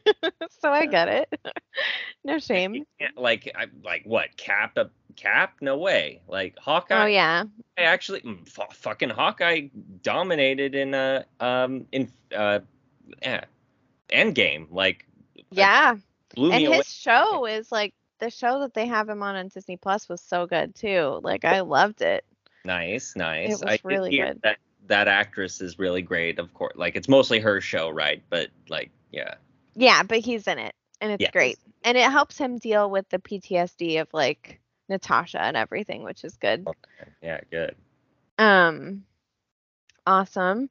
so 0.60 0.70
I 0.70 0.86
get 0.86 1.08
it. 1.08 1.40
no 2.24 2.38
shame. 2.38 2.84
Like, 3.16 3.50
I, 3.54 3.66
like 3.82 4.02
what? 4.04 4.36
Cap? 4.36 4.76
A 4.76 4.90
cap? 5.16 5.54
No 5.60 5.78
way. 5.78 6.20
Like 6.28 6.58
Hawkeye. 6.58 7.02
Oh 7.04 7.06
yeah. 7.06 7.44
I 7.78 7.82
actually, 7.82 8.20
mm, 8.20 8.46
f- 8.46 8.76
fucking 8.76 9.10
Hawkeye 9.10 9.68
dominated 10.02 10.74
in 10.74 10.94
uh 10.94 11.24
um 11.40 11.86
in 11.90 12.10
uh 12.36 12.60
yeah, 13.22 13.44
Endgame. 14.10 14.66
Like. 14.70 15.06
Yeah. 15.50 15.96
and 16.36 16.54
his 16.54 16.68
away. 16.68 16.82
show 16.86 17.46
is 17.46 17.72
like 17.72 17.94
the 18.18 18.30
show 18.30 18.60
that 18.60 18.72
they 18.72 18.86
have 18.86 19.08
him 19.08 19.22
on 19.22 19.36
on 19.36 19.48
Disney 19.48 19.76
Plus 19.76 20.08
was 20.08 20.20
so 20.20 20.46
good 20.46 20.74
too. 20.74 21.20
Like 21.22 21.44
I 21.44 21.60
loved 21.60 22.02
it. 22.02 22.24
Nice, 22.64 23.16
nice. 23.16 23.48
It 23.48 23.52
was 23.52 23.62
I 23.64 23.78
really 23.82 24.16
good. 24.16 24.40
That, 24.42 24.58
that 24.86 25.08
actress 25.08 25.60
is 25.60 25.78
really 25.78 26.02
great, 26.02 26.38
of 26.38 26.52
course. 26.54 26.74
Like 26.76 26.96
it's 26.96 27.08
mostly 27.08 27.40
her 27.40 27.60
show, 27.60 27.90
right? 27.90 28.22
But 28.30 28.50
like, 28.68 28.90
yeah. 29.10 29.34
Yeah, 29.74 30.02
but 30.02 30.18
he's 30.18 30.46
in 30.46 30.58
it 30.58 30.74
and 31.00 31.12
it's 31.12 31.20
yes. 31.20 31.30
great. 31.32 31.58
And 31.84 31.96
it 31.96 32.10
helps 32.10 32.38
him 32.38 32.58
deal 32.58 32.90
with 32.90 33.08
the 33.08 33.18
PTSD 33.18 34.00
of 34.00 34.08
like 34.12 34.60
Natasha 34.88 35.40
and 35.40 35.56
everything, 35.56 36.02
which 36.02 36.24
is 36.24 36.36
good. 36.36 36.66
Okay. 36.66 37.10
Yeah, 37.22 37.40
good. 37.50 37.76
Um 38.38 39.04
awesome. 40.06 40.70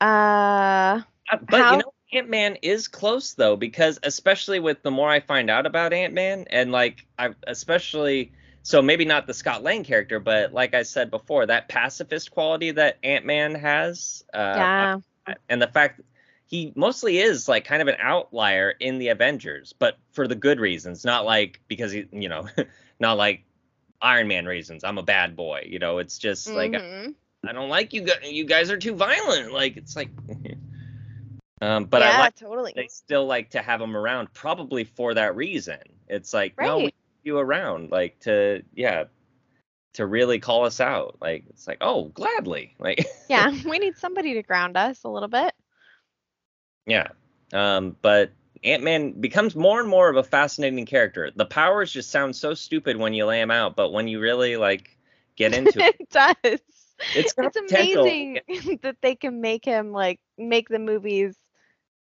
Uh, 0.00 1.00
uh 1.30 1.36
but 1.48 1.60
how, 1.60 1.72
you 1.72 1.78
know 1.78 1.92
Ant 2.12 2.28
Man 2.28 2.56
is 2.62 2.88
close 2.88 3.34
though, 3.34 3.56
because 3.56 3.98
especially 4.02 4.60
with 4.60 4.82
the 4.82 4.90
more 4.90 5.08
I 5.08 5.20
find 5.20 5.48
out 5.48 5.66
about 5.66 5.92
Ant 5.92 6.12
Man, 6.12 6.46
and 6.50 6.70
like 6.70 7.06
I 7.18 7.30
especially 7.46 8.32
so 8.62 8.80
maybe 8.80 9.04
not 9.04 9.26
the 9.26 9.34
Scott 9.34 9.62
Lang 9.62 9.84
character, 9.84 10.20
but 10.20 10.52
like 10.52 10.74
I 10.74 10.82
said 10.82 11.10
before, 11.10 11.46
that 11.46 11.68
pacifist 11.68 12.30
quality 12.30 12.70
that 12.72 12.98
Ant 13.02 13.26
Man 13.26 13.54
has, 13.54 14.24
uh, 14.32 14.54
yeah, 14.56 15.34
and 15.48 15.60
the 15.60 15.66
fact 15.66 16.00
he 16.46 16.72
mostly 16.76 17.18
is 17.18 17.48
like 17.48 17.64
kind 17.64 17.82
of 17.82 17.88
an 17.88 17.96
outlier 17.98 18.70
in 18.70 18.98
the 18.98 19.08
Avengers, 19.08 19.72
but 19.78 19.96
for 20.12 20.28
the 20.28 20.34
good 20.34 20.60
reasons, 20.60 21.04
not 21.04 21.24
like 21.24 21.60
because 21.66 21.92
he, 21.92 22.06
you 22.12 22.28
know, 22.28 22.46
not 23.00 23.16
like 23.16 23.44
Iron 24.00 24.28
Man 24.28 24.46
reasons. 24.46 24.84
I'm 24.84 24.98
a 24.98 25.02
bad 25.02 25.34
boy, 25.34 25.66
you 25.66 25.78
know. 25.78 25.98
It's 25.98 26.18
just 26.18 26.48
mm-hmm. 26.48 26.56
like 26.56 26.74
I, 26.74 27.08
I 27.48 27.52
don't 27.52 27.68
like 27.70 27.92
you 27.92 28.02
guys. 28.02 28.18
You 28.24 28.44
guys 28.44 28.70
are 28.70 28.78
too 28.78 28.94
violent. 28.94 29.52
Like 29.52 29.76
it's 29.76 29.96
like. 29.96 30.10
Um, 31.60 31.84
but 31.84 32.02
yeah, 32.02 32.16
I 32.16 32.18
like 32.18 32.34
totally. 32.34 32.72
they 32.74 32.88
still 32.88 33.24
like 33.24 33.50
to 33.50 33.62
have 33.62 33.78
them 33.78 33.96
around, 33.96 34.32
probably 34.32 34.82
for 34.82 35.14
that 35.14 35.36
reason. 35.36 35.78
It's 36.08 36.34
like 36.34 36.54
right. 36.56 36.66
no, 36.66 36.78
we 36.78 36.94
you 37.22 37.38
around, 37.38 37.90
like 37.90 38.18
to 38.20 38.62
yeah, 38.74 39.04
to 39.94 40.06
really 40.06 40.38
call 40.38 40.64
us 40.64 40.80
out. 40.80 41.18
Like 41.20 41.44
it's 41.50 41.66
like 41.66 41.78
oh, 41.80 42.04
gladly. 42.08 42.74
Like 42.78 43.06
yeah, 43.28 43.52
we 43.64 43.78
need 43.78 43.96
somebody 43.96 44.34
to 44.34 44.42
ground 44.42 44.76
us 44.76 45.04
a 45.04 45.08
little 45.08 45.28
bit. 45.28 45.52
Yeah, 46.86 47.08
um, 47.52 47.96
but 48.02 48.32
Ant 48.64 48.82
Man 48.82 49.12
becomes 49.12 49.56
more 49.56 49.80
and 49.80 49.88
more 49.88 50.08
of 50.08 50.16
a 50.16 50.22
fascinating 50.22 50.86
character. 50.86 51.30
The 51.34 51.46
powers 51.46 51.92
just 51.92 52.10
sound 52.10 52.36
so 52.36 52.54
stupid 52.54 52.96
when 52.96 53.14
you 53.14 53.26
lay 53.26 53.40
them 53.40 53.50
out, 53.50 53.76
but 53.76 53.92
when 53.92 54.08
you 54.08 54.20
really 54.20 54.56
like 54.56 54.96
get 55.36 55.54
into 55.54 55.80
it, 55.80 55.96
it 56.00 56.10
does. 56.10 56.60
It's, 57.16 57.34
it's 57.36 57.56
amazing 57.56 58.38
that 58.82 58.96
they 59.00 59.16
can 59.16 59.40
make 59.40 59.64
him 59.64 59.90
like 59.90 60.20
make 60.38 60.68
the 60.68 60.78
movies 60.78 61.36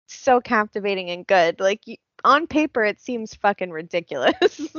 so 0.07 0.39
captivating 0.39 1.09
and 1.09 1.25
good. 1.25 1.59
Like 1.59 1.81
on 2.25 2.47
paper, 2.47 2.83
it 2.83 2.99
seems 2.99 3.33
fucking 3.35 3.69
ridiculous. 3.71 4.75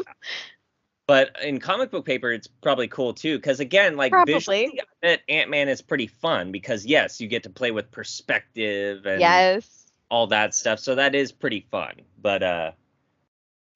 but 1.06 1.36
in 1.42 1.60
comic 1.60 1.90
book 1.90 2.04
paper, 2.04 2.32
it's 2.32 2.46
probably 2.46 2.88
cool 2.88 3.14
too. 3.14 3.38
Because 3.38 3.60
again, 3.60 3.96
like 3.96 4.12
probably. 4.12 4.34
visually, 4.34 4.80
Ant 5.28 5.48
Man 5.50 5.68
is 5.68 5.80
pretty 5.80 6.08
fun 6.08 6.52
because 6.52 6.84
yes, 6.84 7.20
you 7.20 7.28
get 7.28 7.44
to 7.44 7.50
play 7.50 7.70
with 7.70 7.90
perspective 7.90 9.06
and 9.06 9.20
yes, 9.20 9.86
all 10.10 10.26
that 10.28 10.54
stuff. 10.54 10.80
So 10.80 10.96
that 10.96 11.14
is 11.14 11.32
pretty 11.32 11.66
fun. 11.70 11.94
But 12.20 12.42
uh, 12.42 12.72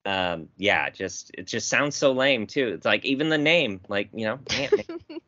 um, 0.05 0.49
yeah, 0.57 0.89
just 0.89 1.31
it 1.33 1.47
just 1.47 1.69
sounds 1.69 1.95
so 1.95 2.11
lame 2.11 2.47
too. 2.47 2.67
It's 2.67 2.85
like 2.85 3.05
even 3.05 3.29
the 3.29 3.37
name, 3.37 3.79
like 3.87 4.09
you 4.13 4.25
know, 4.25 4.39
Ant 4.51 4.73
Man. 4.89 5.21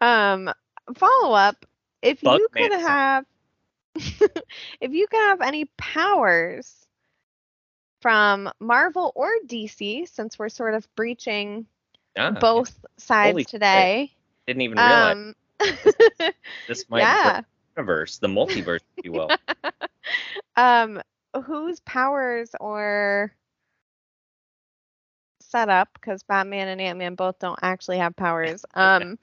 um, 0.48 0.54
follow 0.94 1.34
up. 1.34 1.64
If 2.02 2.20
Bug 2.20 2.38
you 2.38 2.48
could 2.52 2.72
have 2.72 3.24
if 4.80 4.92
you 4.92 5.06
could 5.06 5.20
have 5.20 5.40
any 5.40 5.66
powers 5.76 6.86
from 8.00 8.50
Marvel 8.60 9.12
or 9.14 9.30
DC, 9.46 10.08
since 10.08 10.38
we're 10.38 10.48
sort 10.48 10.74
of 10.74 10.86
breaching 10.94 11.66
ah, 12.18 12.32
both 12.32 12.84
sides 12.96 13.32
Holy 13.32 13.44
today. 13.44 14.10
Shit. 14.10 14.46
Didn't 14.46 14.62
even 14.62 14.78
realize. 14.78 15.12
Um, 15.12 15.34
this, 15.58 15.96
this 16.68 16.90
might 16.90 17.00
yeah. 17.00 17.40
universe, 17.76 18.18
the 18.18 18.28
multiverse, 18.28 18.80
if 18.96 19.04
you 19.04 19.12
will. 19.12 19.30
um, 20.56 21.00
whose 21.44 21.80
powers 21.80 22.50
or 22.60 23.32
setup, 25.40 25.88
because 25.94 26.22
Batman 26.24 26.68
and 26.68 26.80
Ant 26.80 26.98
Man 26.98 27.14
both 27.14 27.38
don't 27.38 27.58
actually 27.62 27.98
have 27.98 28.14
powers, 28.16 28.64
um, 28.74 29.18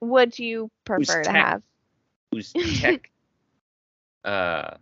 would 0.00 0.38
you 0.38 0.70
prefer 0.84 1.22
to 1.22 1.30
have? 1.30 1.62
Whose 2.32 2.52
tech 2.52 3.10
uh 4.26 4.76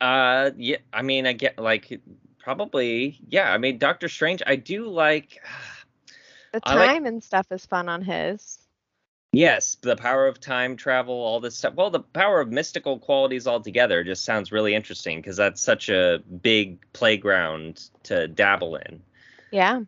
uh 0.00 0.50
yeah 0.56 0.76
i 0.92 1.02
mean 1.02 1.26
i 1.26 1.32
get 1.32 1.58
like 1.58 2.00
probably 2.38 3.18
yeah 3.28 3.52
i 3.52 3.58
mean 3.58 3.78
doctor 3.78 4.08
strange 4.08 4.42
i 4.46 4.54
do 4.54 4.86
like 4.86 5.42
the 6.52 6.60
time 6.60 7.02
like, 7.02 7.12
and 7.12 7.24
stuff 7.24 7.46
is 7.50 7.66
fun 7.66 7.88
on 7.88 8.02
his. 8.02 8.58
Yes 9.32 9.76
the 9.82 9.96
power 9.96 10.26
of 10.26 10.40
time 10.40 10.76
travel 10.76 11.14
all 11.14 11.40
this 11.40 11.56
stuff 11.56 11.74
well 11.74 11.90
the 11.90 12.00
power 12.00 12.40
of 12.40 12.50
mystical 12.50 12.98
qualities 12.98 13.46
altogether 13.46 14.04
just 14.04 14.24
sounds 14.24 14.52
really 14.52 14.74
interesting 14.74 15.20
because 15.20 15.36
that's 15.36 15.60
such 15.60 15.88
a 15.88 16.22
big 16.42 16.78
playground 16.92 17.90
to 18.04 18.28
dabble 18.28 18.76
in. 18.76 19.02
Yeah. 19.50 19.80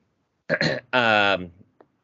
Um 0.93 1.53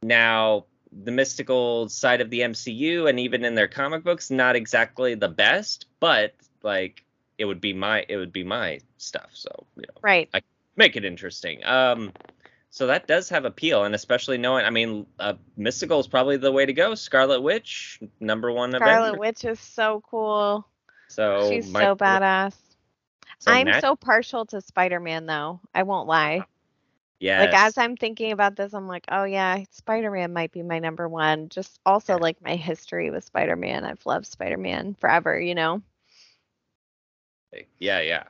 now 0.02 0.66
the 1.04 1.10
mystical 1.10 1.88
side 1.88 2.20
of 2.20 2.30
the 2.30 2.40
MCU 2.40 3.08
and 3.08 3.20
even 3.20 3.44
in 3.44 3.54
their 3.54 3.68
comic 3.68 4.02
books 4.04 4.30
not 4.30 4.56
exactly 4.56 5.14
the 5.14 5.28
best, 5.28 5.86
but 6.00 6.34
like 6.62 7.04
it 7.38 7.44
would 7.44 7.60
be 7.60 7.72
my 7.72 8.04
it 8.08 8.16
would 8.16 8.32
be 8.32 8.44
my 8.44 8.80
stuff. 8.96 9.30
So 9.32 9.66
you 9.76 9.82
know, 9.82 10.00
right, 10.02 10.28
I 10.32 10.42
make 10.76 10.96
it 10.96 11.04
interesting. 11.04 11.64
Um, 11.64 12.12
so 12.70 12.88
that 12.88 13.06
does 13.06 13.28
have 13.30 13.44
appeal, 13.44 13.84
and 13.84 13.94
especially 13.94 14.38
knowing, 14.38 14.64
I 14.64 14.70
mean, 14.70 15.06
uh, 15.18 15.34
mystical 15.56 16.00
is 16.00 16.06
probably 16.06 16.36
the 16.36 16.52
way 16.52 16.66
to 16.66 16.72
go. 16.72 16.94
Scarlet 16.94 17.40
Witch, 17.40 18.00
number 18.20 18.50
one. 18.52 18.72
Scarlet 18.72 19.08
Avenger. 19.08 19.18
Witch 19.18 19.44
is 19.44 19.60
so 19.60 20.02
cool. 20.10 20.66
So 21.08 21.48
she's 21.50 21.70
so 21.70 21.96
badass. 21.96 22.54
So 23.38 23.52
I'm 23.52 23.66
Nat- 23.66 23.80
so 23.80 23.96
partial 23.96 24.46
to 24.46 24.60
Spider 24.60 25.00
Man 25.00 25.26
though. 25.26 25.60
I 25.74 25.84
won't 25.84 26.08
lie. 26.08 26.44
Yeah. 27.18 27.40
Like 27.40 27.54
as 27.54 27.78
I'm 27.78 27.96
thinking 27.96 28.32
about 28.32 28.56
this, 28.56 28.74
I'm 28.74 28.86
like, 28.86 29.06
oh 29.10 29.24
yeah, 29.24 29.64
Spider-Man 29.70 30.32
might 30.32 30.52
be 30.52 30.62
my 30.62 30.78
number 30.78 31.08
one. 31.08 31.48
Just 31.48 31.80
also 31.86 32.18
like 32.18 32.42
my 32.42 32.56
history 32.56 33.10
with 33.10 33.24
Spider-Man. 33.24 33.84
I've 33.84 34.04
loved 34.04 34.26
Spider-Man 34.26 34.96
forever, 35.00 35.38
you 35.40 35.54
know. 35.54 35.82
Yeah, 37.78 38.00
yeah. 38.00 38.24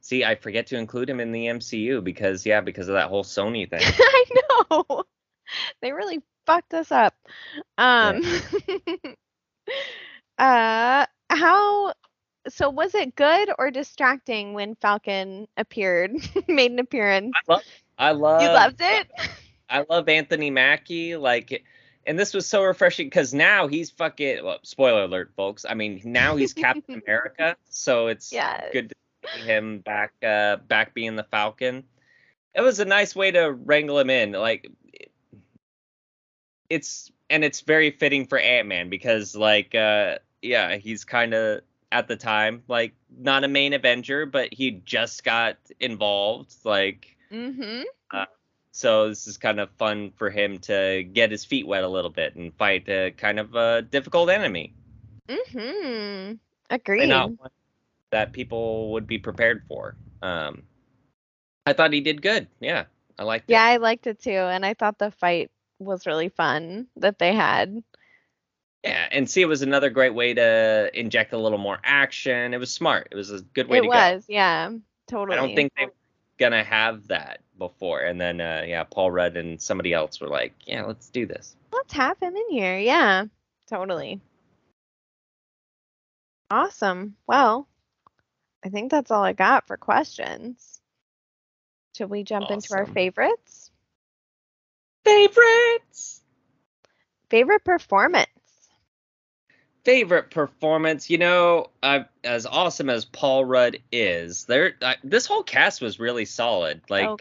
See, 0.00 0.24
I 0.24 0.36
forget 0.36 0.68
to 0.68 0.76
include 0.76 1.10
him 1.10 1.18
in 1.18 1.32
the 1.32 1.46
MCU 1.46 2.02
because 2.02 2.46
yeah, 2.46 2.60
because 2.60 2.88
of 2.88 2.94
that 2.94 3.08
whole 3.08 3.24
Sony 3.24 3.68
thing. 3.70 3.80
I 3.82 4.24
know. 4.70 5.04
They 5.80 5.92
really 5.92 6.20
fucked 6.44 6.74
us 6.74 6.90
up. 6.90 7.14
Um 7.78 8.20
yeah. 8.78 9.12
uh 10.38 11.06
how 11.30 11.92
so 12.48 12.70
was 12.70 12.94
it 12.94 13.14
good 13.16 13.50
or 13.58 13.70
distracting 13.70 14.52
when 14.54 14.74
Falcon 14.76 15.48
appeared, 15.56 16.12
made 16.48 16.70
an 16.72 16.78
appearance? 16.78 17.34
I 17.48 17.52
love 17.52 17.62
I 17.98 18.12
love. 18.12 18.42
You 18.42 18.48
loved 18.48 18.80
it. 18.80 19.10
I 19.68 19.84
love 19.88 20.08
Anthony 20.08 20.50
Mackie. 20.50 21.16
Like, 21.16 21.64
and 22.06 22.18
this 22.18 22.34
was 22.34 22.46
so 22.46 22.62
refreshing 22.62 23.06
because 23.06 23.34
now 23.34 23.66
he's 23.66 23.90
fucking. 23.90 24.44
Well, 24.44 24.58
spoiler 24.62 25.04
alert, 25.04 25.32
folks. 25.36 25.64
I 25.68 25.74
mean, 25.74 26.00
now 26.04 26.36
he's 26.36 26.52
Captain 26.52 27.02
America, 27.06 27.56
so 27.68 28.06
it's 28.08 28.32
Yes. 28.32 28.70
good 28.72 28.90
to 28.90 28.94
see 29.34 29.42
him 29.42 29.80
back, 29.80 30.12
uh, 30.22 30.56
back 30.56 30.94
being 30.94 31.16
the 31.16 31.24
Falcon. 31.24 31.84
It 32.54 32.60
was 32.60 32.80
a 32.80 32.84
nice 32.84 33.14
way 33.14 33.30
to 33.32 33.52
wrangle 33.52 33.98
him 33.98 34.10
in. 34.10 34.32
Like, 34.32 34.70
it's 36.70 37.10
and 37.28 37.44
it's 37.44 37.60
very 37.60 37.90
fitting 37.90 38.26
for 38.26 38.38
Ant 38.38 38.68
Man 38.68 38.88
because, 38.88 39.34
like, 39.34 39.74
uh, 39.74 40.18
yeah, 40.42 40.76
he's 40.76 41.04
kind 41.04 41.34
of 41.34 41.60
at 41.96 42.08
the 42.08 42.16
time 42.16 42.62
like 42.68 42.94
not 43.16 43.44
a 43.44 43.48
main 43.48 43.72
Avenger, 43.72 44.26
but 44.26 44.52
he 44.52 44.82
just 44.84 45.24
got 45.24 45.56
involved. 45.80 46.54
Like, 46.64 47.16
Mm-hmm. 47.32 47.82
so 48.70 49.08
this 49.08 49.26
is 49.26 49.36
kind 49.36 49.58
of 49.58 49.68
fun 49.78 50.12
for 50.16 50.30
him 50.30 50.58
to 50.58 51.02
get 51.12 51.30
his 51.32 51.44
feet 51.44 51.66
wet 51.66 51.82
a 51.82 51.88
little 51.88 52.10
bit 52.10 52.36
and 52.36 52.54
fight 52.54 52.88
a 52.88 53.10
kind 53.16 53.40
of 53.40 53.54
a 53.56 53.82
difficult 53.82 54.30
enemy. 54.30 54.74
Mm-hmm. 55.28 56.34
Agreed. 56.70 57.08
not 57.08 57.32
that 58.10 58.32
people 58.32 58.92
would 58.92 59.06
be 59.08 59.18
prepared 59.18 59.64
for. 59.66 59.96
Um, 60.22 60.62
I 61.66 61.72
thought 61.72 61.92
he 61.92 62.00
did 62.00 62.22
good. 62.22 62.46
Yeah, 62.60 62.84
I 63.18 63.24
liked 63.24 63.50
it. 63.50 63.54
Yeah, 63.54 63.68
it. 63.70 63.74
I 63.74 63.76
liked 63.78 64.06
it 64.06 64.20
too, 64.20 64.30
and 64.30 64.64
I 64.64 64.74
thought 64.74 64.98
the 64.98 65.10
fight 65.10 65.50
was 65.80 66.06
really 66.06 66.28
fun 66.28 66.86
that 66.96 67.18
they 67.18 67.34
had. 67.34 67.82
Yeah, 68.86 69.08
and 69.10 69.28
see, 69.28 69.42
it 69.42 69.46
was 69.46 69.62
another 69.62 69.90
great 69.90 70.14
way 70.14 70.34
to 70.34 70.90
inject 70.94 71.32
a 71.32 71.38
little 71.38 71.58
more 71.58 71.78
action. 71.84 72.54
It 72.54 72.58
was 72.58 72.72
smart. 72.72 73.08
It 73.10 73.16
was 73.16 73.30
a 73.30 73.40
good 73.40 73.68
way 73.68 73.78
to 73.78 73.82
do 73.82 73.92
It 73.92 73.94
was, 73.94 74.24
yeah, 74.28 74.70
totally. 75.08 75.38
I 75.38 75.40
don't 75.40 75.54
think 75.54 75.72
they 75.76 75.86
were 75.86 75.94
gonna 76.38 76.64
have 76.64 77.08
that 77.08 77.40
before. 77.58 78.00
And 78.00 78.20
then, 78.20 78.40
uh, 78.40 78.64
yeah, 78.66 78.84
Paul 78.84 79.10
Rudd 79.10 79.36
and 79.36 79.60
somebody 79.60 79.92
else 79.92 80.20
were 80.20 80.28
like, 80.28 80.54
"Yeah, 80.66 80.84
let's 80.84 81.08
do 81.08 81.26
this." 81.26 81.56
Let's 81.72 81.92
have 81.94 82.18
him 82.20 82.36
in 82.36 82.50
here. 82.50 82.78
Yeah, 82.78 83.24
totally. 83.66 84.20
Awesome. 86.50 87.16
Well, 87.26 87.68
I 88.64 88.68
think 88.68 88.90
that's 88.90 89.10
all 89.10 89.22
I 89.22 89.32
got 89.32 89.66
for 89.66 89.76
questions. 89.76 90.80
Should 91.96 92.10
we 92.10 92.24
jump 92.24 92.50
into 92.50 92.74
our 92.74 92.86
favorites? 92.86 93.70
Favorites. 95.04 96.22
Favorite 97.30 97.64
performance? 97.64 98.28
Favorite 99.86 100.32
performance 100.32 101.08
you 101.08 101.16
know 101.16 101.70
uh, 101.84 102.00
as 102.24 102.44
awesome 102.44 102.90
as 102.90 103.04
paul 103.04 103.44
rudd 103.44 103.78
is 103.92 104.44
there 104.46 104.72
uh, 104.82 104.94
this 105.04 105.26
whole 105.26 105.44
cast 105.44 105.80
was 105.80 106.00
really 106.00 106.24
solid 106.24 106.80
like 106.90 107.06
oh, 107.06 107.16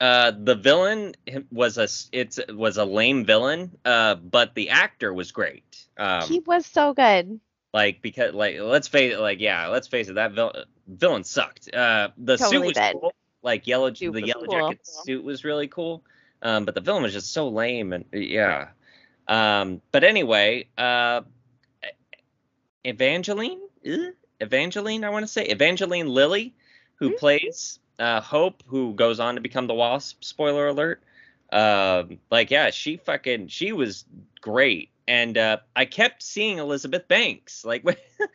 uh 0.00 0.32
the 0.36 0.56
villain 0.56 1.14
was 1.52 1.78
a 1.78 1.86
it's 2.10 2.40
was 2.48 2.76
a 2.76 2.84
lame 2.84 3.24
villain 3.24 3.70
uh 3.84 4.16
but 4.16 4.56
the 4.56 4.70
actor 4.70 5.14
was 5.14 5.30
great 5.30 5.86
um 5.96 6.22
he 6.22 6.40
was 6.40 6.66
so 6.66 6.92
good. 6.92 7.38
like 7.72 8.02
because 8.02 8.34
like 8.34 8.58
let's 8.58 8.88
face 8.88 9.14
it 9.14 9.20
like 9.20 9.38
yeah 9.38 9.68
let's 9.68 9.86
face 9.86 10.08
it 10.08 10.14
that 10.14 10.32
vil- 10.32 10.64
villain 10.88 11.22
sucked 11.22 11.72
uh 11.72 12.08
the 12.18 12.36
suit 12.36 12.64
was 12.64 12.72
did. 12.72 12.94
cool 12.94 13.14
like 13.44 13.68
yellow 13.68 13.94
Suit 13.94 14.12
the 14.12 14.26
yellow 14.26 14.44
cool. 14.46 14.68
jacket 14.70 14.80
suit 14.84 15.22
was 15.22 15.44
really 15.44 15.68
cool 15.68 16.02
um 16.42 16.64
but 16.64 16.74
the 16.74 16.80
villain 16.80 17.04
was 17.04 17.12
just 17.12 17.32
so 17.32 17.48
lame 17.48 17.92
and 17.92 18.06
yeah 18.12 18.70
um 19.28 19.80
but 19.92 20.04
anyway 20.04 20.66
uh 20.78 21.20
evangeline 22.84 23.60
Eh? 23.84 24.10
evangeline 24.40 25.04
i 25.04 25.10
want 25.10 25.22
to 25.22 25.28
say 25.28 25.44
evangeline 25.46 26.08
lilly 26.08 26.54
who 26.96 27.10
Mhm. 27.10 27.18
plays 27.18 27.78
uh 27.98 28.20
hope 28.20 28.62
who 28.66 28.94
goes 28.94 29.20
on 29.20 29.34
to 29.36 29.40
become 29.40 29.66
the 29.66 29.74
wasp 29.74 30.22
spoiler 30.24 30.68
alert 30.68 31.02
um 31.52 32.18
like 32.30 32.50
yeah 32.50 32.70
she 32.70 32.96
fucking 32.96 33.46
she 33.48 33.72
was 33.72 34.04
great 34.40 34.90
and 35.06 35.36
uh 35.38 35.58
i 35.76 35.84
kept 35.84 36.22
seeing 36.22 36.58
elizabeth 36.58 37.06
banks 37.08 37.64
like 37.64 37.84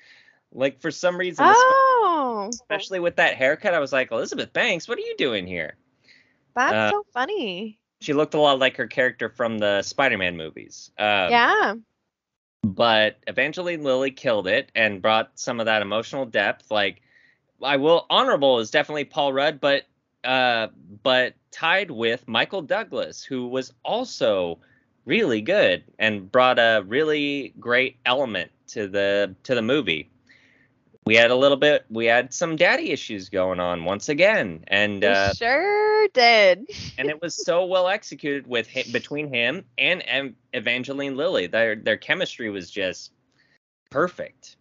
like 0.53 0.79
for 0.79 0.91
some 0.91 1.17
reason 1.17 1.45
Oh, 1.45 2.49
especially 2.49 2.99
with 2.99 3.15
that 3.17 3.35
haircut 3.35 3.73
i 3.73 3.79
was 3.79 3.91
like 3.91 4.11
elizabeth 4.11 4.53
banks 4.53 4.87
what 4.87 4.97
are 4.97 5.01
you 5.01 5.15
doing 5.17 5.45
here 5.47 5.75
that's 6.55 6.75
uh, 6.75 6.89
so 6.89 7.03
funny. 7.13 7.79
She 8.01 8.13
looked 8.13 8.33
a 8.33 8.39
lot 8.39 8.59
like 8.59 8.77
her 8.77 8.87
character 8.87 9.29
from 9.29 9.57
the 9.57 9.81
spider-man 9.81 10.37
movies 10.37 10.91
um, 10.99 11.31
yeah. 11.31 11.73
but 12.63 13.17
Evangeline 13.27 13.83
Lilly 13.83 14.11
killed 14.11 14.47
it 14.47 14.71
and 14.75 15.01
brought 15.01 15.31
some 15.35 15.59
of 15.59 15.65
that 15.65 15.81
emotional 15.81 16.25
depth. 16.25 16.69
Like 16.71 17.01
I 17.61 17.77
will 17.77 18.05
honorable 18.09 18.59
is 18.59 18.71
definitely 18.71 19.05
Paul 19.05 19.33
Rudd, 19.33 19.59
but 19.59 19.83
uh, 20.23 20.67
but 21.03 21.35
tied 21.51 21.91
with 21.91 22.27
Michael 22.27 22.61
Douglas, 22.61 23.23
who 23.23 23.47
was 23.47 23.73
also 23.83 24.59
really 25.05 25.41
good 25.41 25.83
and 25.97 26.31
brought 26.31 26.59
a 26.59 26.83
really 26.85 27.53
great 27.59 27.97
element 28.05 28.51
to 28.67 28.87
the 28.87 29.35
to 29.43 29.55
the 29.55 29.61
movie. 29.61 30.09
We 31.07 31.15
had 31.15 31.31
a 31.31 31.35
little 31.35 31.55
bit, 31.55 31.85
we 31.89 32.05
had 32.07 32.33
some 32.33 32.57
daddy 32.57 32.91
issues 32.91 33.29
going 33.29 33.61
on 33.61 33.85
once 33.85 34.09
again, 34.09 34.65
and 34.67 35.01
uh, 35.05 35.31
sure 35.33 36.09
did. 36.09 36.67
and 36.97 37.09
it 37.09 37.21
was 37.21 37.33
so 37.33 37.63
well 37.63 37.87
executed 37.87 38.45
with 38.45 38.67
him, 38.67 38.91
between 38.91 39.33
him 39.33 39.63
and 39.77 40.01
Ev- 40.01 40.33
Evangeline 40.51 41.15
Lilly. 41.15 41.47
Their 41.47 41.77
their 41.77 41.95
chemistry 41.95 42.49
was 42.49 42.69
just 42.69 43.13
perfect. 43.89 44.57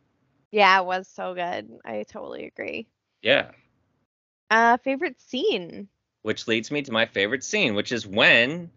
Yeah, 0.53 0.79
it 0.79 0.87
was 0.87 1.09
so 1.09 1.35
good. 1.35 1.69
I 1.85 2.05
totally 2.05 2.47
agree. 2.47 2.87
Yeah. 3.23 3.51
Uh, 4.49 4.77
favorite 4.77 5.21
scene? 5.21 5.89
Which 6.23 6.47
leads 6.47 6.71
me 6.71 6.83
to 6.83 6.93
my 6.93 7.07
favorite 7.07 7.43
scene, 7.43 7.75
which 7.75 7.91
is 7.91 8.07
when 8.07 8.71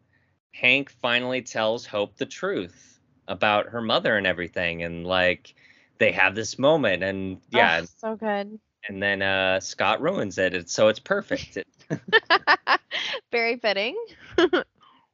Hank 0.56 0.90
finally 0.90 1.44
tells 1.44 1.86
Hope 1.86 2.18
the 2.18 2.26
truth 2.26 3.00
about 3.28 3.68
her 3.68 3.82
mother 3.84 4.18
and 4.18 4.26
everything, 4.26 4.82
and 4.82 5.06
like 5.06 5.54
they 6.00 6.12
have 6.14 6.34
this 6.36 6.58
moment, 6.58 7.04
and 7.04 7.40
yeah, 7.52 7.82
Oh, 7.84 7.88
so 7.98 8.16
good. 8.16 8.60
and 8.88 9.04
then 9.04 9.22
uh, 9.22 9.60
Scott 9.60 10.02
ruins 10.02 10.38
it, 10.38 10.54
and 10.54 10.70
so 10.70 10.88
it's 10.88 11.00
perfect. 11.00 11.58
Very 13.32 13.58
fitting. 13.58 13.96
it 14.38 14.66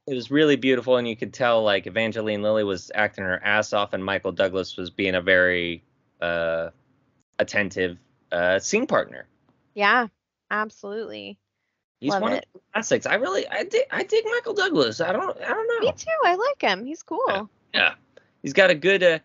was 0.06 0.30
really 0.30 0.56
beautiful, 0.56 0.96
and 0.96 1.06
you 1.08 1.16
could 1.16 1.32
tell 1.34 1.62
like 1.62 1.86
Evangeline 1.86 2.42
Lilly 2.42 2.64
was 2.64 2.90
acting 2.94 3.24
her 3.24 3.42
ass 3.44 3.72
off, 3.72 3.92
and 3.92 4.04
Michael 4.04 4.32
Douglas 4.32 4.76
was 4.76 4.90
being 4.90 5.14
a 5.14 5.20
very 5.20 5.84
uh, 6.20 6.70
attentive 7.38 7.98
uh, 8.32 8.58
scene 8.58 8.86
partner. 8.86 9.26
Yeah, 9.74 10.06
absolutely. 10.50 11.38
He's 12.00 12.12
Love 12.12 12.22
one 12.22 12.32
it. 12.34 12.46
of 12.54 12.60
the 12.60 12.60
classics. 12.72 13.06
I 13.06 13.14
really, 13.14 13.46
I 13.48 13.64
dig, 13.64 13.82
I 13.90 14.02
dig 14.02 14.24
Michael 14.26 14.54
Douglas. 14.54 15.00
I 15.00 15.12
don't, 15.12 15.36
I 15.42 15.48
don't 15.48 15.68
know. 15.68 15.86
Me 15.86 15.92
too. 15.96 16.10
I 16.24 16.34
like 16.34 16.60
him. 16.62 16.84
He's 16.84 17.02
cool. 17.02 17.48
Yeah, 17.74 17.94
he's 18.42 18.52
got 18.52 18.70
a 18.70 18.74
good, 18.74 19.02
uh, 19.02 19.18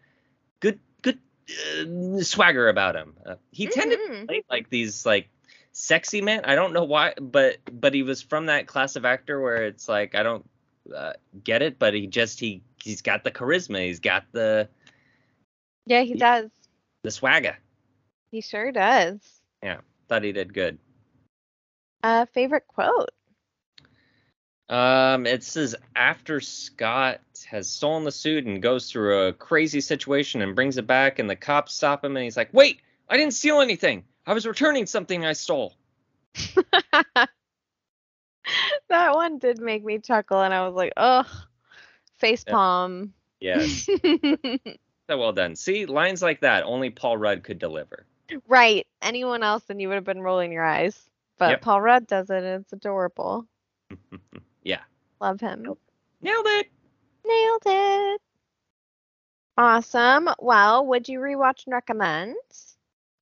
uh, 1.52 2.24
swagger 2.24 2.70
about 2.70 2.96
him. 2.96 3.14
Uh, 3.26 3.36
he 3.52 3.68
tended 3.68 4.00
to 4.00 4.12
Mhm. 4.12 4.28
play 4.28 4.44
like 4.50 4.70
these 4.70 5.06
like 5.06 5.30
sexy 5.72 6.22
men. 6.22 6.42
I 6.46 6.56
don't 6.56 6.74
know 6.74 6.84
why, 6.84 7.14
but 7.20 7.58
but 7.72 7.94
he 7.94 8.04
was 8.04 8.22
from 8.22 8.48
that 8.48 8.68
class 8.68 8.96
of 8.96 9.06
actor 9.06 9.40
where 9.42 9.66
it's 9.66 9.88
like 9.90 10.16
I 10.16 10.24
don't 10.24 10.50
uh, 10.96 11.14
get 11.44 11.62
it, 11.62 11.80
but 11.80 11.94
he 11.94 12.08
just 12.08 12.40
he 12.40 12.64
he's 12.84 13.02
got 13.02 13.24
the 13.24 13.32
charisma. 13.32 13.86
He's 13.86 14.00
got 14.00 14.26
the 14.32 14.70
Yeah, 15.86 16.02
he 16.02 16.16
does. 16.16 16.50
the 17.04 17.12
swagger. 17.12 17.58
He 18.32 18.42
sure 18.42 18.72
does. 18.72 19.20
Yeah, 19.64 19.82
thought 20.08 20.24
he 20.24 20.32
did 20.32 20.54
good. 20.54 20.78
Uh, 22.04 22.26
favorite 22.34 22.66
quote? 22.68 23.10
Um, 24.71 25.25
it 25.25 25.43
says 25.43 25.75
after 25.97 26.39
Scott 26.39 27.19
has 27.45 27.69
stolen 27.69 28.05
the 28.05 28.12
suit 28.12 28.45
and 28.45 28.62
goes 28.62 28.89
through 28.89 29.27
a 29.27 29.34
crazy 29.34 29.81
situation 29.81 30.41
and 30.41 30.55
brings 30.55 30.77
it 30.77 30.88
back, 30.88 31.19
and 31.19 31.29
the 31.29 31.36
cops 31.36 31.75
stop 31.75 32.05
him, 32.05 32.15
and 32.15 32.23
he's 32.23 32.38
like, 32.38 32.53
"Wait, 32.53 32.79
I 33.10 33.17
didn't 33.17 33.34
steal 33.34 33.60
anything. 33.60 34.05
I 34.25 34.34
was 34.34 34.47
returning 34.47 34.86
something 34.86 35.25
I 35.25 35.34
stole." 35.34 35.73
that 38.89 39.13
one 39.13 39.39
did 39.39 39.60
make 39.60 39.84
me 39.84 39.99
chuckle, 39.99 40.41
and 40.41 40.53
I 40.53 40.65
was 40.65 40.75
like, 40.75 40.93
ugh, 40.95 41.27
face 42.17 42.45
palm. 42.45 43.13
Yes, 43.41 43.89
so 44.05 45.17
well 45.17 45.34
done. 45.34 45.55
See, 45.57 45.86
lines 45.86 46.21
like 46.21 46.41
that 46.41 46.63
only 46.63 46.91
Paul 46.91 47.17
Rudd 47.17 47.43
could 47.43 47.60
deliver. 47.60 48.05
right. 48.47 48.88
Anyone 49.01 49.43
else, 49.43 49.63
and 49.69 49.81
you 49.81 49.89
would 49.89 49.95
have 49.95 50.05
been 50.05 50.21
rolling 50.21 50.53
your 50.53 50.63
eyes. 50.63 50.97
But 51.38 51.49
Yep. 51.49 51.62
Paul 51.62 51.81
Rudd 51.81 52.07
does 52.07 52.29
it, 52.29 52.43
and 52.43 52.62
it's 52.62 52.71
adorable. 52.71 53.47
yeah, 54.63 54.82
Love 55.19 55.39
him. 55.39 55.63
nailed 56.21 56.45
it. 56.47 56.67
Nailed 57.26 57.63
it. 57.65 58.21
Awesome. 59.58 60.30
Well, 60.39 60.86
would 60.88 61.08
you 61.08 61.19
rewatch 61.19 61.65
and 61.65 61.74
recommend? 61.74 62.36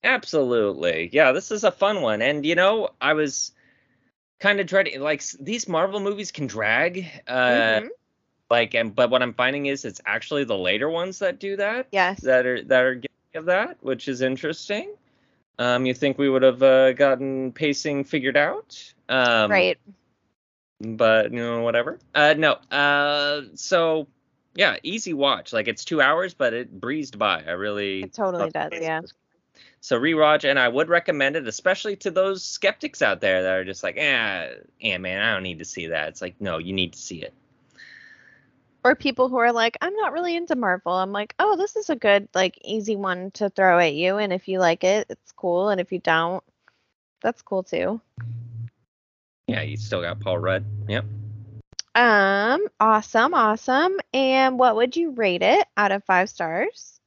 Absolutely. 0.03 1.09
Yeah, 1.11 1.31
this 1.33 1.51
is 1.51 1.63
a 1.63 1.71
fun 1.71 2.01
one. 2.01 2.21
And 2.21 2.45
you 2.45 2.55
know, 2.55 2.89
I 3.01 3.13
was 3.13 3.51
kind 4.39 4.59
of 4.59 4.67
dreading 4.67 5.01
like 5.01 5.21
these 5.39 5.67
Marvel 5.67 5.99
movies 5.99 6.31
can 6.31 6.47
drag 6.47 7.05
uh 7.27 7.81
Mhm. 7.81 7.89
like 8.49 8.73
and 8.73 8.95
but 8.95 9.09
what 9.09 9.21
I'm 9.21 9.33
finding 9.33 9.65
is 9.65 9.83
it's 9.83 9.99
actually 10.05 10.45
the 10.45 10.57
later 10.57 10.89
ones 10.89 11.19
that 11.19 11.39
do 11.39 11.57
that 11.57 11.87
Yes. 11.91 12.21
that 12.21 12.45
are 12.45 12.63
that 12.63 12.83
are 12.83 12.95
guilty 12.95 13.35
of 13.35 13.45
that, 13.45 13.77
which 13.81 14.07
is 14.07 14.21
interesting. 14.21 14.93
Um 15.57 15.85
you 15.85 15.93
think 15.93 16.17
we 16.17 16.29
would 16.29 16.43
have 16.43 16.63
uh, 16.63 16.93
gotten 16.93 17.51
pacing 17.51 18.05
figured 18.05 18.37
out? 18.37 18.93
Um 19.09 19.51
right. 19.51 19.77
But 20.79 21.31
you 21.31 21.39
know 21.39 21.61
whatever. 21.61 21.99
Uh, 22.15 22.35
no. 22.37 22.53
Uh, 22.71 23.43
so 23.55 24.07
yeah, 24.55 24.77
easy 24.83 25.13
watch. 25.13 25.53
Like 25.53 25.67
it's 25.67 25.85
two 25.85 26.01
hours, 26.01 26.33
but 26.33 26.53
it 26.53 26.79
breezed 26.79 27.17
by. 27.17 27.43
I 27.45 27.51
really 27.51 28.03
It 28.03 28.13
totally 28.13 28.49
does, 28.49 28.71
yeah. 28.73 29.01
So 29.81 29.97
rewatch, 29.99 30.49
and 30.49 30.59
I 30.59 30.67
would 30.67 30.89
recommend 30.89 31.37
it, 31.37 31.47
especially 31.47 31.95
to 31.97 32.11
those 32.11 32.43
skeptics 32.43 33.01
out 33.01 33.21
there 33.21 33.43
that 33.43 33.53
are 33.53 33.63
just 33.63 33.81
like, 33.81 33.95
eh, 33.97 34.49
yeah, 34.79 34.97
man, 34.97 35.21
I 35.21 35.33
don't 35.33 35.43
need 35.43 35.59
to 35.59 35.65
see 35.65 35.87
that. 35.87 36.09
It's 36.09 36.21
like, 36.21 36.35
no, 36.41 36.57
you 36.57 36.73
need 36.73 36.93
to 36.93 36.99
see 36.99 37.21
it. 37.21 37.33
Or 38.83 38.95
people 38.95 39.29
who 39.29 39.37
are 39.37 39.53
like, 39.53 39.77
I'm 39.81 39.93
not 39.93 40.11
really 40.11 40.35
into 40.35 40.55
Marvel. 40.55 40.93
I'm 40.93 41.13
like, 41.13 41.33
oh, 41.39 41.55
this 41.55 41.77
is 41.77 41.89
a 41.89 41.95
good, 41.95 42.27
like, 42.33 42.57
easy 42.61 42.97
one 42.97 43.31
to 43.31 43.49
throw 43.49 43.79
at 43.79 43.93
you. 43.93 44.17
And 44.17 44.33
if 44.33 44.47
you 44.47 44.59
like 44.59 44.83
it, 44.83 45.07
it's 45.09 45.31
cool. 45.31 45.69
And 45.69 45.79
if 45.79 45.91
you 45.91 45.99
don't, 45.99 46.43
that's 47.21 47.41
cool 47.41 47.63
too. 47.63 48.01
Yeah, 49.49 49.61
you 49.61 49.77
still 49.77 50.01
got 50.01 50.19
Paul 50.19 50.37
Rudd. 50.37 50.65
Yep. 50.87 51.05
Um, 51.95 52.67
awesome, 52.79 53.33
awesome. 53.33 53.97
And 54.13 54.59
what 54.59 54.75
would 54.75 54.95
you 54.95 55.11
rate 55.11 55.41
it 55.41 55.67
out 55.75 55.91
of 55.91 56.03
five 56.05 56.29
stars? 56.29 56.99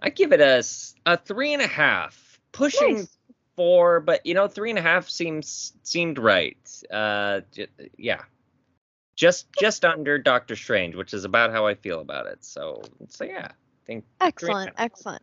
I 0.00 0.10
give 0.10 0.32
it 0.32 0.40
a, 0.40 0.62
a 1.04 1.16
three 1.16 1.52
and 1.52 1.62
a 1.62 1.66
half, 1.66 2.40
pushing 2.52 2.94
Nice. 2.94 3.18
four, 3.56 4.00
but 4.00 4.24
you 4.24 4.34
know, 4.34 4.46
three 4.48 4.70
and 4.70 4.78
a 4.78 4.82
half 4.82 5.08
seems 5.08 5.72
seemed 5.82 6.18
right. 6.18 6.56
Uh, 6.90 7.40
j- 7.52 7.66
yeah, 7.98 8.22
just 9.16 9.46
just 9.58 9.84
under 9.84 10.18
Doctor 10.18 10.54
Strange, 10.54 10.94
which 10.94 11.12
is 11.12 11.24
about 11.24 11.50
how 11.50 11.66
I 11.66 11.74
feel 11.74 12.00
about 12.00 12.26
it. 12.26 12.44
So, 12.44 12.82
so 13.08 13.24
yeah, 13.24 13.48
I 13.50 13.86
think 13.86 14.04
Excellent, 14.20 14.68
half. 14.76 14.86
excellent. 14.86 15.22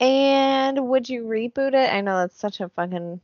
And 0.00 0.88
would 0.88 1.08
you 1.08 1.24
reboot 1.24 1.74
it? 1.74 1.92
I 1.92 2.02
know 2.02 2.18
that's 2.18 2.38
such 2.38 2.60
a 2.60 2.68
fucking 2.68 3.20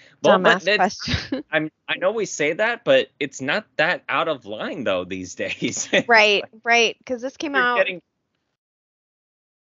well, 0.22 0.38
but 0.38 0.62
dumbass 0.62 0.76
question. 0.76 1.44
I'm 1.52 1.70
I 1.88 1.96
know 1.96 2.12
we 2.12 2.26
say 2.26 2.52
that, 2.54 2.84
but 2.84 3.08
it's 3.20 3.40
not 3.40 3.66
that 3.76 4.02
out 4.08 4.28
of 4.28 4.46
line 4.46 4.84
though 4.84 5.04
these 5.04 5.34
days. 5.36 5.88
right, 6.06 6.44
right. 6.64 6.96
Because 6.98 7.22
this 7.22 7.36
came 7.36 7.54
out 7.54 7.78
getting 7.78 8.02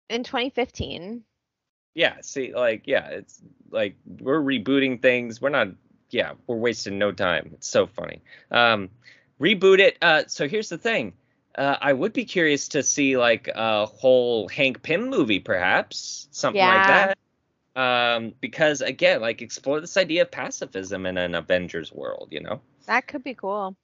in 0.09 0.25
2015. 0.25 1.23
yeah, 1.95 2.17
see, 2.23 2.55
like 2.55 2.83
yeah, 2.87 3.07
it's 3.09 3.41
like 3.71 3.97
we're 4.07 4.41
rebooting 4.41 5.01
things. 5.01 5.41
We're 5.41 5.51
not 5.51 5.69
yeah, 6.11 6.33
we're 6.47 6.57
wasting 6.57 6.99
no 6.99 7.13
time. 7.13 7.51
It's 7.55 7.69
so 7.69 7.87
funny. 7.87 8.23
Um, 8.51 8.91
reboot 9.41 9.79
it. 9.79 9.97
Uh, 10.03 10.25
so 10.27 10.49
here's 10.49 10.69
the 10.69 10.79
thing. 10.79 11.15
Uh, 11.55 11.77
I 11.81 11.93
would 11.93 12.13
be 12.13 12.25
curious 12.25 12.69
to 12.69 12.83
see 12.83 13.17
like 13.17 13.49
a 13.49 13.87
whole 13.87 14.49
Hank 14.49 14.83
Pym 14.83 15.09
movie, 15.11 15.41
perhaps 15.41 16.29
something 16.31 16.61
like 16.61 16.87
that. 16.87 17.19
Um, 17.77 18.35
because 18.41 18.81
again, 18.81 19.21
like 19.21 19.43
explore 19.43 19.81
this 19.81 19.97
idea 19.97 20.23
of 20.23 20.31
pacifism 20.31 21.07
in 21.07 21.17
an 21.17 21.35
Avengers 21.35 21.93
world, 21.93 22.29
you 22.31 22.41
know. 22.41 22.61
That 22.87 23.07
could 23.07 23.23
be 23.25 23.35
cool. 23.35 23.77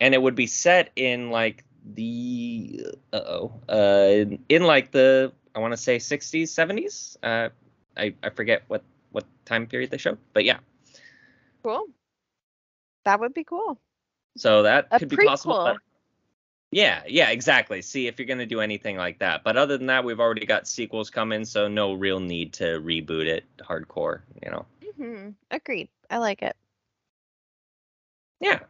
and 0.00 0.14
it 0.14 0.20
would 0.22 0.34
be 0.34 0.46
set 0.46 0.90
in 0.96 1.30
like 1.30 1.64
the 1.94 2.86
uh 3.12 3.22
oh 3.26 3.52
uh 3.68 4.08
in, 4.10 4.44
in 4.48 4.62
like 4.64 4.90
the 4.92 5.32
I 5.54 5.58
want 5.60 5.72
to 5.72 5.76
say 5.76 5.98
60s 5.98 6.50
70s 6.50 7.16
uh 7.22 7.48
I 7.96 8.14
I 8.22 8.30
forget 8.30 8.62
what 8.68 8.82
what 9.12 9.24
time 9.44 9.66
period 9.66 9.90
they 9.90 9.98
showed 9.98 10.18
but 10.32 10.44
yeah 10.44 10.58
Cool. 11.62 11.86
That 13.04 13.20
would 13.20 13.34
be 13.34 13.44
cool. 13.44 13.80
so 14.36 14.62
that 14.64 14.88
A 14.90 14.98
could 14.98 15.08
be 15.08 15.16
possible 15.16 15.54
prequel. 15.54 15.78
Yeah 16.72 17.02
yeah 17.08 17.30
exactly 17.30 17.82
see 17.82 18.08
if 18.08 18.18
you're 18.18 18.26
gonna 18.28 18.46
do 18.46 18.60
anything 18.60 18.96
like 18.98 19.20
that 19.20 19.44
but 19.44 19.56
other 19.58 19.78
than 19.78 19.88
that 19.88 20.04
we've 20.04 20.20
already 20.20 20.46
got 20.46 20.68
sequels 20.68 21.10
coming 21.10 21.44
so 21.44 21.68
no 21.68 21.94
real 21.94 22.20
need 22.20 22.52
to 22.54 22.80
reboot 22.82 23.26
it 23.26 23.44
hardcore 23.60 24.22
you 24.44 24.50
know 24.50 24.66
hmm 24.98 25.30
Agreed. 25.50 25.88
I 26.10 26.18
like 26.18 26.42
it. 26.42 26.56
yeah 28.40 28.60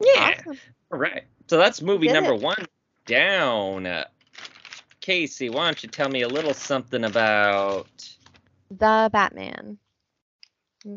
yeah 0.00 0.34
Awesome. 0.38 0.60
All 0.92 0.98
right. 0.98 1.24
So 1.48 1.58
that's 1.58 1.82
movie 1.82 2.08
Did 2.08 2.14
number 2.14 2.34
it. 2.34 2.34
one 2.34 2.66
down. 3.06 3.86
Uh, 3.86 4.06
Casey, 5.00 5.50
why 5.50 5.66
don't 5.66 5.82
you 5.82 5.88
tell 5.88 6.08
me 6.08 6.22
a 6.22 6.28
little 6.28 6.54
something 6.54 7.04
about? 7.04 7.88
The 8.70 9.10
Batman. 9.12 9.78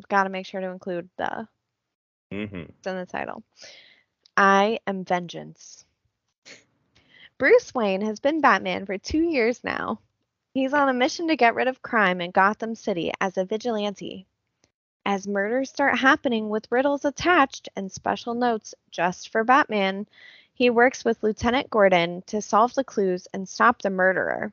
Got 0.10 0.24
to 0.26 0.30
make 0.30 0.46
sure 0.48 0.62
to 0.62 0.70
include 0.70 1.10
the 1.18 1.48
Mm-hmm. 2.34 2.64
it's 2.80 2.88
in 2.88 2.98
the 2.98 3.06
title. 3.06 3.44
I 4.38 4.80
am 4.86 5.06
vengeance. 5.06 5.86
Bruce 7.38 7.74
Wayne 7.74 8.02
has 8.02 8.20
been 8.20 8.42
Batman 8.42 8.86
for 8.86 8.98
two 8.98 9.22
years 9.22 9.64
now. 9.64 10.00
He's 10.54 10.74
on 10.74 10.90
a 10.90 10.94
mission 10.94 11.30
to 11.30 11.38
get 11.38 11.56
rid 11.56 11.70
of 11.70 11.82
crime 11.82 12.20
in 12.20 12.32
Gotham 12.32 12.76
City 12.76 13.14
as 13.22 13.38
a 13.38 13.46
vigilante. 13.46 14.26
As 15.06 15.28
murders 15.28 15.70
start 15.70 15.98
happening 15.98 16.50
with 16.50 16.72
riddles 16.72 17.06
attached 17.06 17.70
and 17.78 17.92
special 17.92 18.34
notes 18.34 18.74
just 18.92 19.30
for 19.30 19.44
Batman, 19.44 20.06
he 20.54 20.70
works 20.70 21.06
with 21.06 21.24
Lieutenant 21.24 21.70
Gordon 21.70 22.22
to 22.24 22.42
solve 22.42 22.74
the 22.74 22.84
clues 22.84 23.28
and 23.34 23.48
stop 23.48 23.82
the 23.82 23.90
murderer. 23.90 24.52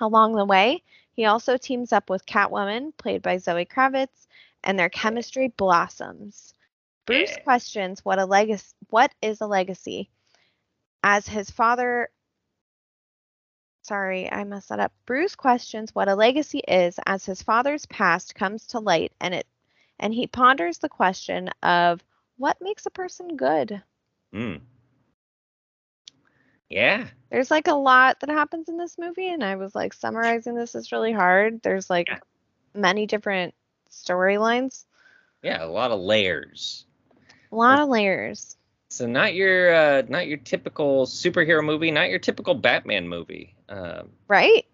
Along 0.00 0.34
the 0.34 0.44
way, 0.44 0.82
he 1.12 1.24
also 1.24 1.56
teams 1.56 1.92
up 1.92 2.08
with 2.08 2.26
Catwoman, 2.26 2.96
played 2.96 3.22
by 3.22 3.38
Zoe 3.38 3.64
Kravitz, 3.64 4.26
and 4.62 4.78
their 4.78 4.88
chemistry 4.88 5.48
blossoms. 5.48 6.54
Bruce 7.06 7.36
Yeah. 7.36 7.42
questions 7.44 8.04
what 8.04 8.18
a 8.18 8.24
legacy 8.26 8.74
what 8.90 9.12
is 9.22 9.40
a 9.40 9.46
legacy 9.46 10.10
as 11.02 11.26
his 11.28 11.50
father 11.50 12.08
Sorry, 13.84 14.30
I 14.30 14.44
messed 14.44 14.68
that 14.68 14.78
up. 14.78 14.92
Bruce 15.06 15.34
questions 15.34 15.94
what 15.94 16.08
a 16.08 16.14
legacy 16.14 16.60
is 16.68 16.98
as 17.04 17.24
his 17.24 17.42
father's 17.42 17.84
past 17.86 18.34
comes 18.34 18.66
to 18.68 18.78
light 18.78 19.12
and 19.20 19.34
it 19.34 19.46
and 19.98 20.14
he 20.14 20.26
ponders 20.26 20.78
the 20.78 20.88
question 20.88 21.48
of 21.62 22.02
what 22.36 22.60
makes 22.60 22.86
a 22.86 22.90
person 22.90 23.36
good. 23.36 23.82
Mm. 24.32 24.60
Yeah. 26.68 27.08
There's 27.30 27.50
like 27.50 27.66
a 27.68 27.74
lot 27.74 28.20
that 28.20 28.30
happens 28.30 28.68
in 28.68 28.76
this 28.76 28.98
movie 28.98 29.28
and 29.28 29.42
I 29.44 29.56
was 29.56 29.74
like 29.74 29.92
summarizing 29.92 30.54
this 30.54 30.74
is 30.74 30.92
really 30.92 31.12
hard. 31.12 31.62
There's 31.62 31.90
like 31.90 32.08
Yeah. 32.08 32.18
many 32.74 33.06
different 33.06 33.54
storylines, 33.90 34.84
Yeah. 35.42 35.64
A 35.64 35.66
lot 35.66 35.90
of 35.90 36.00
layers. 36.00 36.86
A 37.52 37.54
lot 37.54 37.78
of 37.80 37.88
layers. 37.88 38.56
So 38.90 39.06
not 39.06 39.34
your 39.34 39.74
uh, 39.74 40.02
not 40.08 40.26
your 40.26 40.38
typical 40.38 41.06
superhero 41.06 41.64
movie, 41.64 41.90
not 41.90 42.10
your 42.10 42.18
typical 42.18 42.54
Batman 42.54 43.08
movie. 43.08 43.54
Um, 43.68 44.10
Right? 44.28 44.66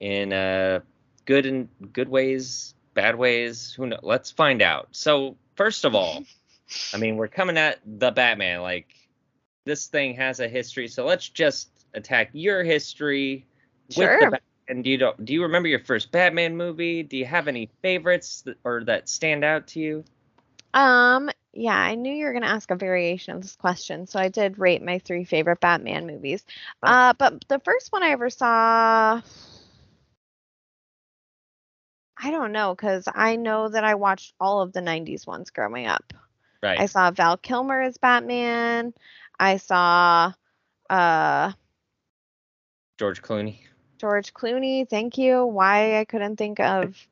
in 0.00 0.32
uh, 0.32 0.80
good 1.24 1.46
and 1.46 1.68
good 1.92 2.08
ways, 2.08 2.74
bad 2.94 3.16
ways. 3.16 3.72
Who 3.72 3.86
knows? 3.86 4.00
Let's 4.02 4.30
find 4.30 4.60
out. 4.60 4.88
So 4.92 5.36
first 5.56 5.84
of 5.84 5.94
all, 5.94 6.24
I 6.92 6.98
mean, 6.98 7.16
we're 7.16 7.28
coming 7.28 7.56
at 7.56 7.78
the 7.86 8.10
Batman. 8.10 8.60
Like 8.60 8.88
this 9.64 9.86
thing 9.86 10.14
has 10.16 10.40
a 10.40 10.48
history, 10.48 10.88
so 10.88 11.06
let's 11.06 11.28
just 11.28 11.68
attack 11.94 12.30
your 12.32 12.62
history 12.64 13.46
with 13.88 13.96
Sure. 13.96 14.20
the 14.20 14.30
Bat- 14.32 14.42
and 14.68 14.82
do 14.82 14.90
you 14.90 14.96
don't, 14.98 15.24
do 15.24 15.32
you 15.32 15.42
remember 15.42 15.68
your 15.68 15.78
first 15.78 16.10
Batman 16.10 16.56
movie? 16.56 17.02
Do 17.02 17.16
you 17.16 17.26
have 17.26 17.48
any 17.48 17.70
favorites 17.82 18.42
that, 18.42 18.56
or 18.64 18.84
that 18.84 19.08
stand 19.08 19.44
out 19.44 19.66
to 19.68 19.80
you? 19.80 20.04
Um, 20.72 21.30
yeah, 21.54 21.76
I 21.76 21.94
knew 21.94 22.12
you 22.12 22.24
were 22.26 22.32
going 22.32 22.42
to 22.42 22.48
ask 22.48 22.70
a 22.70 22.76
variation 22.76 23.34
of 23.34 23.42
this 23.42 23.56
question, 23.56 24.06
so 24.06 24.18
I 24.18 24.28
did 24.28 24.58
rate 24.58 24.82
my 24.82 24.98
three 24.98 25.24
favorite 25.24 25.60
Batman 25.60 26.06
movies. 26.06 26.44
Uh, 26.82 27.14
but 27.16 27.44
the 27.48 27.60
first 27.60 27.92
one 27.92 28.02
I 28.02 28.10
ever 28.10 28.28
saw, 28.28 29.20
I 32.16 32.30
don't 32.30 32.52
know, 32.52 32.74
because 32.74 33.08
I 33.12 33.36
know 33.36 33.68
that 33.68 33.84
I 33.84 33.94
watched 33.94 34.34
all 34.40 34.62
of 34.62 34.72
the 34.72 34.80
90s 34.80 35.26
ones 35.26 35.50
growing 35.50 35.86
up. 35.86 36.12
Right. 36.62 36.80
I 36.80 36.86
saw 36.86 37.10
Val 37.10 37.36
Kilmer 37.36 37.82
as 37.82 37.98
Batman. 37.98 38.94
I 39.38 39.58
saw 39.58 40.32
uh 40.90 41.52
George 42.98 43.22
Clooney. 43.22 43.58
George 43.98 44.32
Clooney, 44.34 44.88
thank 44.88 45.18
you. 45.18 45.44
Why 45.46 45.98
I 46.00 46.04
couldn't 46.04 46.36
think 46.36 46.60
of 46.60 47.06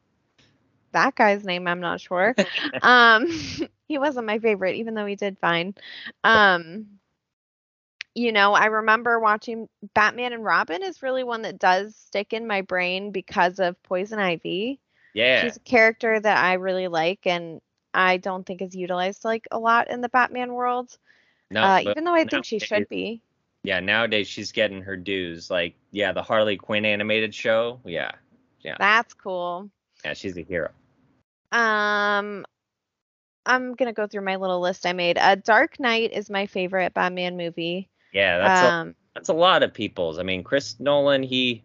that 0.92 1.14
guy's 1.14 1.44
name, 1.44 1.66
I'm 1.66 1.80
not 1.80 2.00
sure. 2.00 2.34
um 2.82 3.26
he 3.92 3.98
wasn't 3.98 4.26
my 4.26 4.38
favorite, 4.38 4.76
even 4.76 4.94
though 4.94 5.06
he 5.06 5.16
did 5.16 5.38
fine. 5.38 5.74
Um 6.24 6.86
you 8.14 8.32
know, 8.32 8.52
I 8.52 8.66
remember 8.66 9.18
watching 9.18 9.68
Batman 9.94 10.32
and 10.32 10.44
Robin 10.44 10.82
is 10.82 11.02
really 11.02 11.24
one 11.24 11.42
that 11.42 11.58
does 11.58 11.96
stick 11.96 12.32
in 12.32 12.46
my 12.46 12.60
brain 12.60 13.10
because 13.10 13.58
of 13.58 13.82
Poison 13.82 14.18
Ivy. 14.18 14.80
Yeah. 15.14 15.42
She's 15.42 15.56
a 15.56 15.60
character 15.60 16.18
that 16.18 16.44
I 16.44 16.54
really 16.54 16.88
like 16.88 17.26
and 17.26 17.60
I 17.94 18.16
don't 18.16 18.44
think 18.44 18.62
is 18.62 18.74
utilized 18.74 19.24
like 19.24 19.46
a 19.50 19.58
lot 19.58 19.90
in 19.90 20.00
the 20.00 20.08
Batman 20.08 20.54
world. 20.54 20.96
No, 21.50 21.62
uh, 21.62 21.80
even 21.86 22.04
though 22.04 22.14
I 22.14 22.24
think 22.24 22.44
she 22.44 22.58
should 22.58 22.88
be. 22.88 23.22
Yeah, 23.62 23.80
nowadays 23.80 24.26
she's 24.26 24.52
getting 24.52 24.82
her 24.82 24.96
dues. 24.96 25.50
Like, 25.50 25.74
yeah, 25.90 26.12
the 26.12 26.22
Harley 26.22 26.56
Quinn 26.56 26.84
animated 26.84 27.34
show. 27.34 27.80
Yeah. 27.84 28.12
Yeah, 28.62 28.76
That's 28.78 29.12
cool. 29.14 29.70
yeah, 30.04 30.14
she's 30.14 30.36
a 30.36 30.42
hero. 30.42 30.70
Um, 31.50 32.46
I'm 33.46 33.74
gonna 33.74 33.92
go 33.92 34.06
through 34.06 34.24
my 34.24 34.36
little 34.36 34.60
list 34.60 34.86
I 34.86 34.92
made. 34.92 35.18
Uh, 35.18 35.36
Dark 35.36 35.80
Knight 35.80 36.12
is 36.12 36.30
my 36.30 36.46
favorite 36.46 36.94
Batman 36.94 37.36
movie. 37.36 37.88
Yeah, 38.12 38.38
that's 38.38 38.62
a, 38.62 38.72
Um, 38.72 38.94
that's 39.14 39.28
a 39.28 39.34
lot 39.34 39.62
of 39.62 39.72
people's. 39.74 40.18
I 40.18 40.22
mean, 40.22 40.44
Chris 40.44 40.78
Nolan, 40.78 41.22
he 41.22 41.62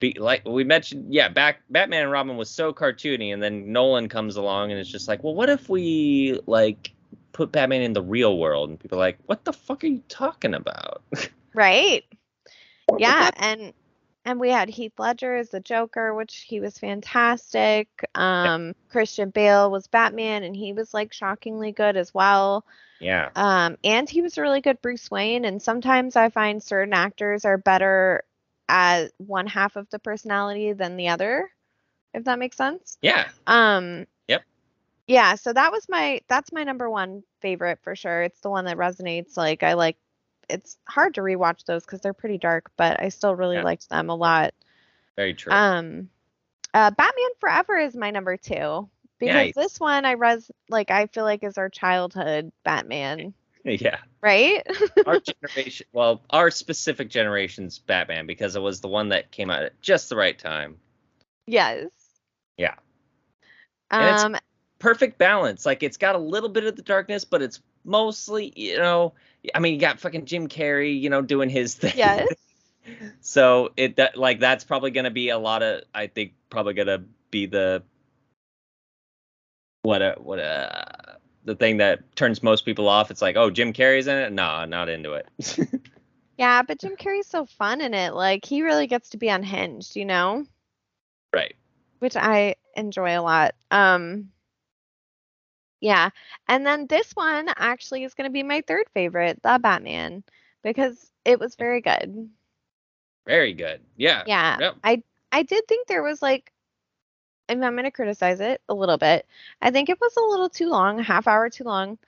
be 0.00 0.16
like 0.18 0.44
we 0.46 0.64
mentioned, 0.64 1.12
yeah, 1.12 1.28
back 1.28 1.60
Batman 1.70 2.02
and 2.02 2.10
Robin 2.10 2.36
was 2.36 2.50
so 2.50 2.72
cartoony, 2.72 3.32
and 3.32 3.42
then 3.42 3.72
Nolan 3.72 4.08
comes 4.08 4.36
along 4.36 4.70
and 4.70 4.80
it's 4.80 4.90
just 4.90 5.08
like, 5.08 5.22
well, 5.22 5.34
what 5.34 5.48
if 5.50 5.68
we 5.68 6.40
like 6.46 6.92
put 7.32 7.52
Batman 7.52 7.82
in 7.82 7.92
the 7.92 8.02
real 8.02 8.38
world? 8.38 8.70
And 8.70 8.80
people 8.80 8.98
are 8.98 9.00
like, 9.00 9.18
what 9.26 9.44
the 9.44 9.52
fuck 9.52 9.84
are 9.84 9.88
you 9.88 10.02
talking 10.08 10.54
about? 10.54 11.02
Right. 11.52 12.04
Yeah, 12.98 13.30
and 13.36 13.72
and 14.24 14.40
we 14.40 14.50
had 14.50 14.68
Heath 14.68 14.98
Ledger 14.98 15.36
as 15.36 15.50
the 15.50 15.60
Joker, 15.60 16.14
which 16.14 16.42
he 16.48 16.60
was 16.60 16.78
fantastic. 16.78 17.88
Um, 18.14 18.74
Christian 18.88 19.30
Bale 19.30 19.70
was 19.70 19.86
Batman, 19.88 20.42
and 20.44 20.54
he 20.56 20.72
was 20.72 20.92
like 20.94 21.12
shockingly 21.12 21.72
good 21.72 21.96
as 21.96 22.12
well. 22.14 22.64
yeah, 23.00 23.30
Um, 23.34 23.76
and 23.84 24.08
he 24.08 24.22
was 24.22 24.38
a 24.38 24.42
really 24.42 24.60
good 24.60 24.80
Bruce 24.82 25.10
Wayne. 25.10 25.44
And 25.44 25.62
sometimes 25.62 26.16
I 26.16 26.30
find 26.30 26.62
certain 26.62 26.94
actors 26.94 27.44
are 27.44 27.58
better 27.58 28.24
at 28.68 29.12
one 29.18 29.46
half 29.46 29.76
of 29.76 29.88
the 29.90 29.98
personality 29.98 30.72
than 30.72 30.96
the 30.96 31.08
other, 31.08 31.50
if 32.14 32.24
that 32.24 32.38
makes 32.38 32.56
sense. 32.56 32.98
yeah, 33.02 33.28
Um, 33.46 34.06
Yep. 34.28 34.42
Yeah, 35.06 35.34
so 35.34 35.52
that 35.52 35.72
was 35.72 35.88
my 35.88 36.20
that's 36.28 36.52
my 36.52 36.62
number 36.64 36.88
one 36.88 37.24
favorite 37.40 37.80
for 37.82 37.96
sure. 37.96 38.22
It's 38.22 38.40
the 38.40 38.50
one 38.50 38.64
that 38.66 38.76
resonates. 38.76 39.36
Like 39.36 39.62
I 39.62 39.74
like. 39.74 39.96
It's 40.50 40.76
hard 40.88 41.14
to 41.14 41.20
rewatch 41.22 41.64
those 41.64 41.84
because 41.84 42.00
they're 42.00 42.12
pretty 42.12 42.38
dark, 42.38 42.70
but 42.76 43.00
I 43.00 43.08
still 43.08 43.34
really 43.34 43.56
Yeah. 43.56 43.62
liked 43.64 43.88
them 43.88 44.10
a 44.10 44.14
lot. 44.14 44.54
very 45.16 45.34
true. 45.34 45.52
Um, 45.52 46.08
uh, 46.72 46.90
Batman 46.92 47.30
Forever 47.40 47.76
is 47.78 47.94
my 47.94 48.10
number 48.10 48.36
two 48.36 48.88
because 49.18 49.34
Nice. 49.34 49.54
this 49.54 49.78
one 49.80 50.04
I 50.06 50.12
res 50.12 50.50
like 50.68 50.90
I 50.90 51.06
feel 51.08 51.24
like 51.24 51.42
is 51.44 51.58
our 51.58 51.68
childhood 51.68 52.52
Batman, 52.64 53.34
yeah, 53.64 53.98
right? 54.22 54.66
our 55.06 55.20
generation, 55.42 55.86
well, 55.92 56.22
our 56.30 56.50
specific 56.50 57.10
generation's 57.10 57.78
Batman 57.78 58.26
because 58.26 58.56
it 58.56 58.62
was 58.62 58.80
the 58.80 58.88
one 58.88 59.10
that 59.10 59.30
came 59.30 59.50
out 59.50 59.62
at 59.64 59.80
just 59.82 60.08
the 60.08 60.16
right 60.16 60.38
time. 60.38 60.78
yes. 61.46 61.86
Yeah. 62.56 62.74
And 63.90 64.02
it's- 64.04 64.22
Um, 64.24 64.36
perfect 64.78 65.18
balance. 65.18 65.66
Like 65.66 65.82
it's 65.82 65.96
got 65.98 66.14
a 66.14 66.18
little 66.18 66.48
bit 66.48 66.64
of 66.64 66.76
the 66.76 66.82
darkness, 66.82 67.24
but 67.24 67.42
it's 67.42 67.60
mostly, 67.84 68.52
you 68.56 68.78
know, 68.78 69.14
I 69.54 69.58
mean, 69.58 69.74
you 69.74 69.80
got 69.80 70.00
fucking 70.00 70.26
Jim 70.26 70.48
Carrey, 70.48 71.00
you 71.00 71.10
know, 71.10 71.22
doing 71.22 71.48
his 71.48 71.74
thing. 71.74 71.94
yes. 71.96 72.28
so 73.20 73.70
it 73.76 73.96
that 73.96 74.16
like 74.16 74.40
that's 74.40 74.64
probably 74.64 74.90
gonna 74.90 75.10
be 75.10 75.28
a 75.28 75.38
lot 75.38 75.62
of 75.62 75.82
I 75.94 76.06
think 76.06 76.32
probably 76.48 76.74
gonna 76.74 77.04
be 77.30 77.46
the 77.46 77.82
what 79.82 80.02
a 80.02 80.16
what 80.18 80.38
a 80.38 81.18
the 81.44 81.54
thing 81.54 81.78
that 81.78 82.14
turns 82.16 82.42
most 82.42 82.64
people 82.64 82.88
off. 82.88 83.10
It's 83.10 83.22
like, 83.22 83.36
oh, 83.36 83.50
Jim 83.50 83.72
Carrey's 83.72 84.06
in 84.06 84.16
it. 84.16 84.32
No, 84.32 84.64
not 84.66 84.88
into 84.88 85.14
it. 85.14 85.26
Yeah, 86.40 86.62
but 86.62 86.80
Jim 86.80 86.96
Carrey's 86.96 87.26
so 87.26 87.44
fun 87.44 87.82
in 87.82 87.92
it. 87.92 88.14
Like 88.14 88.46
he 88.46 88.62
really 88.62 88.86
gets 88.86 89.10
to 89.10 89.18
be 89.18 89.28
unhinged, 89.28 89.94
you 89.94 90.06
know? 90.06 90.46
right. 91.34 91.54
which 91.98 92.16
I 92.16 92.54
enjoy 92.74 93.18
a 93.18 93.20
lot. 93.20 93.54
Um 93.70 94.30
yeah. 95.80 96.10
And 96.48 96.64
then 96.66 96.86
this 96.86 97.12
one 97.12 97.48
actually 97.56 98.04
is 98.04 98.14
going 98.14 98.28
to 98.28 98.32
be 98.32 98.42
my 98.42 98.62
third 98.66 98.86
favorite, 98.94 99.42
The 99.42 99.58
Batman, 99.60 100.22
because 100.62 101.10
it 101.24 101.40
was 101.40 101.56
very 101.56 101.80
good. 101.80 102.28
Very 103.26 103.52
good. 103.52 103.80
Yeah. 103.96 104.22
Yeah. 104.26 104.58
Yep. 104.60 104.76
I 104.84 105.02
I 105.32 105.42
did 105.42 105.66
think 105.68 105.86
there 105.86 106.02
was 106.02 106.22
like 106.22 106.52
and 107.48 107.64
I'm 107.64 107.72
going 107.74 107.84
to 107.84 107.90
criticize 107.90 108.40
it 108.40 108.60
a 108.68 108.74
little 108.74 108.96
bit. 108.96 109.26
I 109.60 109.70
think 109.72 109.88
it 109.88 110.00
was 110.00 110.16
a 110.16 110.30
little 110.30 110.48
too 110.48 110.68
long, 110.68 111.00
a 111.00 111.02
half 111.02 111.26
hour 111.26 111.48
too 111.50 111.64
long. 111.64 111.98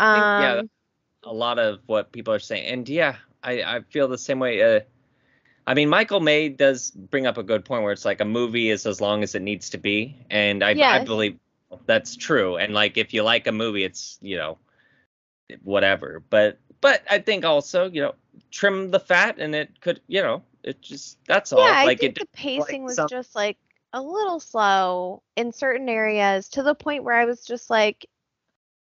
Um 0.00 0.42
yeah, 0.42 0.62
a 1.24 1.32
lot 1.32 1.58
of 1.58 1.80
what 1.86 2.12
people 2.12 2.32
are 2.32 2.38
saying. 2.38 2.66
And 2.66 2.88
yeah, 2.88 3.16
I, 3.42 3.62
I 3.62 3.80
feel 3.90 4.08
the 4.08 4.18
same 4.18 4.38
way. 4.38 4.62
Uh, 4.62 4.80
I 5.66 5.74
mean, 5.74 5.88
Michael 5.88 6.20
May 6.20 6.48
does 6.48 6.90
bring 6.92 7.26
up 7.26 7.38
a 7.38 7.42
good 7.42 7.64
point 7.64 7.82
where 7.82 7.92
it's 7.92 8.04
like 8.04 8.20
a 8.20 8.24
movie 8.24 8.70
is 8.70 8.86
as 8.86 9.00
long 9.00 9.22
as 9.24 9.34
it 9.34 9.42
needs 9.42 9.70
to 9.70 9.78
be. 9.78 10.16
And 10.30 10.62
I, 10.62 10.74
I 11.00 11.04
believe 11.04 11.38
that's 11.86 12.16
true. 12.16 12.56
And 12.56 12.74
like, 12.74 12.96
if 12.96 13.12
you 13.14 13.22
like 13.22 13.46
a 13.46 13.52
movie, 13.52 13.84
it's, 13.84 14.18
you 14.20 14.36
know, 14.36 14.58
whatever. 15.62 16.22
But, 16.30 16.58
but 16.80 17.02
I 17.10 17.18
think 17.18 17.44
also, 17.44 17.88
you 17.90 18.02
know, 18.02 18.14
trim 18.50 18.90
the 18.90 19.00
fat 19.00 19.38
and 19.38 19.54
it 19.54 19.80
could, 19.80 20.00
you 20.06 20.22
know, 20.22 20.42
it 20.62 20.80
just, 20.82 21.18
that's 21.26 21.52
all. 21.52 21.60
Yeah, 21.60 21.74
I 21.76 21.84
like 21.86 22.00
think 22.00 22.16
it, 22.16 22.20
the 22.20 22.26
pacing 22.32 22.84
was 22.84 22.96
some- 22.96 23.08
just 23.08 23.34
like 23.34 23.58
a 23.92 24.00
little 24.02 24.40
slow 24.40 25.22
in 25.36 25.52
certain 25.52 25.88
areas 25.88 26.48
to 26.50 26.62
the 26.62 26.74
point 26.74 27.04
where 27.04 27.14
I 27.14 27.24
was 27.24 27.44
just 27.44 27.70
like, 27.70 28.06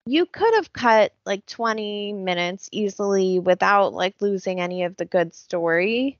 you 0.07 0.25
could 0.25 0.53
have 0.55 0.71
cut 0.71 1.13
like 1.25 1.45
20 1.47 2.13
minutes 2.13 2.69
easily 2.71 3.39
without 3.39 3.93
like 3.93 4.15
losing 4.21 4.59
any 4.61 4.83
of 4.83 4.95
the 4.97 5.05
good 5.05 5.33
story. 5.33 6.19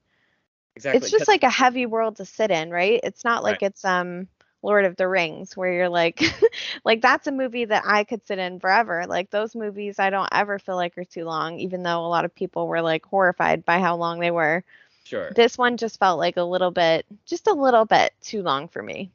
exactly. 0.75 0.97
It's 0.97 1.11
just 1.11 1.27
like 1.27 1.43
a 1.43 1.49
heavy 1.49 1.85
world 1.85 2.17
to 2.17 2.25
sit 2.25 2.51
in, 2.51 2.71
right? 2.71 2.99
It's 3.03 3.23
not 3.23 3.43
like 3.43 3.61
Right. 3.61 3.69
it's 3.69 3.85
um 3.85 4.27
Lord 4.61 4.85
of 4.85 4.95
the 4.95 5.07
Rings 5.07 5.55
where 5.55 5.71
you're 5.71 5.89
like 5.89 6.21
like 6.85 7.01
that's 7.01 7.27
a 7.27 7.31
movie 7.31 7.65
that 7.65 7.83
I 7.85 8.03
could 8.03 8.25
sit 8.25 8.39
in 8.39 8.59
forever. 8.59 9.05
Like 9.07 9.29
those 9.29 9.55
movies 9.55 9.99
I 9.99 10.09
don't 10.09 10.29
ever 10.31 10.59
feel 10.59 10.75
like 10.75 10.97
are 10.97 11.05
too 11.05 11.25
long 11.25 11.59
even 11.59 11.83
though 11.83 12.05
a 12.05 12.07
lot 12.07 12.25
of 12.25 12.33
people 12.33 12.67
were 12.67 12.81
like 12.81 13.05
horrified 13.05 13.65
by 13.65 13.79
how 13.79 13.95
long 13.97 14.19
they 14.19 14.31
were. 14.31 14.63
sure. 15.03 15.31
This 15.35 15.57
one 15.57 15.77
just 15.77 15.99
felt 15.99 16.19
like 16.19 16.37
a 16.37 16.43
little 16.43 16.71
bit 16.71 17.05
just 17.25 17.47
a 17.47 17.53
little 17.53 17.85
bit 17.85 18.13
too 18.21 18.41
long 18.41 18.67
for 18.67 18.81
me. 18.81 19.11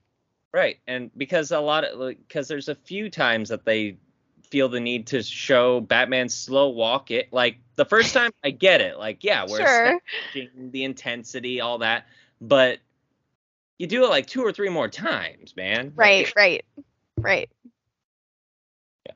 Right, 0.52 0.78
and 0.86 1.10
because 1.16 1.52
a 1.52 1.60
lot 1.60 1.84
of 1.84 2.16
because 2.16 2.48
there's 2.48 2.68
a 2.68 2.74
few 2.74 3.08
times 3.08 3.50
that 3.50 3.64
they 3.64 3.98
feel 4.50 4.68
the 4.68 4.80
need 4.80 5.06
to 5.08 5.22
show 5.22 5.80
Batman's 5.80 6.34
slow 6.34 6.70
walk. 6.70 7.10
It 7.10 7.32
like 7.32 7.58
the 7.76 7.84
first 7.84 8.14
time 8.14 8.32
I 8.42 8.50
get 8.50 8.80
it, 8.80 8.98
like 8.98 9.22
yeah, 9.22 9.46
we're 9.48 9.58
Sure. 10.34 10.50
the 10.56 10.84
intensity, 10.84 11.60
all 11.60 11.78
that, 11.78 12.06
but 12.40 12.78
you 13.80 13.86
do 13.86 14.04
it 14.04 14.10
like 14.10 14.26
two 14.26 14.42
or 14.42 14.52
three 14.52 14.68
more 14.68 14.88
times, 14.88 15.56
man. 15.56 15.90
Right, 15.96 16.26
Like, 16.26 16.36
right. 16.36 16.64
Right. 17.16 17.50
Yeah. 19.06 19.12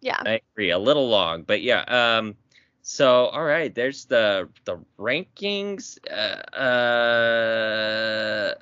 Yeah. 0.00 0.22
I 0.24 0.40
agree, 0.52 0.70
a 0.70 0.78
little 0.78 1.08
long, 1.08 1.42
but 1.42 1.62
yeah. 1.62 1.80
Um, 1.88 2.36
so 2.82 3.26
all 3.26 3.42
right, 3.42 3.74
there's 3.74 4.04
the 4.04 4.48
the 4.66 4.78
rankings. 5.00 5.98
Uh, 6.08 6.56
uh 6.56 8.54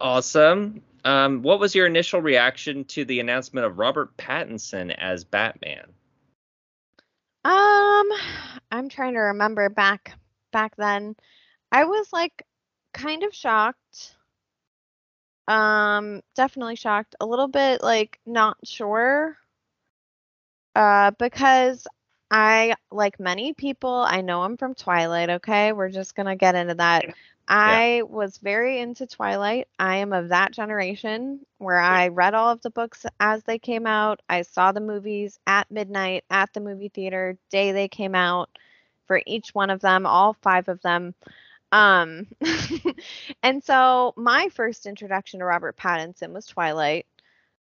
awesome. 0.00 0.82
Um, 1.04 1.42
what 1.42 1.60
was 1.60 1.76
your 1.76 1.86
initial 1.86 2.20
reaction 2.20 2.84
to 2.86 3.04
the 3.04 3.20
announcement 3.20 3.64
of 3.64 3.78
Robert 3.78 4.16
Pattinson 4.16 4.92
as 4.98 5.22
Batman? 5.22 5.86
Um, 7.44 8.08
I'm 8.72 8.88
trying 8.88 9.14
to 9.14 9.20
remember 9.20 9.68
back 9.68 10.18
back 10.50 10.74
then. 10.74 11.14
I 11.70 11.84
was 11.84 12.12
like 12.12 12.44
kind 12.92 13.22
of 13.22 13.34
shocked. 13.34 14.16
Um, 15.48 16.22
definitely 16.34 16.76
shocked. 16.76 17.16
A 17.20 17.26
little 17.26 17.48
bit 17.48 17.82
like 17.82 18.20
not 18.26 18.56
sure. 18.64 19.36
Uh, 20.74 21.10
because 21.18 21.86
I 22.30 22.74
like 22.92 23.18
many 23.18 23.52
people, 23.54 24.04
I 24.06 24.20
know 24.20 24.42
I'm 24.42 24.56
from 24.56 24.74
Twilight, 24.74 25.30
okay? 25.30 25.72
We're 25.72 25.88
just 25.90 26.14
gonna 26.14 26.36
get 26.36 26.54
into 26.54 26.74
that. 26.74 27.06
I 27.48 28.02
was 28.08 28.38
very 28.38 28.78
into 28.78 29.06
Twilight. 29.08 29.66
I 29.76 29.96
am 29.96 30.12
of 30.12 30.28
that 30.28 30.52
generation 30.52 31.40
where 31.58 31.80
I 31.80 32.08
read 32.08 32.34
all 32.34 32.50
of 32.52 32.62
the 32.62 32.70
books 32.70 33.04
as 33.18 33.42
they 33.42 33.58
came 33.58 33.88
out. 33.88 34.22
I 34.28 34.42
saw 34.42 34.70
the 34.70 34.80
movies 34.80 35.40
at 35.48 35.68
midnight 35.68 36.24
at 36.30 36.52
the 36.52 36.60
movie 36.60 36.90
theater, 36.90 37.36
day 37.50 37.72
they 37.72 37.88
came 37.88 38.14
out 38.14 38.50
for 39.08 39.20
each 39.26 39.52
one 39.52 39.70
of 39.70 39.80
them, 39.80 40.06
all 40.06 40.34
five 40.34 40.68
of 40.68 40.80
them. 40.82 41.14
Um 41.72 42.26
and 43.42 43.62
so 43.62 44.12
my 44.16 44.48
first 44.48 44.86
introduction 44.86 45.40
to 45.40 45.46
Robert 45.46 45.76
Pattinson 45.76 46.32
was 46.32 46.46
Twilight. 46.46 47.06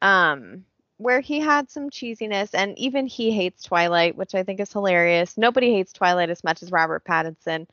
Um 0.02 0.64
where 0.98 1.20
he 1.20 1.40
had 1.40 1.70
some 1.70 1.90
cheesiness 1.90 2.50
and 2.54 2.78
even 2.78 3.06
he 3.06 3.30
hates 3.30 3.62
Twilight, 3.62 4.16
which 4.16 4.34
I 4.34 4.42
think 4.44 4.60
is 4.60 4.72
hilarious. 4.72 5.36
Nobody 5.36 5.70
hates 5.72 5.92
Twilight 5.92 6.30
as 6.30 6.42
much 6.42 6.62
as 6.62 6.70
Robert 6.72 7.04
Pattinson. 7.04 7.66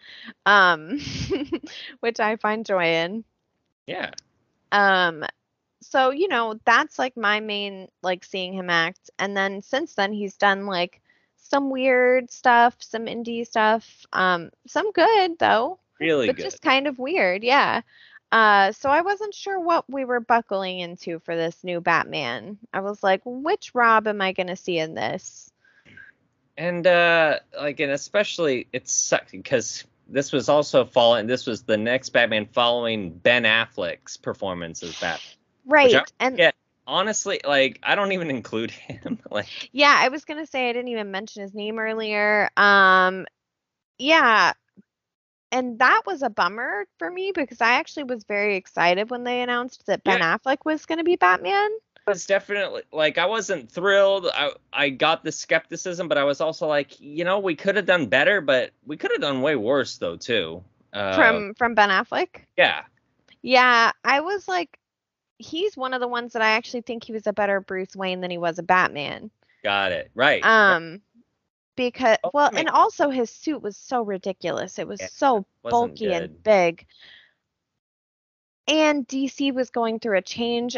Um 0.45 0.99
which 1.99 2.19
I 2.19 2.35
find 2.37 2.65
joy 2.65 2.85
in. 2.85 3.23
Yeah. 3.87 4.11
Um 4.71 5.25
so 5.81 6.11
you 6.11 6.27
know, 6.27 6.59
that's 6.65 6.97
like 6.97 7.17
my 7.17 7.39
main 7.39 7.89
like 8.01 8.23
seeing 8.23 8.53
him 8.53 8.69
act. 8.69 9.09
And 9.19 9.35
then 9.35 9.61
since 9.61 9.93
then 9.95 10.13
he's 10.13 10.35
done 10.35 10.65
like 10.65 11.01
some 11.37 11.69
weird 11.69 12.31
stuff, 12.31 12.75
some 12.79 13.05
indie 13.05 13.45
stuff, 13.45 14.05
um 14.13 14.49
some 14.67 14.91
good 14.91 15.37
though, 15.39 15.79
Really 16.03 16.27
but 16.27 16.37
good. 16.37 16.43
just 16.43 16.61
kind 16.61 16.87
of 16.87 16.99
weird. 16.99 17.43
Yeah. 17.43 17.81
Uh 18.31 18.71
so 18.71 18.89
I 18.89 19.01
wasn't 19.01 19.33
sure 19.33 19.59
what 19.59 19.89
we 19.89 20.05
were 20.05 20.19
buckling 20.19 20.79
into 20.79 21.19
for 21.19 21.35
this 21.35 21.63
new 21.63 21.81
Batman. 21.81 22.57
I 22.73 22.79
was 22.81 23.03
like, 23.03 23.21
which 23.25 23.71
Rob 23.75 24.07
am 24.07 24.21
I 24.21 24.33
going 24.33 24.47
to 24.47 24.55
see 24.55 24.77
in 24.79 24.95
this? 24.95 25.51
and 26.57 26.85
uh 26.85 27.39
like 27.59 27.79
and 27.79 27.91
especially 27.91 28.67
it 28.73 28.87
sucked 28.87 29.31
because 29.31 29.83
this 30.07 30.31
was 30.31 30.49
also 30.49 30.85
following 30.85 31.25
this 31.25 31.47
was 31.47 31.63
the 31.63 31.77
next 31.77 32.09
batman 32.09 32.45
following 32.45 33.09
ben 33.11 33.43
affleck's 33.43 34.17
performance 34.17 34.83
as 34.83 34.93
batman 34.99 35.19
Right. 35.65 36.11
And 36.19 36.37
yeah. 36.37 36.51
honestly 36.85 37.39
like 37.47 37.79
i 37.81 37.95
don't 37.95 38.11
even 38.11 38.29
include 38.29 38.69
him 38.71 39.17
like 39.31 39.69
Yeah, 39.71 39.95
I 39.97 40.09
was 40.09 40.25
gonna 40.25 40.45
say 40.45 40.69
I 40.69 40.73
didn't 40.73 40.89
even 40.89 41.09
mention 41.11 41.41
his 41.41 41.53
name 41.55 41.79
earlier. 41.79 42.49
Um, 42.57 43.25
yeah, 43.97 44.53
and 45.53 45.79
that 45.79 46.01
was 46.05 46.21
a 46.23 46.29
bummer 46.29 46.85
for 46.99 47.09
me 47.09 47.31
because 47.33 47.61
I 47.61 47.73
actually 47.75 48.03
was 48.05 48.25
very 48.25 48.57
excited 48.57 49.09
when 49.09 49.23
they 49.23 49.41
announced 49.41 49.85
that 49.87 50.03
Ben 50.03 50.19
Yeah. 50.19 50.37
Affleck 50.37 50.59
was 50.65 50.85
going 50.85 50.97
to 50.99 51.05
be 51.05 51.15
Batman. 51.15 51.71
It 52.05 52.09
was 52.09 52.25
definitely 52.25 52.83
like 52.91 53.17
I 53.17 53.27
wasn't 53.27 53.71
thrilled. 53.71 54.27
I 54.33 54.51
I 54.73 54.89
got 54.89 55.23
the 55.23 55.31
skepticism, 55.31 56.09
but 56.09 56.17
I 56.17 56.25
was 56.25 56.41
also 56.41 56.67
like, 56.67 56.99
you 56.99 57.23
know, 57.23 57.39
we 57.39 57.55
could 57.55 57.77
have 57.77 57.85
done 57.85 58.07
better, 58.07 58.41
but 58.41 58.71
we 58.85 58.97
could 58.97 59.11
have 59.11 59.21
done 59.21 59.41
way 59.41 59.55
worse 59.55 59.97
though 59.97 60.17
too. 60.17 60.63
Uh, 60.91 61.15
from 61.15 61.53
from 61.55 61.75
Ben 61.75 61.89
Affleck. 61.89 62.45
yeah, 62.57 62.83
Yeah, 63.41 63.91
I 64.03 64.21
was 64.21 64.47
like, 64.47 64.77
he's 65.37 65.77
one 65.77 65.93
of 65.93 66.01
the 66.01 66.07
ones 66.07 66.33
that 66.33 66.41
I 66.41 66.51
actually 66.51 66.81
think 66.81 67.03
he 67.05 67.13
was 67.13 67.27
a 67.27 67.33
better 67.33 67.61
Bruce 67.61 67.95
Wayne 67.95 68.21
than 68.21 68.31
he 68.31 68.37
was 68.37 68.59
a 68.59 68.63
Batman. 68.63 69.31
got 69.63 69.91
it 69.91 70.11
right. 70.15 70.43
Um, 70.43 71.01
because 71.75 72.17
Oh, 72.23 72.31
well, 72.33 72.49
and 72.55 72.69
also 72.69 73.09
his 73.09 73.29
suit 73.29 73.61
was 73.61 73.77
so 73.77 74.01
ridiculous. 74.03 74.79
It 74.79 74.87
was 74.87 75.01
Yeah, 75.01 75.07
so 75.11 75.45
bulky 75.63 76.05
good. 76.07 76.21
and 76.23 76.43
big. 76.43 76.85
And 78.67 79.07
DC 79.07 79.53
was 79.53 79.69
going 79.69 79.99
through 79.99 80.17
a 80.17 80.21
change 80.21 80.77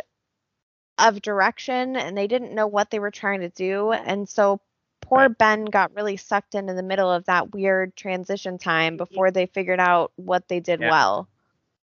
of 0.97 1.21
direction, 1.21 1.95
and 1.95 2.17
they 2.17 2.27
didn't 2.27 2.55
know 2.55 2.67
what 2.67 2.89
they 2.89 2.99
were 2.99 3.11
trying 3.11 3.41
to 3.41 3.49
do, 3.49 3.91
and 3.91 4.27
so. 4.27 4.59
Poor 5.01 5.19
Right. 5.27 5.37
Ben 5.37 5.65
got 5.65 5.93
really 5.93 6.17
sucked 6.17 6.55
into 6.55 6.73
the 6.73 6.81
middle 6.81 7.11
of 7.11 7.25
that 7.25 7.53
weird 7.53 7.95
transition 7.95 8.57
time 8.57 8.97
before 8.97 9.29
they 9.29 9.45
figured 9.45 9.79
out 9.79 10.11
what 10.15 10.47
they 10.47 10.59
did 10.59 10.79
Yeah. 10.79 10.89
well. 10.89 11.27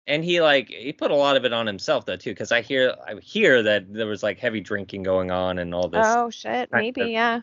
and 0.07 0.25
he 0.25 0.41
like 0.41 0.69
he 0.71 0.91
put 0.95 1.11
a 1.11 1.15
lot 1.15 1.37
of 1.37 1.45
it 1.45 1.53
on 1.53 1.67
himself 1.67 2.07
though 2.07 2.17
too, 2.17 2.31
because 2.31 2.51
I 2.51 2.63
hear 2.63 2.95
I 3.07 3.17
hear 3.21 3.63
that 3.65 3.93
there 3.93 4.07
was 4.07 4.23
like 4.23 4.39
heavy 4.39 4.61
drinking 4.63 5.03
going 5.03 5.31
on 5.31 5.59
and 5.59 5.75
all 5.75 5.89
this 5.89 6.07
Oh 6.09 6.31
shit, 6.31 6.71
maybe 6.73 7.03
of- 7.03 7.09
yeah. 7.11 7.41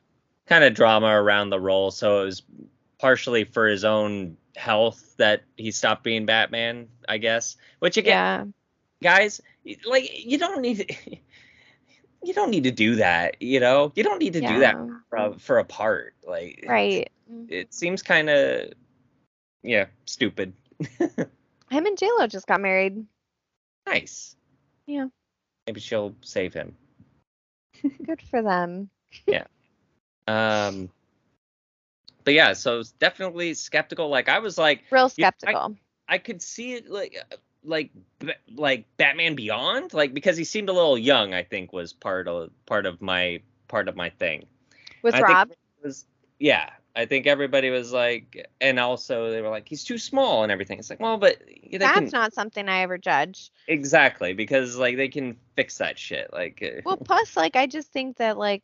Kind 0.47 0.63
of 0.63 0.73
drama 0.73 1.07
around 1.07 1.49
the 1.49 1.59
role. 1.59 1.91
So 1.91 2.21
it 2.21 2.25
was 2.25 2.43
partially 2.99 3.43
for 3.43 3.67
his 3.67 3.83
own 3.83 4.37
health 4.55 5.15
that 5.17 5.43
he 5.55 5.71
stopped 5.71 6.03
being 6.03 6.25
Batman, 6.25 6.87
I 7.07 7.17
guess. 7.17 7.57
Which 7.79 7.97
again, 7.97 8.53
Yeah. 9.03 9.17
guys, 9.17 9.41
like 9.85 10.25
you 10.25 10.37
don't 10.37 10.61
need 10.61 10.77
to, 10.87 11.17
you 12.23 12.33
don't 12.33 12.49
need 12.49 12.63
to 12.63 12.71
do 12.71 12.95
that, 12.95 13.41
you 13.41 13.59
know? 13.59 13.91
You 13.95 14.03
don't 14.03 14.19
need 14.19 14.33
to 14.33 14.41
do 14.41 14.59
that 14.59 14.75
for 15.09 15.17
a, 15.17 15.39
for 15.39 15.59
a 15.59 15.63
part. 15.65 16.15
Like 16.25 16.65
Right. 16.67 17.09
It 17.49 17.73
seems 17.73 18.01
kind 18.01 18.29
of 18.29 18.71
yeah, 19.63 19.85
stupid. 20.05 20.53
Him 20.99 21.85
and 21.85 21.97
JLo 21.97 22.29
just 22.29 22.47
got 22.47 22.61
married. 22.61 23.05
nice. 23.85 24.35
Yeah. 24.85 25.07
Maybe 25.65 25.81
she'll 25.81 26.15
save 26.21 26.53
him. 26.53 26.73
Good 28.05 28.21
for 28.21 28.41
them. 28.41 28.89
Um 30.27 30.89
but 32.23 32.33
yeah, 32.33 32.53
so 32.53 32.79
it's 32.79 32.91
definitely 32.91 33.53
skeptical. 33.53 34.09
Like 34.09 34.27
I 34.27 34.39
was 34.39 34.57
like 34.57 34.83
Real 34.91 35.11
Yeah, 35.15 35.27
I- 35.27 35.31
skeptical. 35.37 35.75
I 36.09 36.17
could 36.17 36.41
see 36.41 36.73
it 36.73 36.89
like 36.89 37.17
uh, 37.31 37.35
like 37.63 37.91
like 38.55 38.85
Batman 38.97 39.35
Beyond, 39.35 39.93
like 39.93 40.13
because 40.13 40.37
he 40.37 40.43
seemed 40.43 40.69
a 40.69 40.73
little 40.73 40.97
young. 40.97 41.33
I 41.33 41.43
think 41.43 41.73
was 41.73 41.93
part 41.93 42.27
of 42.27 42.49
part 42.65 42.85
of 42.85 43.01
my 43.01 43.41
part 43.67 43.87
of 43.87 43.95
my 43.95 44.09
thing. 44.09 44.45
With 45.01 45.15
I 45.15 45.21
Rob. 45.21 45.51
was 45.83 46.05
yeah. 46.39 46.69
I 46.95 47.05
think 47.05 47.27
everybody 47.27 47.69
was 47.69 47.93
like, 47.93 48.47
and 48.59 48.79
also 48.79 49.29
they 49.29 49.39
were 49.43 49.49
like, 49.49 49.69
he's 49.69 49.83
too 49.83 49.99
small 49.99 50.41
and 50.41 50.51
everything. 50.51 50.79
It's 50.79 50.89
like, 50.89 50.99
well, 50.99 51.17
but 51.17 51.37
That's 51.71 51.93
can 51.93 52.09
not 52.11 52.33
something 52.33 52.67
I 52.67 52.81
ever 52.81 52.97
judge. 52.97 53.51
exactly 53.67 54.33
because 54.33 54.75
like 54.77 54.97
they 54.97 55.07
can 55.07 55.37
fix 55.55 55.77
that 55.77 55.99
shit. 55.99 56.33
Like, 56.33 56.63
uh, 56.63 56.81
Well, 56.83 56.97
plus, 56.97 57.37
like, 57.37 57.55
I 57.55 57.67
just 57.67 57.91
think 57.91 58.17
that, 58.17 58.39
like, 58.39 58.63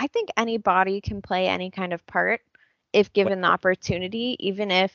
I 0.00 0.08
think 0.08 0.30
anybody 0.36 1.00
can 1.00 1.22
play 1.22 1.46
any 1.46 1.70
kind 1.70 1.92
of 1.92 2.04
part 2.06 2.40
if 2.92 3.12
given 3.12 3.42
the 3.42 3.48
opportunity, 3.48 4.36
even 4.40 4.72
if 4.72 4.92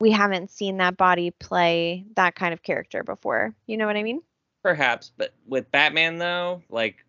we 0.00 0.10
haven't 0.10 0.50
seen 0.50 0.78
that 0.78 0.96
body 0.96 1.30
play 1.30 2.04
that 2.16 2.34
kind 2.34 2.52
of 2.52 2.62
character 2.62 3.04
before. 3.04 3.54
You 3.66 3.76
know 3.76 3.86
what 3.86 3.96
I 3.96 4.02
mean? 4.02 4.22
perhaps, 4.62 5.12
but 5.16 5.34
with 5.46 5.70
Batman 5.70 6.18
though, 6.18 6.62
like 6.68 7.04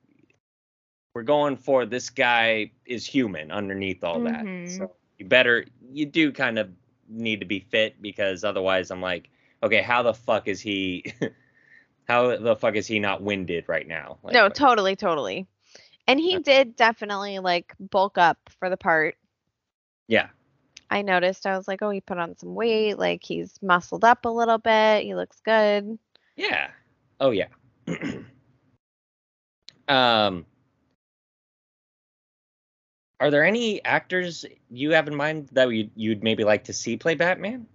we're 1.13 1.23
going 1.23 1.57
for 1.57 1.85
this 1.85 2.09
guy 2.09 2.71
is 2.85 3.05
human 3.05 3.51
underneath 3.51 4.03
all 4.03 4.21
that. 4.21 4.45
Mhm. 4.45 4.77
So 4.77 4.91
you 5.17 5.25
better 5.25 5.65
you 5.91 6.05
do 6.05 6.31
kind 6.31 6.57
of 6.57 6.69
need 7.09 7.39
to 7.41 7.45
be 7.45 7.59
fit 7.59 8.01
because 8.01 8.43
otherwise 8.43 8.91
I'm 8.91 9.01
like, 9.01 9.29
okay, 9.63 9.81
how 9.81 10.03
the 10.03 10.13
fuck 10.13 10.47
is 10.47 10.61
he 10.61 11.13
how 12.07 12.37
the 12.37 12.55
fuck 12.55 12.75
is 12.75 12.87
he 12.87 12.99
not 12.99 13.21
winded 13.21 13.67
right 13.67 13.87
now? 13.87 14.17
Like, 14.23 14.33
no, 14.33 14.49
totally, 14.49 14.95
totally. 14.95 15.47
And 16.11 16.19
he 16.19 16.39
did 16.39 16.75
definitely, 16.75 17.39
like, 17.39 17.73
bulk 17.79 18.17
up 18.17 18.37
for 18.59 18.69
the 18.69 18.75
part. 18.75 19.15
yeah. 20.09 20.27
I 20.89 21.03
noticed. 21.03 21.45
I 21.45 21.55
was 21.55 21.69
like, 21.69 21.81
oh, 21.81 21.89
he 21.89 22.01
put 22.01 22.17
on 22.17 22.37
some 22.37 22.53
weight. 22.53 22.99
Like, 22.99 23.23
he's 23.23 23.57
muscled 23.61 24.03
up 24.03 24.25
a 24.25 24.29
little 24.29 24.57
bit. 24.57 25.03
He 25.03 25.15
looks 25.15 25.39
good. 25.39 25.97
Yeah. 26.35 26.69
Oh 27.21 27.31
yeah. 27.31 27.47
um 29.87 30.45
Are 33.21 33.31
there 33.31 33.45
any 33.45 33.81
actors 33.85 34.43
you 34.69 34.91
have 34.91 35.07
in 35.07 35.15
mind 35.15 35.47
that 35.53 35.69
you'd, 35.69 35.91
you'd 35.95 36.23
maybe 36.23 36.43
like 36.43 36.65
to 36.65 36.73
see 36.73 36.97
play 36.97 37.15
Batman? 37.15 37.67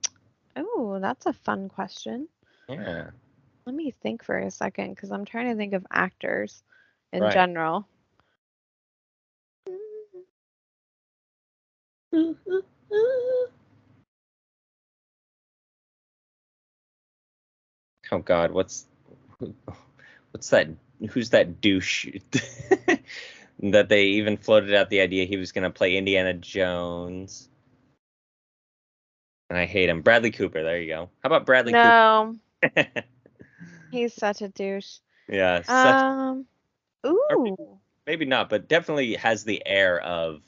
Oh, 0.57 0.99
that's 1.01 1.24
a 1.24 1.32
fun 1.32 1.70
question. 1.70 2.28
Yeah. 2.68 3.12
Let 3.64 3.74
me 3.74 3.93
think 3.93 4.22
for 4.22 4.37
a 4.37 4.51
second 4.51 4.91
because 4.91 5.11
I'm 5.11 5.24
trying 5.24 5.49
to 5.49 5.57
think 5.57 5.72
of 5.72 5.87
actors 5.91 6.62
in 7.14 7.22
Right. 7.22 7.32
general. 7.32 7.89
Oh 18.12 18.18
God, 18.20 18.52
what's 18.52 18.86
what's 20.30 20.50
that? 20.50 20.68
Who's 21.10 21.30
that 21.30 21.60
douche 21.60 22.06
that 23.62 23.88
they 23.88 24.04
even 24.04 24.36
floated 24.36 24.74
out 24.74 24.90
the 24.90 25.00
idea 25.00 25.26
he 25.26 25.36
was 25.36 25.52
going 25.52 25.64
to 25.64 25.70
play 25.70 25.96
Indiana 25.96 26.34
Jones? 26.34 27.48
And 29.50 29.58
I 29.58 29.66
hate 29.66 29.88
him. 29.88 30.02
Bradley 30.02 30.30
Cooper. 30.30 30.62
There 30.62 30.80
you 30.80 30.88
go. 30.88 31.10
How 31.22 31.28
about 31.28 31.46
Bradley 31.46 31.74
No, 31.74 32.36
Cooper? 32.62 33.04
he's 33.90 34.14
such 34.14 34.42
a 34.42 34.48
douche. 34.48 34.98
yeah, 35.28 35.62
such, 35.62 36.02
Um, 36.02 36.46
ooh, 37.06 37.78
maybe 38.06 38.24
not, 38.26 38.48
but 38.50 38.68
definitely 38.68 39.14
has 39.14 39.44
the 39.44 39.62
air 39.66 40.00
of. 40.00 40.42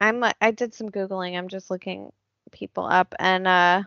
I'm 0.00 0.24
I 0.40 0.50
did 0.50 0.74
some 0.74 0.88
googling. 0.90 1.36
I'm 1.36 1.48
just 1.48 1.70
looking 1.70 2.12
people 2.52 2.84
up, 2.86 3.14
and 3.18 3.46
uh, 3.46 3.82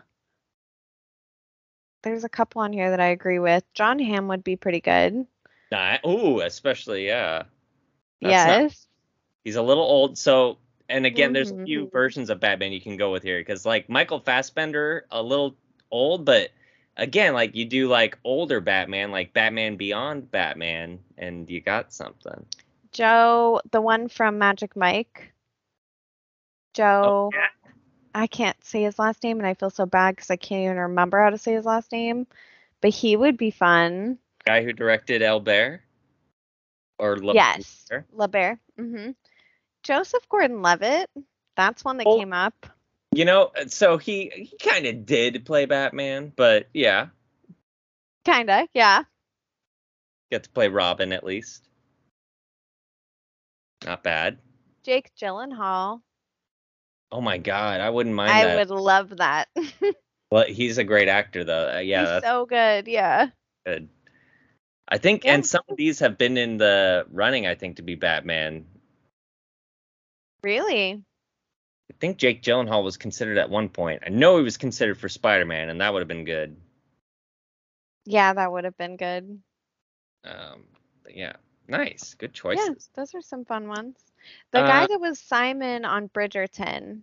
there's 2.02 2.24
a 2.24 2.28
couple 2.28 2.62
on 2.62 2.72
here 2.72 2.90
that 2.90 3.00
I 3.00 3.06
agree 3.06 3.38
with. 3.38 3.64
John 3.74 3.98
Hamm 3.98 4.28
would 4.28 4.44
be 4.44 4.56
pretty 4.56 4.80
good. 4.80 5.26
Nah, 5.72 5.98
ooh, 6.06 6.40
especially 6.40 7.06
yeah. 7.06 7.44
That's 8.22 8.46
not- 8.46 8.60
yes. 8.62 8.86
He's 9.44 9.56
a 9.56 9.62
little 9.62 9.84
old, 9.84 10.16
so 10.16 10.58
and 10.88 11.04
again, 11.06 11.32
there's 11.32 11.50
a 11.50 11.64
few 11.64 11.86
Mhm. 11.86 11.92
versions 11.92 12.30
of 12.30 12.40
Batman 12.40 12.72
you 12.72 12.80
can 12.80 12.96
go 12.96 13.10
with 13.12 13.22
here 13.22 13.40
because 13.40 13.66
like 13.66 13.88
Michael 13.88 14.20
Fassbender, 14.20 15.06
a 15.10 15.22
little 15.22 15.56
old, 15.90 16.24
but 16.24 16.50
again, 16.96 17.34
like 17.34 17.54
you 17.54 17.64
do 17.64 17.88
like 17.88 18.18
older 18.24 18.60
Batman, 18.60 19.10
like 19.10 19.32
Batman 19.32 19.76
Beyond 19.76 20.30
Batman, 20.30 21.00
and 21.18 21.50
you 21.50 21.60
got 21.60 21.92
something. 21.92 22.46
Joe, 22.92 23.60
the 23.70 23.80
one 23.80 24.08
from 24.08 24.38
Magic 24.38 24.76
Mike. 24.76 25.32
Joe. 26.74 27.30
Oh, 27.32 27.36
yeah. 27.36 27.46
I 28.14 28.26
can't 28.26 28.56
say 28.64 28.82
his 28.82 28.98
last 28.98 29.22
name, 29.24 29.38
and 29.38 29.46
I 29.46 29.54
feel 29.54 29.70
so 29.70 29.86
bad 29.86 30.14
because 30.14 30.30
I 30.30 30.36
can't 30.36 30.64
even 30.64 30.76
remember 30.76 31.20
how 31.20 31.30
to 31.30 31.38
say 31.38 31.54
his 31.54 31.64
last 31.64 31.90
name. 31.90 32.26
But 32.80 32.90
he 32.90 33.16
would 33.16 33.36
be 33.36 33.50
fun. 33.50 34.18
Guy 34.44 34.62
who 34.62 34.72
directed 34.72 35.22
El 35.22 35.40
Bear, 35.40 35.82
or 36.98 37.16
Le- 37.16 37.34
yes, 37.34 37.86
Bear? 37.88 38.06
LeBear. 38.16 38.58
hmm 38.78 39.10
Joseph 39.82 40.28
Gordon-Levitt. 40.28 41.10
That's 41.56 41.84
one 41.84 41.96
that 41.98 42.04
came 42.04 42.32
up. 42.32 42.66
You 43.12 43.24
know, 43.24 43.52
so 43.68 43.96
he 43.96 44.30
he 44.34 44.56
kind 44.58 44.86
of 44.86 45.06
did 45.06 45.44
play 45.44 45.66
Batman, 45.66 46.32
but 46.34 46.68
yeah, 46.74 47.08
Kinda, 48.24 48.68
yeah. 48.74 49.04
get 50.30 50.44
to 50.44 50.50
play 50.50 50.68
Robin 50.68 51.12
at 51.12 51.24
least. 51.24 51.68
Not 53.84 54.02
bad. 54.02 54.38
Jake 54.82 55.10
Gyllenhaal. 55.14 56.00
Oh 57.12 57.20
my 57.20 57.38
God, 57.38 57.80
I 57.80 57.90
wouldn't 57.90 58.14
mind 58.14 58.30
I 58.30 58.44
that. 58.44 58.56
would 58.56 58.70
love 58.70 59.16
that. 59.18 59.48
Well, 60.30 60.46
he's 60.46 60.78
a 60.78 60.84
great 60.84 61.08
actor 61.08 61.44
though. 61.44 61.76
Uh, 61.76 61.78
yeah, 61.78 62.16
He's 62.16 62.24
so 62.24 62.44
good. 62.46 62.88
Yeah. 62.88 63.28
good. 63.64 63.88
I 64.88 64.98
think, 64.98 65.24
Yeah. 65.24 65.34
and 65.34 65.46
some 65.46 65.62
of 65.68 65.76
these 65.76 66.00
have 66.00 66.18
been 66.18 66.36
in 66.36 66.56
the 66.58 67.06
running. 67.10 67.46
I 67.46 67.54
think 67.54 67.76
to 67.76 67.82
be 67.82 67.94
Batman. 67.94 68.66
Really? 70.42 71.02
I 71.90 71.94
think 72.00 72.16
Jake 72.18 72.42
Gyllenhaal 72.42 72.82
was 72.82 72.96
considered 72.96 73.38
at 73.38 73.48
one 73.50 73.68
point. 73.68 74.02
I 74.04 74.10
know 74.10 74.36
he 74.38 74.42
was 74.42 74.56
considered 74.56 74.98
for 74.98 75.08
Spider 75.08 75.44
Man, 75.44 75.68
and 75.68 75.80
that 75.80 75.92
would 75.92 76.00
have 76.00 76.08
been 76.08 76.24
good. 76.24 76.56
Yeah, 78.06 78.32
that 78.34 78.50
would 78.52 78.64
have 78.64 78.76
been 78.76 78.96
good. 78.96 79.42
Um, 80.24 80.64
yeah, 81.08 81.34
nice, 81.68 82.14
good 82.14 82.30
Yeah, 82.50 82.68
choices. 82.68 82.90
those 82.94 83.14
are 83.14 83.22
some 83.22 83.44
fun 83.44 83.68
ones. 83.68 83.96
The 84.52 84.60
guy 84.60 84.84
Uh, 84.84 84.86
that 84.88 85.00
was 85.00 85.18
Simon 85.18 85.84
on 85.84 86.08
Bridgerton. 86.08 87.02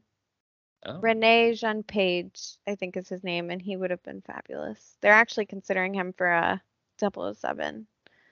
Oh. 0.83 0.99
Regé-Jean 0.99 1.83
Page, 1.83 2.57
I 2.67 2.75
think 2.75 2.97
is 2.97 3.07
his 3.07 3.23
name, 3.23 3.51
and 3.51 3.61
he 3.61 3.77
would 3.77 3.91
have 3.91 4.01
been 4.03 4.21
fabulous. 4.21 4.97
They're 5.01 5.13
actually 5.13 5.45
considering 5.45 5.93
him 5.93 6.13
for 6.13 6.27
a 6.27 6.61
007. 6.97 7.85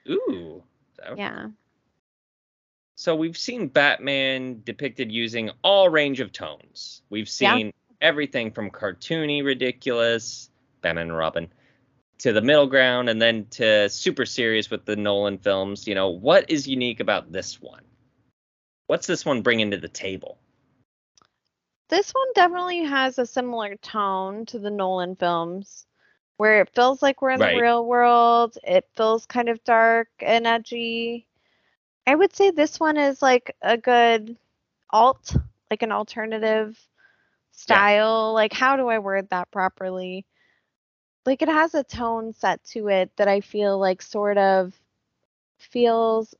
Ooh. 0.08 0.62
Yeah. 1.16 1.48
So 2.96 3.14
we've 3.14 3.38
seen 3.38 3.68
Batman 3.68 4.62
depicted 4.64 5.10
using 5.12 5.50
all 5.62 5.88
range 5.88 6.20
of 6.20 6.32
tones. 6.32 7.02
We've 7.08 7.30
Yeah. 7.40 7.56
seen 7.56 7.72
everything 8.00 8.50
from 8.50 8.70
cartoony, 8.70 9.44
ridiculous, 9.44 10.50
Batman 10.80 11.08
and 11.08 11.16
Robin, 11.16 11.52
to 12.18 12.32
the 12.32 12.42
middle 12.42 12.66
ground, 12.66 13.08
and 13.08 13.22
then 13.22 13.46
to 13.46 13.88
super 13.88 14.26
serious 14.26 14.70
with 14.70 14.84
the 14.84 14.96
Nolan 14.96 15.38
films. 15.38 15.86
You 15.86 15.94
know, 15.94 16.08
what 16.10 16.50
is 16.50 16.66
unique 16.66 17.00
about 17.00 17.32
this 17.32 17.62
one? 17.62 17.84
What's 18.90 19.06
this 19.06 19.24
one 19.24 19.42
bringing 19.42 19.70
to 19.70 19.76
the 19.76 19.86
table? 19.86 20.36
This 21.90 22.10
one 22.10 22.26
definitely 22.34 22.82
has 22.82 23.20
a 23.20 23.24
similar 23.24 23.76
tone 23.76 24.46
to 24.46 24.58
the 24.58 24.68
Nolan 24.68 25.14
films, 25.14 25.86
where 26.38 26.60
it 26.60 26.74
feels 26.74 27.00
like 27.00 27.22
we're 27.22 27.30
in 27.30 27.38
Right. 27.38 27.54
the 27.54 27.62
real 27.62 27.86
world. 27.86 28.58
It 28.64 28.88
feels 28.96 29.26
kind 29.26 29.48
of 29.48 29.62
dark 29.62 30.08
and 30.18 30.44
edgy. 30.44 31.28
I 32.04 32.16
would 32.16 32.34
say 32.34 32.50
this 32.50 32.80
one 32.80 32.96
is 32.96 33.22
like 33.22 33.54
a 33.62 33.76
good 33.76 34.36
alt, 34.90 35.36
like 35.70 35.82
an 35.82 35.92
alternative 35.92 36.76
style. 37.52 38.34
Like, 38.34 38.52
how 38.52 38.74
do 38.74 38.88
I 38.88 38.98
word 38.98 39.30
that 39.30 39.52
properly? 39.52 40.26
Like, 41.24 41.42
it 41.42 41.48
has 41.48 41.76
a 41.76 41.84
tone 41.84 42.32
set 42.32 42.64
to 42.72 42.88
it 42.88 43.12
that 43.18 43.28
I 43.28 43.40
feel 43.40 43.78
like 43.78 44.02
sort 44.02 44.36
of 44.36 44.74
feels 45.58 46.34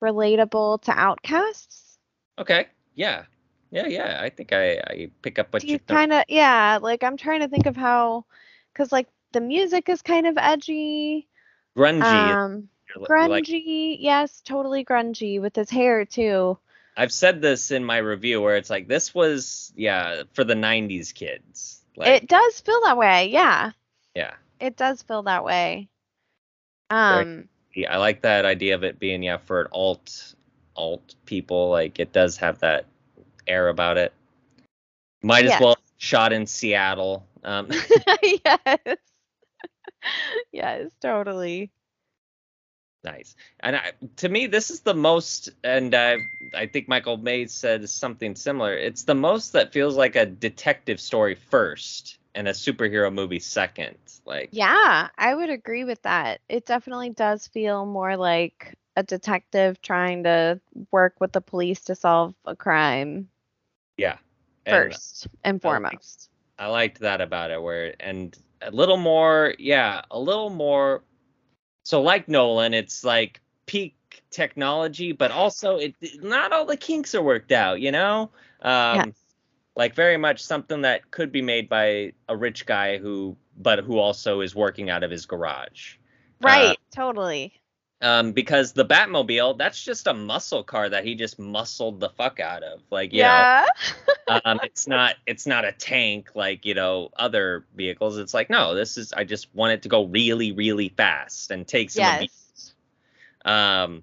relatable 0.00 0.82
to 0.82 0.92
outcasts. 0.92 1.98
Okay. 2.38 2.66
Yeah. 2.94 3.24
Yeah, 3.70 3.86
yeah. 3.86 4.18
I 4.20 4.30
think 4.30 4.52
I, 4.52 4.78
I 4.78 5.10
pick 5.22 5.38
up 5.38 5.52
what 5.52 5.62
Do 5.62 5.68
you're 5.68 5.74
you 5.74 5.94
kind 5.94 6.12
of 6.12 6.24
yeah 6.28 6.78
like 6.82 7.04
i'm 7.04 7.16
trying 7.16 7.40
to 7.40 7.48
think 7.48 7.66
of 7.66 7.76
how 7.76 8.24
because 8.72 8.90
like 8.90 9.08
the 9.32 9.40
music 9.40 9.88
is 9.88 10.02
kind 10.02 10.26
of 10.26 10.36
edgy 10.36 11.28
Grungy. 11.76 12.02
um 12.02 12.68
grungy 13.08 13.28
like- 13.28 13.46
yes 14.00 14.40
totally 14.40 14.84
grungy 14.84 15.40
with 15.40 15.54
his 15.54 15.70
hair 15.70 16.04
too 16.04 16.58
I've 16.96 17.12
said 17.12 17.40
this 17.40 17.70
in 17.70 17.84
my 17.84 17.98
review 17.98 18.42
where 18.42 18.56
it's 18.56 18.68
like 18.68 18.88
this 18.88 19.14
was 19.14 19.72
yeah 19.76 20.24
for 20.34 20.42
the 20.44 20.54
'90s 20.54 21.14
kids. 21.14 21.82
Like, 21.96 22.08
it 22.22 22.28
does 22.28 22.60
feel 22.60 22.80
that 22.84 22.96
way 22.96 23.28
yeah 23.28 23.70
yeah. 24.14 24.34
it 24.58 24.76
does 24.76 25.00
feel 25.02 25.22
that 25.22 25.44
way 25.44 25.88
um 26.90 27.48
I 27.88 27.96
like 27.98 28.22
that 28.22 28.44
idea 28.44 28.74
of 28.74 28.84
it 28.84 28.98
being 28.98 29.22
yeah 29.22 29.38
for 29.38 29.62
an 29.62 29.68
alt 29.72 30.34
alt 30.76 31.14
people. 31.26 31.70
Like 31.70 31.98
it 31.98 32.12
does 32.12 32.36
have 32.38 32.58
that 32.60 32.86
air 33.46 33.68
about 33.68 33.98
it. 33.98 34.12
Might 35.22 35.46
as 35.46 35.60
well 35.60 35.76
shot 35.98 36.32
in 36.32 36.46
Seattle. 36.46 37.26
Um, 37.44 37.68
yes 38.22 38.96
yes 40.52 40.90
totally 41.00 41.70
nice. 43.04 43.34
And 43.60 43.76
I, 43.76 43.92
to 44.16 44.28
me, 44.28 44.46
this 44.46 44.70
is 44.70 44.80
the 44.80 44.94
most, 44.94 45.50
and 45.64 45.94
I 45.94 46.18
I 46.54 46.66
think 46.66 46.88
Michael 46.88 47.16
May 47.16 47.46
said 47.46 47.88
something 47.88 48.34
similar. 48.34 48.74
It's 48.74 49.04
the 49.04 49.14
most 49.14 49.52
that 49.52 49.72
feels 49.72 49.96
like 49.96 50.16
a 50.16 50.26
detective 50.26 51.00
story 51.00 51.34
first 51.34 52.19
and 52.34 52.48
a 52.48 52.52
superhero 52.52 53.12
movie 53.12 53.40
second. 53.40 53.96
Like 54.24 54.50
yeah 54.52 55.08
i 55.18 55.34
would 55.34 55.50
agree 55.50 55.84
with 55.84 56.00
that 56.02 56.40
it 56.48 56.66
definitely 56.66 57.10
does 57.10 57.48
feel 57.48 57.84
more 57.86 58.16
like 58.16 58.74
a 58.96 59.02
detective 59.02 59.80
trying 59.82 60.22
to 60.24 60.60
work 60.92 61.14
with 61.20 61.32
the 61.32 61.40
police 61.40 61.80
to 61.82 61.94
solve 61.94 62.34
a 62.44 62.54
crime 62.54 63.28
yeah. 63.96 64.18
And 64.66 64.92
first 64.92 65.26
and 65.44 65.54
I 65.64 65.68
like- 65.68 65.82
foremost. 65.82 66.30
I 66.58 66.66
liked 66.66 67.00
that 67.00 67.20
about 67.20 67.50
it 67.50 67.60
where 67.62 67.94
and 68.00 68.36
a 68.62 68.70
little 68.70 68.98
more 68.98 69.54
yeah 69.58 70.02
a 70.10 70.18
little 70.18 70.50
more 70.50 71.02
so 71.84 72.02
like 72.02 72.28
Nolan 72.28 72.74
it's 72.74 73.02
like 73.04 73.40
peak 73.66 73.96
technology 74.30 75.12
but 75.12 75.30
also 75.30 75.76
it 75.76 75.94
not 76.22 76.52
all 76.52 76.66
the 76.66 76.76
kinks 76.76 77.14
are 77.14 77.22
worked 77.22 77.52
out 77.52 77.80
you 77.80 77.90
know 77.90 78.30
um 78.62 78.96
Yes. 78.96 79.12
Like 79.76 79.94
very 79.94 80.16
much 80.16 80.42
something 80.42 80.82
that 80.82 81.10
could 81.10 81.32
be 81.32 81.42
made 81.42 81.68
by 81.68 82.12
a 82.28 82.36
rich 82.36 82.66
guy 82.66 82.98
who 82.98 83.36
but 83.56 83.80
who 83.80 83.98
also 83.98 84.40
is 84.40 84.54
working 84.54 84.90
out 84.90 85.02
of 85.04 85.10
his 85.10 85.26
garage 85.26 85.96
Right, 86.40 86.78
totally. 86.90 87.60
um 88.00 88.32
because 88.32 88.72
the 88.72 88.84
Batmobile 88.84 89.58
that's 89.58 89.82
just 89.82 90.06
a 90.06 90.14
muscle 90.14 90.62
car 90.62 90.88
that 90.88 91.04
he 91.04 91.14
just 91.14 91.38
muscled 91.38 92.00
the 92.00 92.08
fuck 92.10 92.40
out 92.40 92.62
of 92.62 92.80
like 92.90 93.12
you 93.12 93.24
know 93.24 93.48
Yeah. 93.48 93.66
um, 94.28 94.60
it's 94.62 94.86
not 94.86 95.16
it's 95.26 95.46
not 95.46 95.64
a 95.64 95.72
tank 95.72 96.30
like 96.34 96.64
you 96.64 96.74
know 96.74 97.10
other 97.16 97.66
vehicles. 97.74 98.18
It's 98.18 98.34
like 98.34 98.50
no, 98.50 98.74
this 98.74 98.96
is 98.96 99.12
I 99.12 99.24
just 99.24 99.54
want 99.54 99.72
it 99.72 99.82
to 99.82 99.88
go 99.88 100.04
really 100.06 100.52
really 100.52 100.88
fast 100.90 101.50
and 101.50 101.66
take 101.66 101.90
some 101.90 102.18
yes. 102.20 102.74
Um, 103.44 104.02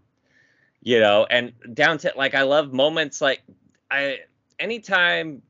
you 0.82 1.00
know, 1.00 1.26
and 1.30 1.54
down 1.74 1.98
to 2.00 2.14
like 2.16 2.36
I 2.36 2.44
love 2.44 2.74
moments 2.74 3.22
like 3.22 3.42
I 3.90 4.20
anytime 4.60 5.42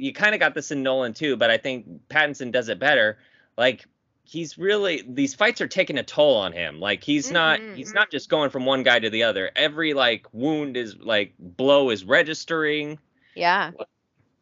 you 0.00 0.12
kind 0.12 0.34
of 0.34 0.40
got 0.40 0.54
this 0.54 0.70
in 0.70 0.82
Nolan 0.82 1.14
too, 1.14 1.36
but 1.36 1.50
I 1.50 1.58
think 1.58 1.86
Pattinson 2.08 2.52
does 2.52 2.68
it 2.68 2.78
better. 2.78 3.18
Like 3.56 3.86
he's 4.24 4.58
really 4.58 5.02
these 5.06 5.34
fights 5.34 5.60
are 5.60 5.68
taking 5.68 5.98
a 5.98 6.02
toll 6.02 6.36
on 6.36 6.52
him. 6.52 6.80
Like 6.80 7.02
he's 7.04 7.30
not 7.30 7.60
Mhm, 7.60 7.76
he's 7.76 7.94
not 7.94 8.10
just 8.10 8.28
going 8.28 8.50
from 8.50 8.64
one 8.66 8.82
guy 8.82 8.98
to 8.98 9.10
the 9.10 9.24
other. 9.24 9.50
Every 9.56 9.94
like 9.94 10.26
wound 10.32 10.76
is 10.76 10.96
like 10.98 11.34
blow 11.38 11.90
is 11.90 12.04
registering 12.04 12.98
Yeah. 13.34 13.72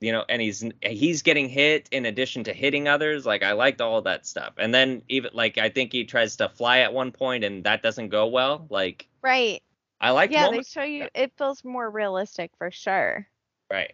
you 0.01 0.13
know 0.13 0.25
and 0.29 0.41
he's 0.41 0.65
he's 0.83 1.23
getting 1.23 1.49
hit 1.49 1.89
in 1.91 2.07
addition 2.07 2.45
to 2.45 2.53
hitting 2.53 2.87
others 2.89 3.27
like 3.27 3.43
i 3.43 3.53
liked 3.53 3.81
all 3.81 4.01
that 4.03 4.27
stuff 4.27 4.53
and 4.59 4.73
then 4.73 5.03
even 5.09 5.31
like 5.35 5.59
i 5.59 5.69
think 5.69 5.93
he 5.93 6.05
tries 6.05 6.37
to 6.37 6.49
fly 6.49 6.79
at 6.81 6.93
one 6.93 7.11
point 7.11 7.45
and 7.45 7.65
that 7.65 7.83
doesn't 7.83 8.09
go 8.09 8.27
well 8.27 8.67
like 8.71 9.09
Right. 9.23 9.63
i 10.01 10.11
like 10.11 10.31
Yeah, 10.31 10.51
they 10.51 10.63
show 10.63 10.83
you 10.83 11.09
it 11.15 11.33
feels 11.37 11.65
more 11.65 11.91
realistic 11.91 12.53
for 12.59 12.71
sure. 12.71 13.27
right 13.71 13.93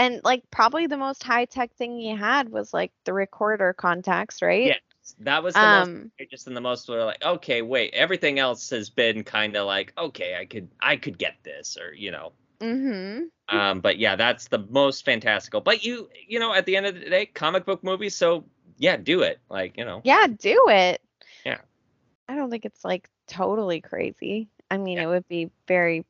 And 0.00 0.20
like 0.24 0.42
probably 0.50 0.86
the 0.86 0.96
most 0.96 1.22
high 1.22 1.44
tech 1.44 1.74
thing 1.74 1.98
he 1.98 2.08
had 2.08 2.48
was 2.48 2.72
like 2.72 2.90
the 3.04 3.12
recorder 3.12 3.72
contacts, 3.74 4.40
right? 4.40 4.68
Yeah, 4.68 4.74
that 5.20 5.42
was 5.42 5.54
the 5.54 5.60
most 5.60 5.90
Um 5.90 6.10
just 6.30 6.46
in 6.46 6.54
the 6.54 6.60
most 6.60 6.88
were 6.88 7.04
like 7.04 7.24
okay 7.24 7.62
wait 7.62 7.92
everything 7.94 8.38
else 8.38 8.70
has 8.70 8.90
been 8.90 9.24
kind 9.24 9.56
of 9.56 9.66
like 9.66 9.92
okay 9.98 10.36
i 10.38 10.44
could 10.44 10.68
i 10.80 10.94
could 10.94 11.18
get 11.18 11.34
this 11.42 11.78
or 11.80 11.94
you 11.94 12.10
know 12.10 12.32
mhm. 12.60 13.28
um 13.48 13.80
but 13.80 13.98
yeah 13.98 14.16
that's 14.16 14.48
the 14.48 14.58
most 14.68 15.04
fantastical 15.04 15.60
but 15.60 15.82
you 15.82 16.08
you 16.28 16.38
know 16.38 16.52
at 16.52 16.66
the 16.66 16.76
end 16.76 16.86
of 16.86 16.94
the 16.94 17.00
day 17.08 17.26
comic 17.26 17.64
book 17.64 17.82
movies 17.82 18.14
so 18.14 18.44
yeah 18.78 18.96
do 18.96 19.22
it 19.22 19.40
like 19.48 19.76
you 19.78 19.84
know 19.84 20.02
Yeah, 20.04 20.26
do 20.26 20.66
it. 20.68 21.00
Yeah. 21.44 21.58
I 22.28 22.36
don't 22.36 22.50
think 22.50 22.64
it's 22.64 22.84
like 22.84 23.08
totally 23.26 23.80
crazy. 23.80 24.48
I 24.70 24.76
mean, 24.78 24.98
Yeah. 24.98 25.04
it 25.04 25.06
would 25.06 25.28
be 25.28 25.50
very 25.66 26.04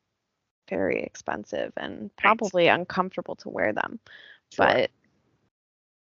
very 0.71 1.03
expensive 1.03 1.73
and 1.77 2.09
probably 2.15 2.67
uncomfortable 2.67 3.35
to 3.35 3.49
wear 3.49 3.73
them. 3.73 3.99
Sure. 4.51 4.65
But 4.65 4.91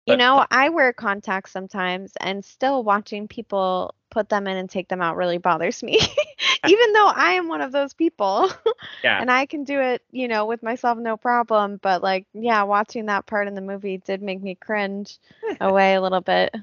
But- 0.06 0.14
you 0.14 0.18
know, 0.18 0.46
I 0.52 0.70
wear 0.70 0.92
contacts 0.94 1.52
sometimes 1.52 2.14
and 2.20 2.44
still 2.44 2.84
watching 2.84 3.28
people 3.28 3.94
put 4.10 4.30
them 4.30 4.48
in 4.48 4.58
and 4.58 4.70
take 4.70 4.88
them 4.90 5.02
out 5.02 5.16
really 5.18 5.38
bothers 5.38 5.82
me. 5.84 6.00
Even 6.68 6.94
though 6.94 7.08
I 7.08 7.32
am 7.34 7.48
one 7.48 7.62
of 7.62 7.72
those 7.72 7.94
people 7.94 8.52
yeah 9.04 9.20
and 9.22 9.32
I 9.32 9.46
can 9.46 9.64
do 9.64 9.80
it, 9.80 10.02
you 10.12 10.28
know, 10.28 10.46
with 10.46 10.64
myself 10.64 10.98
no 10.98 11.18
problem, 11.18 11.80
but 11.82 12.02
like 12.04 12.26
yeah, 12.34 12.64
watching 12.64 13.06
that 13.08 13.26
part 13.26 13.48
in 13.48 13.56
the 13.56 13.62
movie 13.62 13.98
did 13.98 14.22
make 14.22 14.42
me 14.42 14.56
cringe 14.56 15.20
away 15.62 15.96
a 15.96 16.02
little 16.02 16.22
bit. 16.22 16.54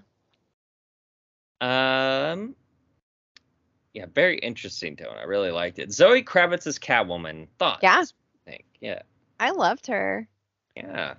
Um. 1.61 2.55
Yeah, 3.93 4.07
very 4.15 4.39
interesting 4.39 4.97
tone. 4.97 5.17
I 5.19 5.25
really 5.25 5.51
liked 5.51 5.79
it. 5.79 5.93
Zoe 5.93 6.23
Kravitz's 6.23 6.79
Catwoman. 6.79 7.49
Thoughts? 7.59 7.83
Yeah. 7.83 8.05
I 8.47 8.51
think. 8.51 8.65
Yeah. 8.81 9.03
I 9.39 9.51
loved 9.51 9.87
her. 9.89 10.29
Yeah. 10.77 11.15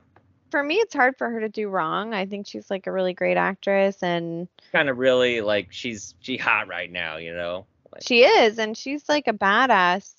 For 0.52 0.64
me 0.64 0.76
it's 0.76 0.94
hard 0.94 1.18
for 1.18 1.30
her 1.30 1.40
to 1.42 1.50
do 1.50 1.70
wrong. 1.70 2.14
I 2.14 2.26
think 2.26 2.48
she's 2.48 2.70
like 2.70 2.88
a 2.88 2.92
really 2.92 3.14
great 3.14 3.38
actress 3.38 4.02
and 4.04 4.48
Kind 4.72 4.90
of 4.90 4.98
really 4.98 5.42
like 5.42 5.68
she's 5.72 6.16
she 6.20 6.38
hot 6.38 6.68
right 6.68 6.92
now. 6.92 7.18
You 7.18 7.34
know. 7.34 7.66
Like, 7.92 8.04
She 8.04 8.24
is, 8.24 8.58
and 8.58 8.78
she's 8.78 9.08
like 9.10 9.28
a 9.28 9.34
badass. 9.34 10.14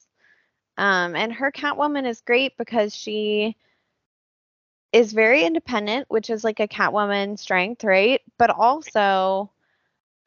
Um, 0.77 1.15
and 1.17 1.33
her 1.33 1.53
Catwoman 1.53 2.07
is 2.07 2.21
great 2.21 2.57
because 2.57 2.95
she 2.95 3.57
is 4.93 5.13
very 5.13 5.45
independent, 5.45 6.07
which 6.09 6.31
is 6.31 6.45
like 6.45 6.61
a 6.61 6.69
Catwoman 6.69 7.39
strength, 7.39 7.85
right? 7.85 8.21
But 8.39 8.51
also, 8.51 9.51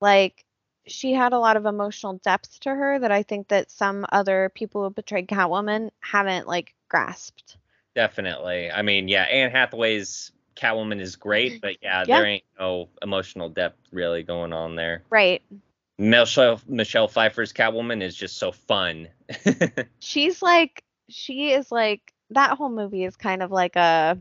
like, 0.02 0.45
she 0.88 1.14
had 1.14 1.34
a 1.34 1.40
lot 1.40 1.58
of 1.58 1.66
emotional 1.66 2.14
depth 2.24 2.60
to 2.62 2.70
her 2.70 3.00
that 3.00 3.12
I 3.12 3.24
think 3.24 3.48
that 3.50 3.72
some 3.72 4.06
other 4.12 4.52
people 4.54 4.84
who 4.84 4.90
portrayed 4.92 5.28
Catwoman 5.28 5.90
haven't 6.00 6.48
like 6.48 6.74
grasped. 6.90 7.58
definitely. 7.96 8.70
I 8.72 8.82
mean, 8.82 9.08
yeah. 9.08 9.24
Anne 9.24 9.52
Hathaway's 9.52 10.32
Catwoman 10.56 11.00
is 11.02 11.16
great, 11.16 11.54
mm-hmm. 11.54 11.60
but 11.62 11.76
yeah, 11.82 12.04
Yeah. 12.08 12.18
there 12.18 12.26
ain't 12.26 12.44
no 12.60 12.90
emotional 13.02 13.50
depth 13.50 13.80
really 13.92 14.24
going 14.24 14.54
on 14.54 14.76
there. 14.76 15.04
Right. 15.10 15.42
Michelle 15.98 16.60
Michelle 16.68 17.08
Pfeiffer's 17.08 17.54
Catwoman 17.54 18.02
is 18.02 18.16
just 18.16 18.38
so 18.38 18.52
fun. 18.52 19.08
She's 20.00 20.42
like, 20.42 20.84
she 21.10 21.52
is 21.52 21.72
like 21.72 22.14
that 22.32 22.58
whole 22.58 22.70
movie 22.70 23.06
is 23.06 23.16
kind 23.16 23.42
of 23.42 23.52
like 23.52 23.76
a 23.76 24.18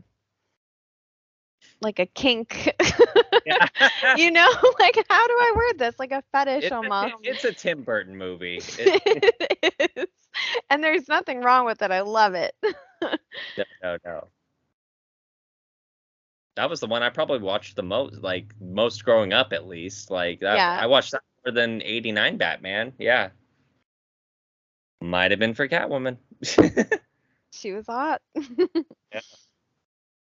like 1.81 1.99
a 1.99 2.05
kink. 2.05 2.73
Yeah. 3.45 3.67
you 4.17 4.31
know, 4.31 4.47
like 4.79 4.95
how 5.09 5.27
do 5.27 5.33
I 5.33 5.53
word 5.55 5.79
this? 5.79 5.95
Like 5.99 6.11
a 6.11 6.23
fetish 6.31 6.71
almost. 6.71 7.15
It's 7.23 7.43
a 7.43 7.53
Tim 7.53 7.83
Burton 7.83 8.17
movie. 8.17 8.61
It, 8.77 9.35
it 9.79 9.91
is. 9.95 10.07
And 10.69 10.83
there's 10.83 11.07
nothing 11.07 11.41
wrong 11.41 11.65
with 11.65 11.81
it. 11.81 11.91
I 11.91 12.01
love 12.01 12.33
it. 12.33 12.53
no, 12.63 13.63
no, 13.83 13.97
no. 14.03 14.27
That 16.55 16.69
was 16.69 16.79
the 16.79 16.87
one 16.87 17.03
I 17.03 17.09
probably 17.09 17.39
watched 17.39 17.75
the 17.75 17.83
most, 17.83 18.21
like 18.21 18.53
most 18.59 19.03
growing 19.05 19.33
up, 19.33 19.53
at 19.53 19.67
least. 19.67 20.11
Like 20.11 20.39
that, 20.41 20.55
Yeah. 20.55 20.77
I 20.81 20.87
watched 20.87 21.11
that 21.11 21.21
more 21.45 21.53
than 21.53 21.81
'89 21.81 22.37
Batman. 22.37 22.93
Yeah, 22.97 23.29
might 25.01 25.31
have 25.31 25.39
been 25.39 25.53
for 25.53 25.67
Catwoman. 25.67 26.17
she 27.51 27.71
was 27.73 27.85
hot. 27.87 28.21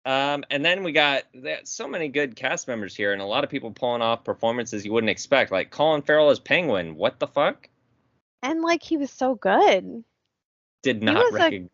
Um, 0.05 0.43
and 0.49 0.65
then 0.65 0.83
we 0.83 0.91
got 0.91 1.23
that, 1.35 1.67
so 1.67 1.87
many 1.87 2.09
good 2.09 2.35
cast 2.35 2.67
members 2.67 2.93
here, 2.95 3.13
and 3.13 3.21
a 3.21 3.25
lot 3.25 3.43
of 3.45 3.49
people 3.49 3.71
pulling 3.71 4.01
off 4.01 4.23
performances 4.25 4.83
you 4.85 4.91
wouldn't 4.91 5.09
expect. 5.09 5.51
Like 5.51 5.71
Colin 5.71 6.01
Farrell 6.01 6.29
as 6.29 6.39
Penguin. 6.39 6.95
What 6.95 7.19
the 7.19 7.27
fuck? 7.27 7.69
and 8.41 8.61
like 8.61 8.83
he 8.83 8.97
was 8.97 9.09
so 9.09 9.35
good. 9.35 10.03
Did 10.81 11.01
not 11.01 11.31
a- 11.31 11.33
recognize. 11.33 11.69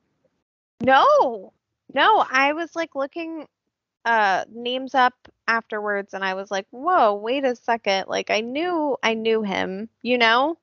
No. 0.81 1.51
No, 1.93 2.23
I 2.31 2.53
was 2.53 2.75
like 2.75 2.93
looking 2.95 3.47
uh 4.05 4.45
names 4.53 4.93
up 4.95 5.13
afterwards 5.47 6.13
and 6.13 6.23
I 6.23 6.35
was 6.35 6.51
like, 6.51 6.67
"Whoa, 6.69 7.15
wait 7.15 7.43
a 7.43 7.55
second. 7.55 8.05
Like 8.07 8.29
I 8.29 8.41
knew 8.41 8.95
I 9.01 9.15
knew 9.15 9.41
him, 9.41 9.89
you 10.03 10.17
know? 10.19 10.57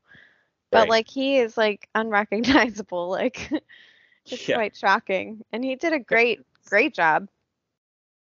But 0.70 0.82
Right. 0.82 0.90
like 0.90 1.08
he 1.08 1.38
is 1.38 1.56
like 1.56 1.88
unrecognizable. 1.96 3.08
Like 3.10 3.50
it's 4.26 4.48
Yeah. 4.48 4.54
quite 4.56 4.76
shocking. 4.76 5.44
And 5.52 5.64
he 5.64 5.74
did 5.74 5.92
a 5.92 5.98
great 5.98 6.40
great 6.66 6.94
job. 6.94 7.28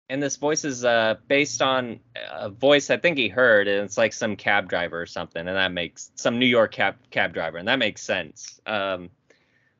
And 0.09 0.21
this 0.21 0.35
voice 0.35 0.63
is 0.65 0.85
uh, 0.85 1.15
based 1.27 1.61
on 1.63 1.99
a 2.31 2.49
voice 2.49 2.91
I 2.91 2.97
think 2.97 3.17
he 3.17 3.27
heard, 3.27 3.67
and 3.67 3.83
it's 3.83 3.97
like 3.97 4.13
some 4.13 4.35
cab 4.35 4.69
driver 4.69 5.01
or 5.01 5.07
something, 5.07 5.47
and 5.47 5.57
that 5.57 5.71
makes 5.71 6.11
some 6.15 6.37
New 6.37 6.45
York 6.45 6.71
cab 6.73 6.95
cab 7.09 7.33
driver, 7.33 7.57
and 7.57 7.67
that 7.67 7.79
makes 7.79 8.03
sense. 8.03 8.61
Um, 8.67 9.09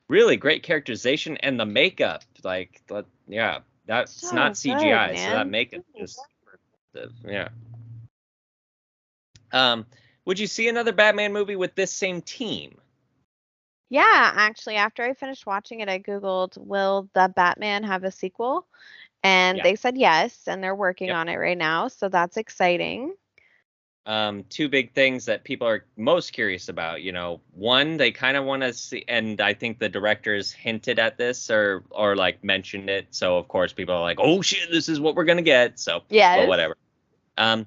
really 0.08 0.36
great 0.36 0.64
characterization 0.64 1.38
and 1.38 1.60
the 1.60 1.66
makeup, 1.66 2.24
like, 2.44 2.82
the- 2.88 3.06
yeah, 3.28 3.60
that's 3.86 4.14
So 4.28 4.36
not 4.36 4.50
good, 4.54 4.58
CGI, 4.58 5.16
so 5.16 5.32
that 5.32 5.48
makeup 5.48 5.84
just, 5.98 6.20
yeah. 7.24 7.50
Um, 9.52 9.86
would 10.26 10.40
you 10.40 10.48
see 10.48 10.68
another 10.68 10.92
Batman 10.92 11.34
movie 11.34 11.56
with 11.56 11.76
this 11.76 11.92
same 11.92 12.22
team? 12.22 12.80
Yeah, 13.90 14.32
actually, 14.36 14.76
after 14.76 15.04
I 15.04 15.14
finished 15.14 15.46
watching 15.46 15.80
it, 15.82 15.90
I 15.90 16.00
Googled, 16.00 16.58
will 16.58 17.10
the 17.14 17.32
Batman 17.36 17.84
have 17.84 18.04
a 18.04 18.12
sequel? 18.12 18.68
And 19.26 19.58
Yeah. 19.58 19.64
they 19.64 19.76
said 19.76 19.98
yes, 19.98 20.48
and 20.48 20.64
they're 20.64 20.76
working 20.76 21.08
Yep. 21.08 21.16
on 21.18 21.30
it 21.30 21.38
right 21.38 21.58
now. 21.58 21.88
So 21.90 22.10
that's 22.10 22.38
exciting. 22.38 23.16
um, 24.08 24.44
two 24.50 24.70
big 24.70 24.94
things 24.94 25.26
that 25.26 25.44
people 25.44 25.68
are 25.68 25.84
most 25.98 26.32
curious 26.32 26.70
about. 26.70 27.02
You 27.02 27.12
know, 27.12 27.42
one, 27.56 27.98
they 27.98 28.12
kind 28.12 28.38
of 28.38 28.46
want 28.46 28.62
to 28.62 28.72
see, 28.74 29.04
and 29.08 29.42
I 29.42 29.54
think 29.56 29.80
the 29.80 29.90
directors 29.90 30.52
hinted 30.52 31.00
at 31.00 31.18
this 31.18 31.50
or 31.50 31.84
or 31.90 32.16
like 32.16 32.44
mentioned 32.44 32.88
it. 32.90 33.08
So 33.10 33.38
of 33.38 33.48
course, 33.48 33.74
people 33.74 33.96
are 33.96 34.02
like, 34.02 34.20
"Oh 34.22 34.44
shit, 34.44 34.70
this 34.72 34.90
is 34.90 35.00
what 35.00 35.16
we're 35.16 35.26
gonna 35.26 35.42
get." 35.42 35.80
So, 35.80 36.04
yeah, 36.10 36.38
well, 36.38 36.48
whatever. 36.48 36.76
Um, 37.38 37.66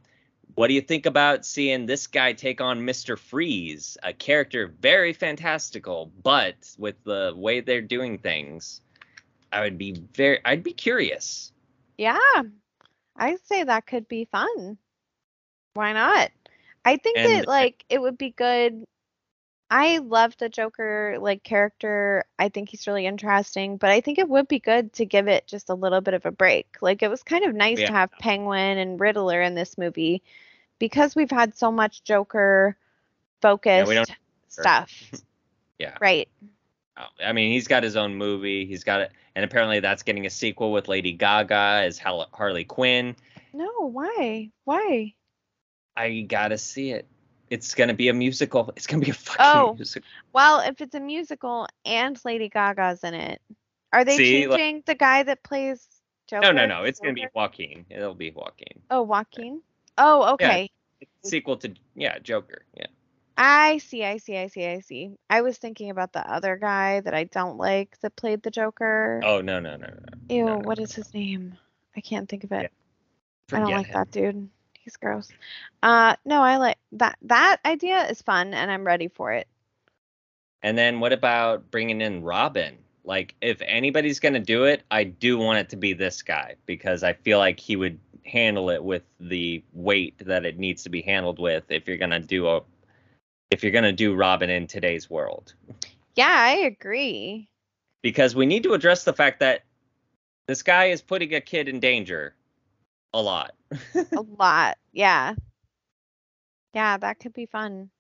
what 0.55 0.69
do 0.69 0.75
you 0.75 0.81
think 0.81 1.07
about 1.07 1.45
seeing 1.45 1.87
this 1.87 2.07
guy 2.07 2.35
take 2.35 2.61
on 2.61 2.85
Mister 2.85 3.17
Freeze, 3.17 3.99
a 4.05 4.13
character 4.13 4.69
very 4.81 5.13
fantastical, 5.13 6.13
but 6.23 6.55
with 6.79 7.03
the 7.05 7.33
way 7.37 7.61
they're 7.61 7.83
doing 7.83 8.19
things, 8.19 8.81
I 9.53 9.61
would 9.63 9.79
be 9.79 9.93
very, 10.15 10.41
I'd 10.45 10.63
be 10.63 10.73
curious. 10.73 11.53
Yeah, 11.97 12.19
I'd 13.17 13.45
say 13.47 13.65
that 13.65 13.87
could 13.87 14.07
be 14.09 14.27
fun. 14.27 14.79
Why 15.75 15.93
not? 15.93 16.31
I 16.85 16.97
think 16.97 17.19
And- 17.19 17.31
that 17.43 17.49
like 17.49 17.85
it 17.89 18.01
would 18.01 18.19
be 18.19 18.31
good. 18.31 18.85
I 19.71 19.99
love 19.99 20.35
the 20.39 20.49
Joker 20.49 21.19
like 21.21 21.43
character. 21.43 22.25
I 22.39 22.49
think 22.49 22.71
he's 22.71 22.87
really 22.87 23.05
interesting, 23.05 23.77
but 23.77 23.91
I 23.91 24.01
think 24.01 24.19
it 24.19 24.29
would 24.29 24.49
be 24.49 24.59
good 24.61 24.95
to 24.95 25.05
give 25.05 25.29
it 25.29 25.47
just 25.47 25.69
a 25.69 25.75
little 25.75 26.01
bit 26.01 26.15
of 26.15 26.25
a 26.25 26.31
break. 26.31 26.79
Like 26.81 27.03
it 27.03 27.09
was 27.11 27.23
kind 27.23 27.45
of 27.45 27.55
nice 27.55 27.79
Yeah. 27.79 27.89
to 27.89 27.93
have 27.93 28.13
Penguin 28.13 28.79
and 28.79 28.99
Riddler 28.99 29.43
in 29.43 29.55
this 29.55 29.77
movie 29.77 30.23
because 30.79 31.15
we've 31.15 31.31
had 31.31 31.55
so 31.57 31.71
much 31.71 32.03
Joker 32.03 32.77
focused 33.43 33.91
don't- 33.93 34.11
stuff. 34.49 34.91
Yeah. 35.79 35.97
Right. 36.01 36.29
I 37.25 37.33
mean, 37.33 37.53
he's 37.53 37.69
got 37.69 37.83
his 37.83 37.97
own 37.97 38.15
movie. 38.17 38.67
He's 38.67 38.85
got 38.85 39.01
it, 39.01 39.13
and 39.35 39.45
apparently 39.45 39.81
that's 39.81 40.03
getting 40.03 40.27
a 40.27 40.31
sequel 40.31 40.73
with 40.73 40.89
Lady 40.89 41.13
Gaga 41.13 41.83
as 41.85 41.99
Harley 41.99 42.65
Quinn. 42.65 43.15
No, 43.53 43.71
why? 43.91 44.51
Why? 44.65 45.15
I 45.97 46.21
gotta 46.29 46.59
see 46.59 46.91
it. 46.91 47.07
It's 47.51 47.75
gonna 47.75 47.95
be 47.95 48.09
a 48.09 48.15
musical. 48.15 48.73
It's 48.77 48.87
gonna 48.87 49.05
be 49.05 49.11
a 49.11 49.15
fucking 49.15 49.45
Oh. 49.45 49.75
musical. 49.75 50.07
Well, 50.33 50.61
if 50.61 50.81
it's 50.81 50.95
a 50.95 51.01
musical 51.01 51.67
and 51.85 52.21
Lady 52.25 52.49
Gaga's 52.49 53.03
in 53.05 53.15
it, 53.15 53.41
are 53.93 54.05
they 54.05 54.17
See, 54.17 54.47
like- 54.47 54.59
changing 54.59 54.83
the 54.87 54.95
guy 54.95 55.23
that 55.23 55.43
plays 55.43 55.87
Joker? 56.29 56.43
No, 56.47 56.53
no, 56.53 56.67
no. 56.67 56.85
It's 56.85 57.01
gonna 57.01 57.15
be? 57.15 57.27
Joaquin. 57.35 57.87
It'll 57.91 58.15
be 58.15 58.31
Joaquin. 58.31 58.83
Oh, 58.91 59.03
Joaquin. 59.03 59.63
Oh, 59.97 60.35
okay. 60.35 60.71
A 61.03 61.07
sequel 61.27 61.57
to 61.59 61.73
yeah, 61.95 62.19
Joker. 62.19 62.67
Yeah. 62.77 62.87
I 63.41 63.79
see, 63.79 64.05
I 64.05 64.17
see, 64.17 64.37
I 64.37 64.49
see, 64.49 64.67
I 64.67 64.81
see. 64.81 65.17
I 65.31 65.43
was 65.43 65.59
thinking 65.59 65.91
about 65.91 66.13
the 66.13 66.29
other 66.29 66.57
guy 66.57 67.01
that 67.01 67.15
I 67.15 67.23
don't 67.23 67.57
like 67.57 67.97
that 68.01 68.17
played 68.17 68.43
the 68.43 68.51
Joker. 68.51 69.21
Oh 69.25 69.41
no, 69.41 69.61
no, 69.61 69.77
no, 69.77 69.87
no. 69.87 70.35
Ew, 70.35 70.45
no, 70.45 70.57
no. 70.57 70.69
what 70.69 70.81
is 70.81 70.93
his 70.93 71.15
name? 71.15 71.57
I 71.97 72.01
can't 72.01 72.29
think 72.29 72.43
of 72.43 72.51
it. 72.51 72.73
I 73.53 73.61
don't 73.61 73.71
like 73.71 73.87
him. 73.87 73.93
that 73.95 74.11
dude. 74.11 74.49
He's 74.81 74.97
gross. 74.97 75.31
Uh, 75.85 76.17
no, 76.25 76.43
I 76.43 76.57
like 76.57 76.79
that. 76.93 77.17
That 77.23 77.59
idea 77.65 78.09
is 78.09 78.21
fun, 78.23 78.55
and 78.55 78.73
I'm 78.73 78.85
ready 78.85 79.07
for 79.07 79.33
it. 79.33 79.47
And 80.65 80.77
then 80.77 80.99
what 80.99 81.13
about 81.13 81.71
bringing 81.71 82.01
in 82.01 82.25
Robin? 82.25 82.77
Like, 83.05 83.37
if 83.41 83.63
anybody's 83.63 84.19
gonna 84.19 84.41
do 84.41 84.65
it, 84.65 84.83
I 84.91 85.05
do 85.05 85.39
want 85.39 85.61
it 85.61 85.69
to 85.71 85.77
be 85.77 85.93
this 85.93 86.23
guy 86.23 86.57
because 86.67 87.05
I 87.05 87.13
feel 87.13 87.39
like 87.39 87.61
he 87.61 87.77
would 87.77 88.01
handle 88.27 88.69
it 88.71 88.83
with 88.83 89.05
the 89.21 89.63
weight 89.73 90.19
that 90.27 90.45
it 90.45 90.59
needs 90.59 90.83
to 90.83 90.91
be 90.91 91.03
handled 91.03 91.39
with. 91.39 91.63
If 91.69 91.87
you're 91.87 91.97
gonna 91.99 92.19
do 92.19 92.49
a, 92.49 92.63
if 93.51 93.63
you're 93.63 93.73
gonna 93.73 93.93
do 93.93 94.15
Robin 94.15 94.51
in 94.51 94.67
today's 94.67 95.09
world, 95.11 95.55
Yeah, 96.15 96.29
I 96.35 96.51
agree. 96.67 97.49
because 98.03 98.35
we 98.35 98.47
need 98.47 98.63
to 98.65 98.75
address 98.75 99.05
the 99.05 99.13
fact 99.13 99.41
that 99.41 99.63
this 100.47 100.63
guy 100.63 100.87
is 100.87 101.03
putting 101.03 101.35
a 101.35 101.41
kid 101.41 101.69
in 101.69 101.81
danger 101.81 102.35
a 103.15 103.21
lot. 103.23 103.55
A 103.95 104.21
lot. 104.39 104.77
Yeah. 104.93 105.35
Yeah, 106.75 106.97
that 106.99 107.19
could 107.21 107.33
be 107.33 107.47
fun. 107.47 107.91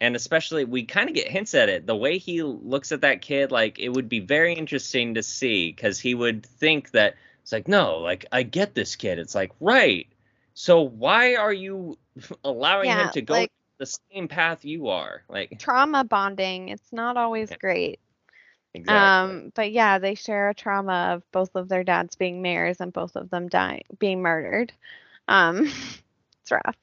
and 0.00 0.14
especially 0.14 0.64
we 0.64 0.84
kind 0.84 1.08
of 1.08 1.14
get 1.14 1.28
hints 1.28 1.54
at 1.54 1.68
it 1.70 1.86
the 1.86 1.96
way 1.96 2.18
he 2.18 2.42
looks 2.42 2.92
at 2.92 3.00
that 3.00 3.22
kid 3.22 3.50
like 3.50 3.78
it 3.78 3.88
would 3.88 4.08
be 4.10 4.20
very 4.20 4.52
interesting 4.54 5.14
to 5.14 5.22
see 5.22 5.72
because 5.72 5.98
he 5.98 6.14
would 6.14 6.44
think 6.44 6.90
that 6.90 7.14
it's 7.42 7.50
like 7.52 7.66
no 7.66 7.96
like 7.98 8.26
i 8.30 8.42
get 8.42 8.74
this 8.74 8.94
kid 8.96 9.18
it's 9.18 9.34
like 9.34 9.50
right 9.58 10.06
so 10.52 10.82
why 10.82 11.34
are 11.36 11.52
you 11.52 11.96
allowing 12.44 12.90
him 12.90 13.10
to 13.12 13.22
go 13.22 13.32
like- 13.34 13.52
the 13.78 13.86
same 13.86 14.28
path 14.28 14.64
you 14.64 14.88
are 14.88 15.22
like 15.28 15.56
Trauma 15.58 16.04
bonding. 16.04 16.68
It's 16.68 16.92
not 16.92 17.16
always 17.16 17.50
Yeah. 17.50 17.56
great. 17.58 18.00
exactly 18.74 19.30
Um, 19.30 19.52
but 19.54 19.72
yeah, 19.72 19.98
they 19.98 20.14
share 20.14 20.48
a 20.50 20.54
trauma 20.54 21.12
of 21.14 21.30
both 21.32 21.54
of 21.56 21.68
their 21.68 21.84
dads 21.84 22.16
being 22.16 22.42
mayors 22.42 22.80
and 22.80 22.92
both 22.92 23.16
of 23.16 23.30
them 23.30 23.48
dying, 23.48 23.84
being 23.98 24.22
murdered. 24.22 24.72
Um, 25.28 25.66
it's 26.42 26.50
rough. 26.50 26.76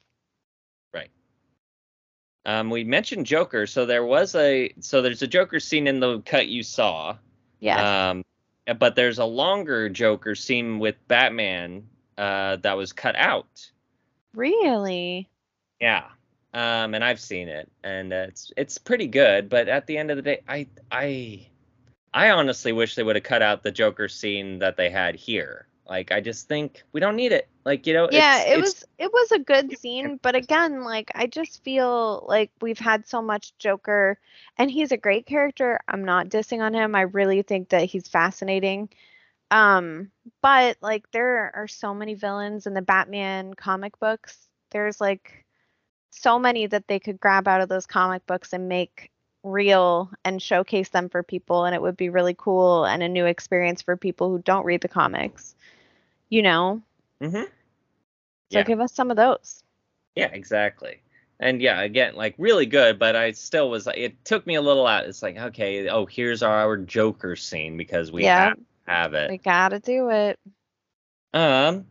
Right. 0.92 1.10
Um 2.46 2.70
we 2.70 2.84
mentioned 2.84 3.26
joker 3.26 3.66
so 3.66 3.86
there 3.86 4.04
was 4.04 4.34
a 4.34 4.72
so 4.80 5.02
there's 5.02 5.22
a 5.22 5.26
joker 5.26 5.60
scene 5.60 5.86
in 5.86 6.00
the 6.00 6.20
cut 6.20 6.48
you 6.48 6.62
saw 6.62 7.16
Yeah. 7.60 8.10
Um, 8.10 8.24
but 8.78 8.96
there's 8.96 9.18
a 9.18 9.24
longer 9.24 9.88
Joker 9.90 10.34
scene 10.34 10.78
with 10.78 10.96
Batman 11.08 11.86
uh, 12.16 12.56
that 12.56 12.76
was 12.76 12.92
cut 12.92 13.14
out. 13.16 13.70
really? 14.34 15.28
Yeah. 15.80 16.08
Um, 16.54 16.94
and 16.94 17.04
I've 17.04 17.20
seen 17.20 17.48
it, 17.48 17.70
and 17.82 18.12
uh, 18.12 18.26
it's 18.28 18.52
it's 18.56 18.78
pretty 18.78 19.08
good. 19.08 19.48
But 19.48 19.68
at 19.68 19.86
the 19.86 19.98
end 19.98 20.10
of 20.10 20.16
the 20.16 20.22
day, 20.22 20.40
I 20.48 20.68
I 20.90 21.48
I 22.14 22.30
honestly 22.30 22.72
wish 22.72 22.94
they 22.94 23.02
would 23.02 23.16
have 23.16 23.24
cut 23.24 23.42
out 23.42 23.64
the 23.64 23.72
Joker 23.72 24.08
scene 24.08 24.60
that 24.60 24.76
they 24.76 24.88
had 24.88 25.16
here. 25.16 25.66
Like, 25.86 26.12
I 26.12 26.20
just 26.20 26.48
think 26.48 26.82
we 26.92 27.00
don't 27.00 27.16
need 27.16 27.32
it. 27.32 27.48
Like, 27.64 27.86
you 27.86 27.92
know, 27.92 28.08
Yeah, 28.10 28.42
it's, 28.42 28.50
it 28.50 28.60
was 28.60 28.84
it 28.98 29.12
was 29.12 29.32
a 29.32 29.38
good 29.38 29.76
scene, 29.78 30.18
but 30.22 30.34
again, 30.34 30.84
like 30.84 31.10
I 31.14 31.26
just 31.26 31.62
feel 31.64 32.24
like 32.28 32.50
we've 32.60 32.78
had 32.78 33.06
so 33.06 33.20
much 33.20 33.56
Joker 33.58 34.18
and 34.56 34.70
he's 34.70 34.92
a 34.92 34.96
great 34.96 35.26
character. 35.26 35.80
I'm 35.88 36.04
not 36.04 36.28
dissing 36.28 36.60
on 36.60 36.72
him. 36.72 36.94
I 36.94 37.02
really 37.02 37.42
think 37.42 37.70
that 37.70 37.84
he's 37.84 38.08
fascinating. 38.08 38.90
Um, 39.50 40.10
but 40.40 40.78
like 40.80 41.10
there 41.10 41.52
are 41.54 41.68
so 41.68 41.94
many 41.94 42.14
villains 42.14 42.66
in 42.66 42.74
the 42.74 42.82
Batman 42.82 43.54
comic 43.54 43.98
books. 43.98 44.38
There's 44.70 45.00
like 45.00 45.43
so 46.14 46.38
many 46.38 46.66
that 46.66 46.86
they 46.88 46.98
could 46.98 47.20
grab 47.20 47.48
out 47.48 47.60
of 47.60 47.68
those 47.68 47.86
comic 47.86 48.26
books 48.26 48.52
and 48.52 48.68
make 48.68 49.10
real 49.42 50.10
and 50.24 50.40
showcase 50.40 50.88
them 50.88 51.08
for 51.10 51.22
people 51.22 51.64
and 51.66 51.74
it 51.74 51.82
would 51.82 51.96
be 51.96 52.08
really 52.08 52.34
cool 52.38 52.84
and 52.86 53.02
a 53.02 53.08
new 53.08 53.26
experience 53.26 53.82
for 53.82 53.96
people 53.96 54.30
who 54.30 54.38
don't 54.38 54.64
read 54.64 54.80
the 54.80 54.88
comics. 54.88 55.54
You 56.30 56.42
know? 56.42 56.82
Mm-hmm. 57.20 57.44
So 57.44 57.50
Yeah. 58.50 58.62
give 58.62 58.80
us 58.80 58.92
some 58.92 59.10
of 59.10 59.16
those. 59.16 59.62
Yeah, 60.14 60.30
exactly. 60.32 61.02
And 61.40 61.60
yeah, 61.60 61.80
again, 61.82 62.14
like 62.14 62.34
really 62.38 62.66
good, 62.66 62.98
but 62.98 63.16
I 63.16 63.32
still 63.32 63.68
was 63.68 63.86
like, 63.86 63.98
it 63.98 64.24
took 64.24 64.46
me 64.46 64.54
a 64.54 64.62
little 64.62 64.86
out. 64.86 65.06
It's 65.06 65.22
like, 65.22 65.36
okay, 65.36 65.88
oh, 65.88 66.06
here's 66.06 66.42
our 66.42 66.76
Joker 66.76 67.36
scene 67.36 67.76
because 67.76 68.12
we 68.12 68.22
Yeah. 68.22 68.50
have, 68.50 68.58
have 68.86 69.14
it. 69.14 69.30
We 69.30 69.38
gotta 69.38 69.80
do 69.80 70.10
it. 70.10 70.38
Um, 71.34 71.86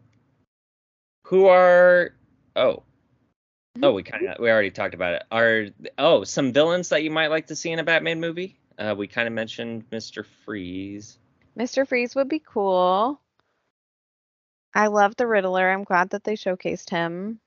who 1.26 1.48
are? 1.48 2.14
Oh, 2.56 2.84
oh, 3.82 3.92
we 3.92 4.04
kind 4.04 4.28
of 4.28 4.40
we 4.40 4.50
already 4.50 4.72
talked 4.72 4.94
about 4.94 5.14
it. 5.14 5.24
Are 5.32 5.66
oh 5.98 6.24
some 6.24 6.54
villains 6.54 6.90
that 6.90 7.04
you 7.04 7.12
might 7.12 7.28
like 7.30 7.48
to 7.48 7.56
see 7.56 7.72
in 7.72 7.80
a 7.80 7.84
Batman 7.84 8.20
movie? 8.20 8.58
Uh, 8.78 8.96
we 8.98 9.08
kind 9.08 9.28
of 9.28 9.34
mentioned 9.34 9.86
Mister 9.92 10.26
Freeze. 10.46 11.18
Mr. 11.58 11.88
Freeze 11.88 12.16
would 12.16 12.30
be 12.30 12.42
cool. 12.44 13.20
I 14.74 14.88
love 14.88 15.16
the 15.16 15.28
Riddler. 15.28 15.70
I'm 15.70 15.84
glad 15.84 16.10
that 16.12 16.24
they 16.24 16.36
showcased 16.36 16.90
him. 16.90 17.40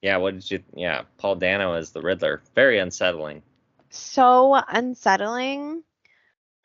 Yeah, 0.00 0.16
what 0.16 0.34
did 0.34 0.50
you? 0.50 0.62
Yeah, 0.74 1.02
Paul 1.18 1.36
Dano 1.36 1.74
as 1.74 1.90
the 1.90 2.00
Riddler. 2.00 2.40
Very 2.54 2.78
unsettling. 2.78 3.42
So 3.90 4.54
unsettling. 4.54 5.82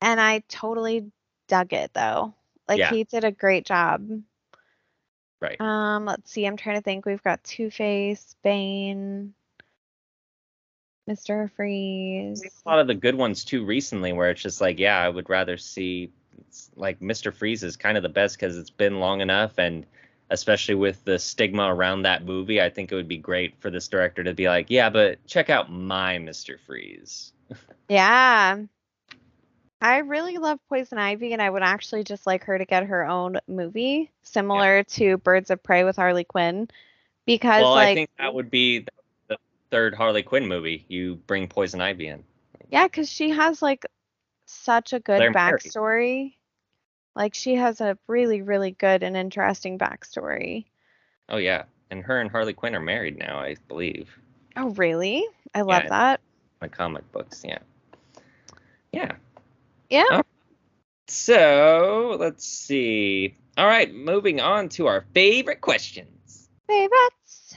And 0.01 0.21
I 0.21 0.43
totally 0.47 1.11
dug 1.47 1.73
it 1.73 1.91
though. 1.93 2.33
Like 2.67 2.79
Yeah. 2.79 2.91
he 2.91 3.03
did 3.03 3.25
a 3.25 3.31
great 3.31 3.65
job. 3.65 4.07
Right. 5.41 5.59
Um, 5.59 6.05
let's 6.05 6.31
see. 6.31 6.45
I'm 6.45 6.57
trying 6.57 6.77
to 6.77 6.81
think. 6.81 7.05
We've 7.05 7.21
got 7.23 7.43
Two 7.43 7.69
Face, 7.69 8.35
Bane, 8.43 9.33
Mr. 11.09 11.51
Freeze. 11.55 12.43
a 12.65 12.69
lot 12.69 12.79
of 12.79 12.87
the 12.87 12.95
good 12.95 13.15
ones 13.15 13.45
too 13.45 13.63
recently 13.65 14.11
where 14.11 14.31
it's 14.31 14.41
just 14.41 14.59
like 14.59 14.79
yeah 14.79 14.97
i 14.99 15.07
would 15.07 15.29
rather 15.29 15.55
see 15.55 16.11
it's 16.39 16.71
like 16.75 16.99
mr 16.99 17.31
freeze 17.31 17.63
is 17.63 17.77
kind 17.77 17.95
of 17.95 18.01
the 18.01 18.09
best 18.09 18.39
because 18.39 18.57
it's 18.57 18.71
been 18.71 18.99
long 18.99 19.21
enough 19.21 19.59
and 19.59 19.85
especially 20.31 20.73
with 20.73 21.03
the 21.05 21.19
stigma 21.19 21.71
around 21.71 22.01
that 22.01 22.25
movie 22.25 22.59
i 22.59 22.71
think 22.71 22.91
it 22.91 22.95
would 22.95 23.07
be 23.07 23.17
great 23.19 23.53
for 23.61 23.69
this 23.69 23.87
director 23.87 24.23
to 24.23 24.33
be 24.33 24.47
like 24.47 24.65
yeah 24.69 24.89
but 24.89 25.23
check 25.27 25.51
out 25.51 25.71
my 25.71 26.17
mr 26.17 26.59
freeze 26.65 27.31
Yeah. 27.87 28.57
I 29.81 29.97
really 29.99 30.37
love 30.37 30.59
Poison 30.69 30.97
Ivy, 30.97 31.33
and 31.33 31.41
I 31.41 31.49
would 31.49 31.61
actually 31.63 32.03
just 32.03 32.25
like 32.25 32.45
her 32.45 32.57
to 32.57 32.65
get 32.65 32.85
her 32.85 33.05
own 33.05 33.37
movie, 33.47 34.09
similar 34.23 34.83
to 34.83 35.17
Birds 35.17 35.51
of 35.51 35.61
Prey 35.61 35.83
with 35.83 35.95
Harley 35.97 36.23
Quinn, 36.23 36.67
because 37.25 37.61
well 37.63 37.71
like 37.71 37.89
i 37.89 37.93
think 37.93 38.09
that 38.17 38.33
would 38.33 38.49
be 38.51 38.85
the 39.27 39.37
third 39.71 39.93
harley 39.95 40.23
quinn 40.23 40.47
movie 40.47 40.85
you 40.87 41.15
bring 41.27 41.47
poison 41.47 41.81
ivy 41.81 42.07
in 42.07 42.23
Yeah, 42.69 42.85
because 42.87 43.09
she 43.09 43.31
has 43.31 43.61
like 43.61 43.85
such 44.45 44.93
a 44.93 44.99
good 44.99 45.19
married. 45.19 45.35
backstory. 45.35 46.35
Like 47.15 47.33
she 47.33 47.55
has 47.55 47.79
a 47.81 47.97
really, 48.07 48.41
really 48.41 48.71
good 48.71 49.01
and 49.03 49.15
interesting 49.17 49.77
backstory. 49.79 50.65
oh 51.29 51.37
yeah 51.37 51.63
and 51.91 52.03
her 52.03 52.19
and 52.21 52.29
harley 52.31 52.53
quinn 52.53 52.75
are 52.75 52.79
married 52.79 53.17
now 53.17 53.39
i 53.39 53.55
believe 53.67 54.09
Oh, 54.57 54.69
really? 54.69 55.25
I 55.53 55.61
love 55.61 55.83
Yeah. 55.83 55.89
that. 55.89 56.21
my 56.61 56.67
comic 56.69 57.09
books 57.11 57.43
yeah 57.45 57.59
yeah 58.93 59.11
Yeah. 59.89 60.03
Oh. 60.11 60.21
So 61.07 62.17
let's 62.19 62.45
see. 62.45 63.35
All 63.57 63.67
right, 63.67 63.93
moving 63.93 64.41
on 64.41 64.69
to 64.69 64.87
our 64.87 65.05
favorite 65.13 65.61
questions. 65.61 66.49
Favorites. 66.67 67.55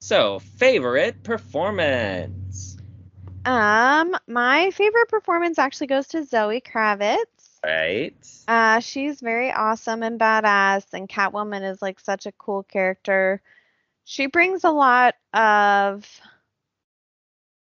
So, 0.00 0.38
favorite 0.38 1.22
performance. 1.22 2.76
Um, 3.44 4.16
my 4.26 4.70
favorite 4.70 5.08
performance 5.08 5.58
actually 5.58 5.88
goes 5.88 6.08
to 6.08 6.24
Zoe 6.24 6.60
Kravitz. 6.60 7.58
Right. 7.64 8.14
Uh, 8.46 8.80
she's 8.80 9.20
very 9.20 9.50
awesome 9.50 10.02
and 10.02 10.20
badass, 10.20 10.84
and 10.92 11.08
Catwoman 11.08 11.70
is 11.70 11.80
like 11.80 12.00
such 12.00 12.26
a 12.26 12.32
cool 12.32 12.62
character. 12.62 13.42
She 14.04 14.26
brings 14.26 14.64
a 14.64 14.70
lot 14.70 15.14
of 15.32 16.06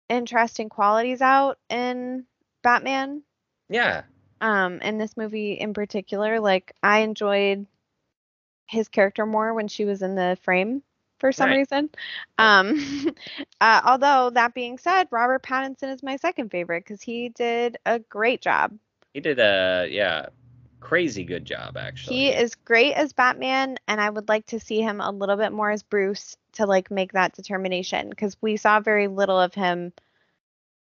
interesting 0.09 0.69
qualities 0.69 1.21
out 1.21 1.57
in 1.69 2.25
Batman. 2.63 3.23
Yeah. 3.69 4.03
um 4.41 4.79
and 4.81 4.99
this 4.99 5.17
movie 5.17 5.53
in 5.53 5.73
particular 5.73 6.39
like 6.39 6.73
i 6.83 6.99
enjoyed 6.99 7.65
his 8.67 8.87
character 8.89 9.25
more 9.25 9.53
when 9.53 9.67
she 9.67 9.85
was 9.85 10.01
in 10.01 10.15
the 10.15 10.37
frame 10.41 10.83
for 11.19 11.31
some 11.31 11.51
Right. 11.51 11.53
reason 11.53 11.89
um 12.37 12.77
uh, 13.61 13.81
although 13.85 14.29
that 14.31 14.53
being 14.53 14.77
said 14.77 15.07
robert 15.11 15.43
pattinson 15.43 15.93
is 15.93 16.03
my 16.03 16.15
second 16.17 16.49
favorite 16.49 16.83
because 16.83 17.01
he 17.01 17.29
did 17.29 17.77
a 17.85 17.99
great 17.99 18.41
job 18.41 18.77
He 19.13 19.19
did 19.21 19.39
a 19.39 19.87
yeah, 19.89 20.27
crazy 20.79 21.23
good 21.23 21.45
job 21.45 21.77
actually. 21.77 22.21
he 22.21 22.29
is 22.33 22.55
great 22.55 22.93
as 22.93 23.13
batman 23.13 23.77
and 23.87 23.99
i 24.01 24.09
would 24.09 24.27
like 24.29 24.45
to 24.45 24.59
see 24.59 24.81
him 24.81 25.01
a 25.01 25.11
little 25.11 25.35
bit 25.37 25.51
more 25.51 25.69
as 25.71 25.83
bruce 25.83 26.35
to 26.53 26.65
like 26.65 26.89
make 26.91 27.11
that 27.13 27.33
determination 27.33 28.09
because 28.09 28.37
we 28.41 28.57
saw 28.57 28.79
very 28.79 29.07
little 29.07 29.39
of 29.39 29.53
him 29.53 29.91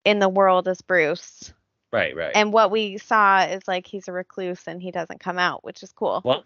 in 0.05 0.19
the 0.19 0.29
world 0.29 0.69
as 0.69 0.81
bruce 0.83 1.53
right, 1.97 2.17
right. 2.17 2.33
and 2.35 2.53
what 2.53 2.71
we 2.71 2.99
saw 2.99 3.43
is 3.45 3.63
like 3.67 3.87
he's 3.87 4.09
a 4.09 4.13
recluse 4.13 4.63
and 4.67 4.83
he 4.83 4.91
doesn't 4.91 5.21
come 5.21 5.39
out 5.39 5.65
which 5.65 5.83
is 5.83 5.93
cool 5.93 6.23
well, 6.25 6.45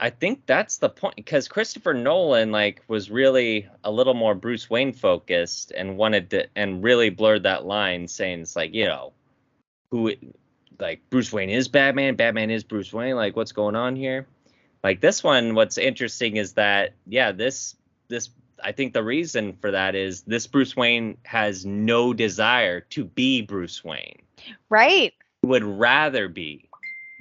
I 0.00 0.10
think 0.10 0.46
that's 0.46 0.78
the 0.78 0.88
point 0.88 1.16
because 1.16 1.48
Christopher 1.48 1.92
Nolan 1.92 2.52
like 2.52 2.82
was 2.86 3.10
really 3.10 3.68
a 3.82 3.90
little 3.90 4.14
more 4.14 4.34
Bruce 4.34 4.70
Wayne 4.70 4.92
focused 4.92 5.72
and 5.72 5.96
wanted 5.96 6.30
to 6.30 6.46
and 6.54 6.84
really 6.84 7.10
blurred 7.10 7.42
that 7.42 7.64
line 7.64 8.06
saying 8.06 8.42
it's 8.42 8.54
like, 8.54 8.74
you 8.74 8.86
know, 8.86 9.12
who 9.90 10.12
like 10.78 11.00
Bruce 11.10 11.32
Wayne 11.32 11.50
is 11.50 11.66
Batman, 11.66 12.14
Batman 12.14 12.50
is 12.50 12.62
Bruce 12.62 12.92
Wayne, 12.92 13.16
like 13.16 13.34
what's 13.34 13.52
going 13.52 13.74
on 13.74 13.96
here? 13.96 14.28
Like 14.84 15.00
this 15.00 15.24
one 15.24 15.56
what's 15.56 15.78
interesting 15.78 16.36
is 16.36 16.52
that 16.52 16.92
yeah, 17.06 17.32
this 17.32 17.74
this 18.06 18.30
I 18.62 18.70
think 18.70 18.92
the 18.92 19.02
reason 19.02 19.54
for 19.60 19.72
that 19.72 19.96
is 19.96 20.22
this 20.22 20.46
Bruce 20.46 20.76
Wayne 20.76 21.16
has 21.24 21.66
no 21.66 22.12
desire 22.12 22.82
to 22.90 23.04
be 23.04 23.42
Bruce 23.42 23.82
Wayne. 23.82 24.22
Right 24.68 25.14
would 25.42 25.64
rather 25.64 26.28
be 26.28 26.68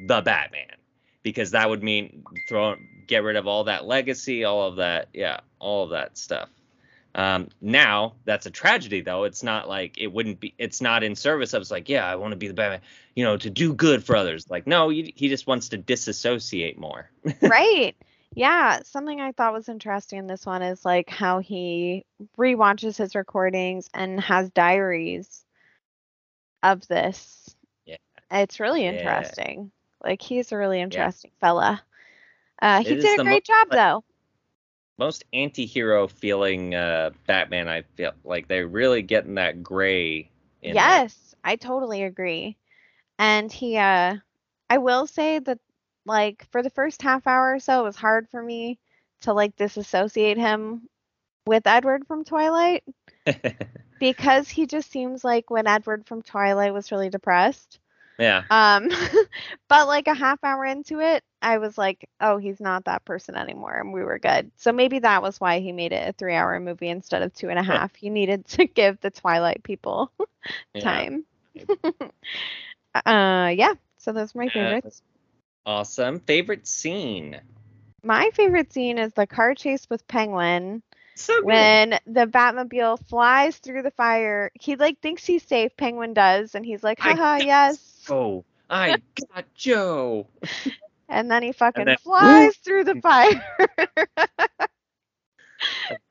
the 0.07 0.21
Batman 0.21 0.77
because 1.23 1.51
that 1.51 1.69
would 1.69 1.83
mean 1.83 2.23
throw 2.47 2.75
get 3.07 3.23
rid 3.23 3.35
of 3.35 3.47
all 3.47 3.63
that 3.65 3.85
legacy, 3.85 4.43
all 4.43 4.67
of 4.67 4.77
that, 4.77 5.07
yeah, 5.13 5.39
all 5.59 5.83
of 5.83 5.89
that 5.91 6.17
stuff. 6.17 6.49
Um, 7.15 7.47
now 7.61 8.13
that's 8.25 8.45
a 8.45 8.51
tragedy 8.51 9.01
though. 9.01 9.23
It's 9.23 9.41
not 9.41 9.67
like 9.67 9.97
it 9.97 10.07
wouldn't 10.07 10.39
be. 10.39 10.53
It's 10.57 10.81
not 10.81 11.03
in 11.03 11.15
service 11.15 11.53
of. 11.53 11.61
It's 11.61 11.71
like 11.71 11.89
yeah, 11.89 12.05
I 12.05 12.15
want 12.15 12.31
to 12.31 12.37
be 12.37 12.47
the 12.47 12.53
Batman, 12.53 12.81
you 13.15 13.23
know, 13.23 13.37
to 13.37 13.49
do 13.49 13.73
good 13.73 14.03
for 14.03 14.15
others. 14.15 14.49
Like 14.49 14.67
no, 14.67 14.89
he, 14.89 15.13
he 15.15 15.27
just 15.27 15.47
wants 15.47 15.69
to 15.69 15.77
disassociate 15.77 16.77
more. 16.77 17.09
right. 17.41 17.95
Yeah, 18.35 18.81
something 18.83 19.19
I 19.19 19.31
thought 19.31 19.53
was 19.53 19.67
interesting 19.67 20.19
in 20.19 20.27
this 20.27 20.45
one 20.45 20.61
is 20.61 20.85
like 20.85 21.09
how 21.09 21.39
he 21.39 22.05
rewatches 22.37 22.97
his 22.97 23.15
recordings 23.15 23.89
and 23.95 24.19
has 24.21 24.51
diaries 24.51 25.43
of 26.63 26.87
this. 26.87 27.55
Yeah. 27.85 27.97
It's 28.31 28.59
really 28.59 28.83
Yeah. 28.83 28.89
interesting. 28.91 29.71
Like 30.03 30.21
he's 30.21 30.51
a 30.51 30.57
really 30.57 30.79
interesting 30.81 31.31
fella. 31.39 31.81
Uh, 32.61 32.81
he 32.83 32.91
It 32.91 33.01
did 33.01 33.19
a 33.19 33.23
great 33.23 33.45
job 33.45 33.67
like- 33.69 33.77
though. 33.77 34.03
Most 34.99 35.25
anti-hero 35.31 36.07
feeling 36.07 36.73
uh, 36.73 37.11
Batman, 37.27 37.67
I 37.67 37.83
feel 37.95 38.13
like 38.23 38.47
they're 38.47 38.67
really 38.67 39.03
getting 39.03 39.35
that 39.35 39.61
gray. 39.61 40.29
Yes, 40.61 41.35
I 41.43 41.55
totally 41.55 42.03
agree. 42.03 42.57
And 43.19 43.51
he 43.51 43.77
uh 43.77 44.17
I 44.69 44.77
will 44.79 45.05
say 45.07 45.39
that 45.39 45.59
like 46.05 46.45
for 46.51 46.61
the 46.63 46.69
first 46.69 47.01
half 47.01 47.27
hour 47.27 47.53
or 47.55 47.59
so 47.59 47.81
it 47.81 47.83
was 47.83 47.95
hard 47.95 48.27
for 48.29 48.41
me 48.41 48.79
to 49.21 49.33
like 49.33 49.55
disassociate 49.55 50.37
him 50.37 50.89
with 51.45 51.67
Edward 51.67 52.07
from 52.07 52.23
Twilight 52.23 52.83
because 53.99 54.49
he 54.49 54.65
just 54.65 54.91
seems 54.91 55.23
like 55.23 55.49
when 55.49 55.67
Edward 55.67 56.05
from 56.07 56.21
Twilight 56.21 56.73
was 56.73 56.91
really 56.91 57.09
depressed. 57.09 57.79
yeah. 58.19 58.43
Um 58.49 58.89
but 59.69 59.87
like 59.87 60.07
a 60.07 60.13
half 60.13 60.43
hour 60.43 60.65
into 60.65 60.99
it, 60.99 61.23
I 61.41 61.57
was 61.59 61.77
like, 61.77 62.09
oh, 62.19 62.37
he's 62.37 62.59
not 62.59 62.85
that 62.85 63.05
person 63.05 63.35
anymore 63.35 63.75
and 63.75 63.93
we 63.93 64.03
were 64.03 64.19
good. 64.19 64.51
So 64.55 64.71
maybe 64.71 64.99
that 64.99 65.21
was 65.21 65.39
why 65.39 65.59
he 65.59 65.71
made 65.71 65.93
it 65.93 66.09
a 66.09 66.13
3-hour 66.13 66.59
movie 66.59 66.89
instead 66.89 67.21
of 67.21 67.33
two 67.33 67.49
and 67.49 67.59
a 67.59 67.63
half. 67.63 67.95
He 67.95 68.09
needed 68.09 68.45
to 68.49 68.65
give 68.79 68.99
the 69.01 69.11
Twilight 69.11 69.63
people 69.63 70.11
yeah. 70.73 70.81
time. 70.81 71.25
uh 73.05 73.53
yeah, 73.55 73.73
so 73.97 74.11
those 74.13 74.35
are 74.35 74.39
my 74.39 74.49
favorites. 74.49 75.01
Awesome. 75.65 76.19
Favorite 76.21 76.65
scene. 76.65 77.41
My 78.03 78.29
favorite 78.33 78.71
scene 78.71 78.97
is 78.97 79.13
the 79.13 79.27
car 79.27 79.53
chase 79.53 79.87
with 79.89 80.07
Penguin 80.07 80.81
So 81.17 81.33
good. 81.37 81.45
when 81.45 81.89
the 82.05 82.27
Batmobile 82.27 83.05
flies 83.07 83.57
through 83.57 83.81
the 83.81 83.91
fire. 83.91 84.51
He 84.53 84.75
like 84.75 84.99
thinks 85.01 85.25
he's 85.25 85.43
safe, 85.43 85.75
Penguin 85.75 86.13
does, 86.13 86.53
and 86.55 86.65
he's 86.65 86.83
like, 86.83 86.99
haha, 86.99 87.37
yes. 87.37 88.05
Oh, 88.09 88.45
I 88.69 88.97
got 89.33 89.45
Joe. 89.55 90.27
And 91.09 91.31
then 91.31 91.41
he 91.41 91.53
fucking 91.53 91.85
then- 91.85 91.97
flies 91.99 92.57
through 92.57 92.83
the 92.83 92.95
fire. 92.99 93.41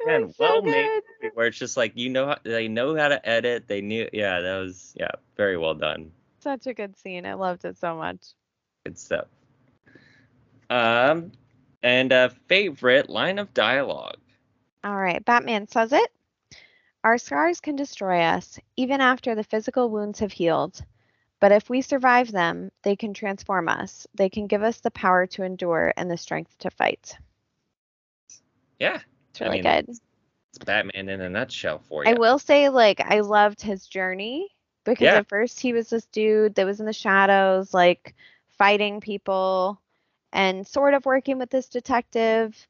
Again, 0.03 0.33
so 0.33 0.35
well 0.39 0.63
made. 0.63 1.03
good. 1.21 1.31
Where 1.35 1.47
it's 1.49 1.59
just 1.59 1.77
like 1.77 1.93
you 1.97 2.09
know 2.09 2.29
how- 2.29 2.39
they 2.43 2.67
know 2.69 2.97
how 2.97 3.09
to 3.09 3.29
edit. 3.29 3.69
They 3.69 3.83
knew. 3.83 4.09
Yeah, 4.13 4.41
that 4.41 4.57
was 4.59 4.95
yeah 4.99 5.11
very 5.37 5.59
well 5.59 5.75
done. 5.75 6.13
Such 6.41 6.67
a 6.67 6.73
good 6.75 6.97
scene. 6.97 7.27
I 7.27 7.35
loved 7.35 7.67
it 7.67 7.77
so 7.79 7.95
much. 7.97 8.25
Good 8.85 8.99
stuff. 8.99 9.27
Um, 10.71 11.33
and 11.83 12.11
a 12.13 12.31
favorite 12.49 13.11
line 13.11 13.39
of 13.39 13.53
dialogue. 13.53 14.17
All 14.87 14.97
right, 14.97 15.25
Batman 15.27 15.69
says 15.69 15.93
it. 15.93 16.13
Our 17.05 17.19
scars 17.19 17.61
can 17.61 17.77
destroy 17.77 18.21
us, 18.23 18.59
even 18.77 19.03
after 19.03 19.35
the 19.35 19.45
physical 19.45 19.91
wounds 19.91 20.21
have 20.21 20.33
healed. 20.33 20.85
But 21.41 21.53
if 21.53 21.69
we 21.69 21.83
survive 21.83 22.33
them, 22.33 22.71
they 22.83 22.97
can 22.97 23.13
transform 23.15 23.69
us. 23.69 24.07
They 24.15 24.31
can 24.31 24.47
give 24.47 24.63
us 24.63 24.81
the 24.81 24.91
power 24.93 25.27
to 25.29 25.45
endure 25.45 25.93
and 25.97 26.11
the 26.11 26.17
strength 26.17 26.59
to 26.61 26.71
fight. 26.71 27.19
Yeah, 28.81 29.01
It's 29.31 29.41
I 29.43 29.49
really 29.49 29.59
mean, 29.59 29.67
good. 29.67 29.89
it's 30.51 30.59
Batman 30.65 31.09
in 31.09 31.21
a 31.21 31.29
nutshell 31.31 31.79
for 31.81 32.05
you. 32.05 32.13
I 32.13 32.15
will 32.15 32.39
say, 32.39 32.69
like, 32.71 33.01
I 33.01 33.21
loved 33.21 33.61
his 33.63 33.87
journey 33.87 34.49
because 34.85 35.13
Yeah. 35.13 35.21
at 35.21 35.29
first 35.29 35.61
he 35.61 35.73
was 35.73 35.91
this 35.91 36.07
dude 36.07 36.55
that 36.57 36.67
was 36.67 36.81
in 36.81 36.87
the 36.87 36.93
shadows, 36.93 37.75
like 37.75 38.15
fighting 38.59 39.01
people 39.01 39.81
and 40.33 40.67
sort 40.67 40.95
of 40.95 41.07
working 41.07 41.39
with 41.39 41.51
this 41.51 41.69
detective, 41.69 42.69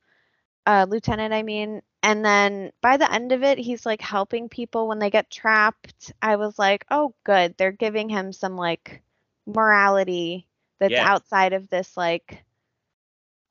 uh, 0.66 0.86
lieutenant, 0.88 1.34
I 1.34 1.42
mean. 1.42 1.82
And 2.02 2.24
then 2.24 2.72
by 2.80 2.96
the 2.98 3.12
end 3.12 3.32
of 3.32 3.42
it, 3.42 3.58
he's 3.58 3.84
like 3.84 4.00
helping 4.00 4.48
people 4.48 4.86
when 4.88 4.98
they 4.98 5.10
get 5.10 5.30
trapped. 5.30 6.12
I 6.22 6.36
was 6.36 6.58
like, 6.58 6.86
oh, 6.90 7.14
good. 7.24 7.56
They're 7.56 7.72
giving 7.72 8.08
him 8.08 8.32
some 8.32 8.56
like 8.56 9.02
morality 9.46 10.46
that's 10.78 10.92
Yeah. 10.92 11.08
outside 11.08 11.52
of 11.52 11.68
this 11.68 11.96
like 11.96 12.44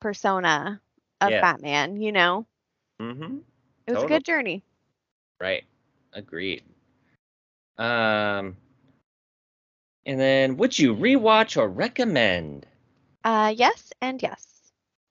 persona 0.00 0.80
of 1.20 1.30
Yeah. 1.30 1.40
Batman, 1.40 2.00
you 2.00 2.12
know? 2.12 2.46
Mm-hmm. 3.00 3.38
It 3.86 3.92
was 3.92 4.02
a 4.02 4.06
good 4.06 4.24
journey. 4.24 4.62
Right. 5.40 5.64
Agreed. 6.12 6.62
Um, 7.78 8.56
and 10.06 10.18
then 10.18 10.56
would 10.56 10.78
you 10.78 10.94
rewatch 10.94 11.56
or 11.56 11.68
recommend? 11.68 12.66
Uh, 13.22 13.52
yes 13.56 13.92
and 14.00 14.22
yes. 14.22 14.46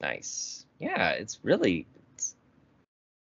Nice. 0.02 0.66
Yeah, 0.80 1.12
it's 1.12 1.40
really 1.44 1.86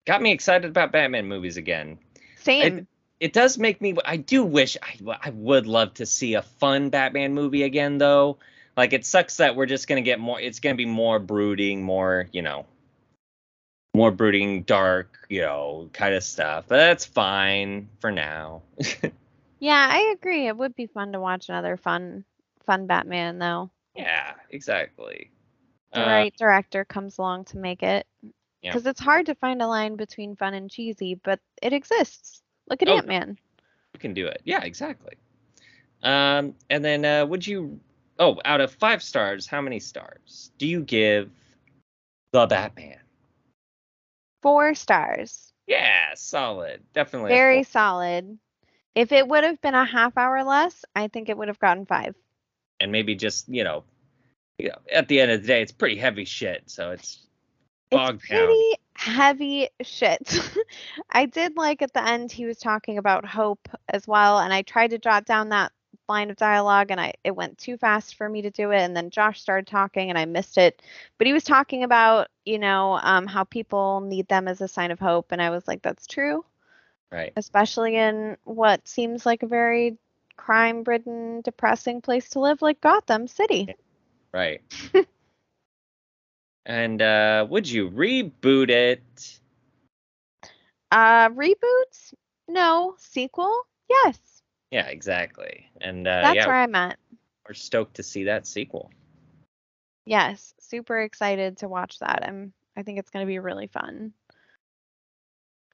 got 0.06 0.22
me 0.22 0.32
excited 0.32 0.68
about 0.70 0.92
Batman 0.92 1.26
movies 1.26 1.56
again. 1.56 1.98
Same. 2.36 2.86
It 3.20 3.32
does 3.32 3.58
make 3.58 3.80
me. 3.80 3.96
I 4.04 4.16
do 4.16 4.44
wish 4.44 4.76
I, 4.82 5.18
I 5.22 5.30
would 5.30 5.66
love 5.66 5.94
to 5.94 6.06
see 6.06 6.34
a 6.34 6.42
fun 6.42 6.90
Batman 6.90 7.32
movie 7.32 7.62
again, 7.62 7.98
though. 7.98 8.38
Like 8.76 8.92
it 8.92 9.06
sucks 9.06 9.36
that 9.38 9.56
we're 9.56 9.66
just 9.66 9.86
gonna 9.88 10.02
get 10.02 10.18
more. 10.20 10.40
It's 10.40 10.60
gonna 10.60 10.74
be 10.74 10.84
more 10.86 11.18
brooding, 11.18 11.82
more 11.82 12.28
you 12.32 12.42
know, 12.42 12.66
more 13.94 14.10
brooding, 14.10 14.62
dark, 14.62 15.26
you 15.28 15.40
know, 15.42 15.88
kind 15.92 16.14
of 16.14 16.24
stuff. 16.24 16.64
But 16.68 16.76
that's 16.76 17.04
fine 17.04 17.88
for 18.00 18.10
now. 18.10 18.62
Yeah, 19.60 19.88
I 19.90 20.12
agree. 20.14 20.46
It 20.46 20.56
would 20.58 20.74
be 20.74 20.86
fun 20.88 21.12
to 21.12 21.20
watch 21.20 21.48
another 21.48 21.78
fun, 21.78 22.24
fun 22.66 22.86
Batman 22.86 23.38
though. 23.38 23.70
yeah, 23.96 24.32
exactly. 24.50 25.30
The 25.94 26.02
Uh, 26.02 26.06
right 26.06 26.34
director 26.36 26.84
comes 26.84 27.16
along 27.16 27.46
to 27.46 27.56
make 27.58 27.82
it. 27.82 28.06
Yeah. 28.64 28.70
Because 28.72 28.86
it's 28.86 29.00
hard 29.00 29.26
to 29.26 29.34
find 29.34 29.60
a 29.60 29.66
line 29.66 29.96
between 29.96 30.36
fun 30.36 30.54
and 30.54 30.70
cheesy, 30.70 31.14
but 31.22 31.38
it 31.62 31.74
exists. 31.74 32.40
Look 32.68 32.80
at 32.82 32.88
Oh. 32.88 32.96
Ant 32.96 33.06
Man. 33.06 33.38
You 33.92 34.00
can 34.00 34.14
do 34.14 34.26
it. 34.26 34.40
Yeah, 34.44 34.64
exactly. 34.64 35.14
Um, 36.02 36.54
and 36.70 36.82
then 36.84 37.04
uh, 37.04 37.26
would 37.26 37.46
you? 37.46 37.78
Oh, 38.18 38.40
out 38.44 38.60
of 38.62 38.72
five 38.72 39.02
stars, 39.02 39.46
how 39.46 39.60
many 39.60 39.80
stars 39.80 40.50
do 40.58 40.66
you 40.66 40.80
give 40.82 41.30
the 42.32 42.46
Batman? 42.46 42.98
Four 44.42 44.74
stars. 44.74 45.52
Yeah, 45.66 46.14
solid. 46.14 46.82
Definitely. 46.92 47.30
Very 47.30 47.62
solid. 47.64 48.38
If 48.94 49.12
it 49.12 49.26
would 49.26 49.44
have 49.44 49.60
been 49.60 49.74
a 49.74 49.84
half 49.84 50.16
hour 50.16 50.42
less, 50.44 50.84
I 50.94 51.08
think 51.08 51.28
it 51.28 51.36
would 51.36 51.48
have 51.48 51.58
gotten 51.58 51.84
five. 51.86 52.14
and 52.80 52.90
maybe 52.92 53.14
just 53.14 53.48
you 53.48 53.62
know, 53.64 53.84
you 54.58 54.68
know, 54.68 54.78
at 54.92 55.08
the 55.08 55.20
end 55.20 55.30
of 55.32 55.42
the 55.42 55.46
day, 55.46 55.62
it's 55.62 55.72
pretty 55.72 55.96
heavy 55.96 56.24
shit. 56.24 56.62
So 56.70 56.90
it's 56.92 57.23
bogged 57.94 58.22
It's 58.22 58.28
down. 58.28 58.64
pretty 58.64 58.74
heavy 58.96 59.68
shit. 59.82 60.38
I 61.10 61.26
did 61.26 61.56
like 61.56 61.82
at 61.82 61.92
the 61.94 62.06
end 62.06 62.32
he 62.32 62.46
was 62.46 62.58
talking 62.58 62.98
about 62.98 63.24
hope 63.26 63.68
as 63.88 64.06
well, 64.08 64.38
and 64.38 64.52
I 64.52 64.62
tried 64.62 64.90
to 64.90 64.98
jot 64.98 65.26
down 65.26 65.50
that 65.50 65.72
line 66.08 66.30
of 66.30 66.36
dialogue 66.36 66.90
and 66.90 67.00
I 67.00 67.14
it 67.24 67.34
went 67.36 67.58
too 67.58 67.76
fast 67.78 68.16
for 68.16 68.28
me 68.28 68.42
to 68.42 68.50
do 68.50 68.70
it 68.72 68.80
and 68.80 68.96
then 68.96 69.10
Josh 69.10 69.40
started 69.40 69.66
talking 69.66 70.10
and 70.10 70.18
I 70.18 70.26
missed 70.26 70.58
it. 70.58 70.82
But 71.18 71.26
he 71.26 71.32
was 71.32 71.44
talking 71.44 71.84
about, 71.84 72.28
you 72.44 72.58
know, 72.58 72.98
um, 73.02 73.26
how 73.26 73.44
people 73.44 74.00
need 74.00 74.28
them 74.28 74.48
as 74.48 74.60
a 74.60 74.68
sign 74.68 74.90
of 74.90 75.00
hope 75.00 75.32
and 75.32 75.40
I 75.42 75.50
was 75.50 75.66
like, 75.68 75.82
that's 75.82 76.06
true, 76.06 76.44
Right. 77.12 77.34
especially 77.36 77.96
in 77.96 78.36
what 78.44 78.86
seems 78.88 79.26
like 79.26 79.42
a 79.42 79.46
very 79.48 79.98
crime 80.36 80.84
ridden, 80.84 81.40
depressing 81.42 82.00
place 82.02 82.30
to 82.30 82.40
live 82.40 82.62
like 82.62 82.80
Gotham 82.80 83.26
City. 83.28 83.70
Right. 84.32 84.62
and 86.66 87.00
uh, 87.02 87.46
would 87.48 87.68
you 87.68 87.90
reboot 87.90 88.70
it? 88.70 89.38
Uh 90.90 91.28
reboots? 91.30 92.14
No. 92.48 92.94
Sequel? 92.98 93.66
Yes. 93.88 94.18
Yeah, 94.70 94.86
exactly. 94.86 95.70
And 95.80 96.06
uh, 96.06 96.22
That's 96.22 96.36
yeah, 96.36 96.46
where 96.46 96.56
I'm 96.56 96.74
at. 96.74 96.98
we're 97.48 97.54
stoked 97.54 97.94
to 97.96 98.02
see 98.02 98.24
that 98.24 98.46
sequel. 98.46 98.90
Yes, 100.06 100.54
super 100.60 101.00
excited 101.00 101.58
to 101.58 101.68
watch 101.68 101.98
that. 102.00 102.24
I'm 102.26 102.52
I 102.76 102.82
think 102.82 102.98
it's 102.98 103.10
going 103.10 103.24
to 103.24 103.28
be 103.28 103.38
really 103.38 103.66
fun. 103.68 104.12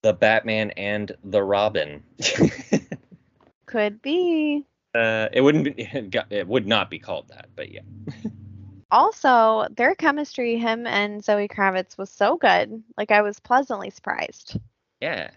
The 0.02 0.12
Batman 0.12 0.70
and 0.72 1.12
the 1.24 1.42
Robin. 1.42 2.02
Could 3.66 4.00
be. 4.02 4.64
uh, 4.94 5.28
it 5.32 5.40
wouldn't 5.40 5.76
be. 5.76 5.88
It 6.30 6.46
would 6.48 6.66
not 6.66 6.88
be 6.90 6.98
called 6.98 7.28
that, 7.28 7.48
but 7.56 7.70
yeah. 7.70 7.80
Also, 8.90 9.66
their 9.76 9.94
chemistry, 9.94 10.56
him 10.56 10.86
and 10.86 11.22
Zoe 11.22 11.48
Kravitz, 11.48 11.96
was 11.96 12.10
so 12.10 12.36
good. 12.36 12.82
Like 12.96 13.10
I 13.10 13.22
was 13.22 13.38
pleasantly 13.40 13.90
surprised. 13.90 14.58
Yeah. 15.00 15.30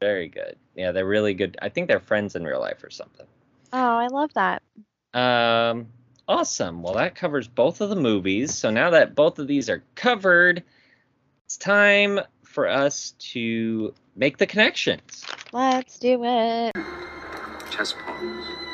Very 0.00 0.28
good. 0.28 0.56
Yeah, 0.74 0.92
they're 0.92 1.06
really 1.06 1.34
good. 1.34 1.56
I 1.60 1.70
think 1.70 1.88
they're 1.88 1.98
friends 2.00 2.36
in 2.36 2.44
real 2.44 2.60
life 2.60 2.84
or 2.84 2.90
something. 2.90 3.26
Oh, 3.72 3.78
I 3.78 4.06
love 4.06 4.32
that. 4.34 4.62
Um, 5.12 5.88
awesome. 6.28 6.82
Well, 6.82 6.94
that 6.94 7.14
covers 7.14 7.48
both 7.48 7.80
of 7.80 7.90
the 7.90 7.96
movies. 7.96 8.54
So 8.54 8.70
now 8.70 8.90
that 8.90 9.14
both 9.14 9.38
of 9.38 9.48
these 9.48 9.68
are 9.68 9.82
covered, 9.94 10.62
it's 11.46 11.56
time 11.56 12.20
for 12.44 12.68
us 12.68 13.14
to 13.18 13.94
make 14.14 14.38
the 14.38 14.46
connections. 14.46 15.24
Let's 15.52 15.98
do 15.98 16.22
it. 16.24 16.72
Chess 17.70 17.92
pawns, 17.92 18.46
clock, 18.46 18.67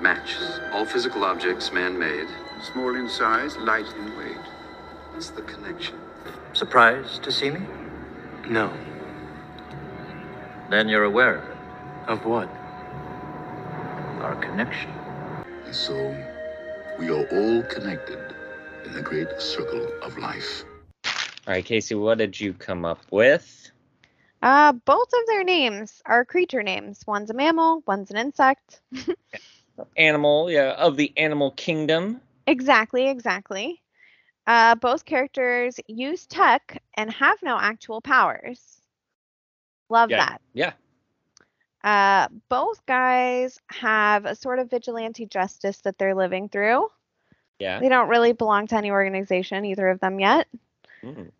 matches, 0.00 0.60
all 0.72 0.84
physical 0.84 1.24
objects 1.24 1.72
man-made. 1.72 2.28
Small 2.72 2.94
in 2.94 3.08
size, 3.08 3.56
light 3.58 3.86
in 3.98 4.16
weight. 4.16 4.36
What's 5.12 5.30
the 5.30 5.42
connection? 5.42 5.98
Surprised 6.52 7.22
to 7.22 7.32
see 7.32 7.50
me? 7.50 7.60
No. 8.48 8.72
Then 10.70 10.88
you're 10.88 11.04
aware 11.04 11.36
of 11.36 11.48
it. 11.48 11.56
Of 12.08 12.24
what? 12.24 12.48
Our 14.22 14.36
connection. 14.40 14.90
And 15.64 15.74
so, 15.74 15.94
we 16.98 17.10
are 17.10 17.26
all 17.28 17.62
connected 17.64 18.34
in 18.84 18.92
the 18.92 19.02
great 19.02 19.28
circle 19.40 19.86
of 20.02 20.16
life. 20.18 20.64
All 21.46 21.54
right, 21.54 21.64
KC, 21.64 22.00
what 22.00 22.18
did 22.18 22.38
you 22.38 22.52
come 22.52 22.84
up 22.84 23.00
with? 23.10 23.70
Uh, 24.42 24.72
both 24.72 25.08
of 25.08 25.26
their 25.26 25.44
names 25.44 26.00
are 26.06 26.24
creature 26.24 26.62
names. 26.62 27.04
One's 27.06 27.30
a 27.30 27.34
mammal, 27.34 27.82
one's 27.86 28.10
an 28.10 28.16
insect. 28.16 28.80
Animal, 29.96 30.50
yeah, 30.50 30.72
of 30.72 30.96
the 30.96 31.12
animal 31.16 31.50
kingdom. 31.52 32.20
Exactly, 32.46 33.08
exactly. 33.08 33.82
Uh, 34.46 34.74
both 34.76 35.04
characters 35.04 35.78
use 35.86 36.26
tech 36.26 36.82
and 36.96 37.10
have 37.12 37.42
no 37.42 37.58
actual 37.58 38.00
powers. 38.00 38.80
Love 39.88 40.10
Yeah. 40.10 40.18
that. 40.18 40.40
Yeah. 40.54 40.72
Uh, 41.82 42.28
both 42.48 42.84
guys 42.86 43.60
have 43.70 44.24
a 44.24 44.34
sort 44.34 44.58
of 44.58 44.70
vigilante 44.70 45.26
justice 45.26 45.80
that 45.82 45.98
they're 45.98 46.14
living 46.14 46.48
through. 46.48 46.88
Yeah. 47.58 47.80
They 47.80 47.88
don't 47.88 48.08
really 48.08 48.32
belong 48.32 48.66
to 48.68 48.76
any 48.76 48.90
organization, 48.90 49.64
either 49.64 49.88
of 49.88 50.00
them 50.00 50.18
yet. 50.20 50.48
Mm, 51.02 51.30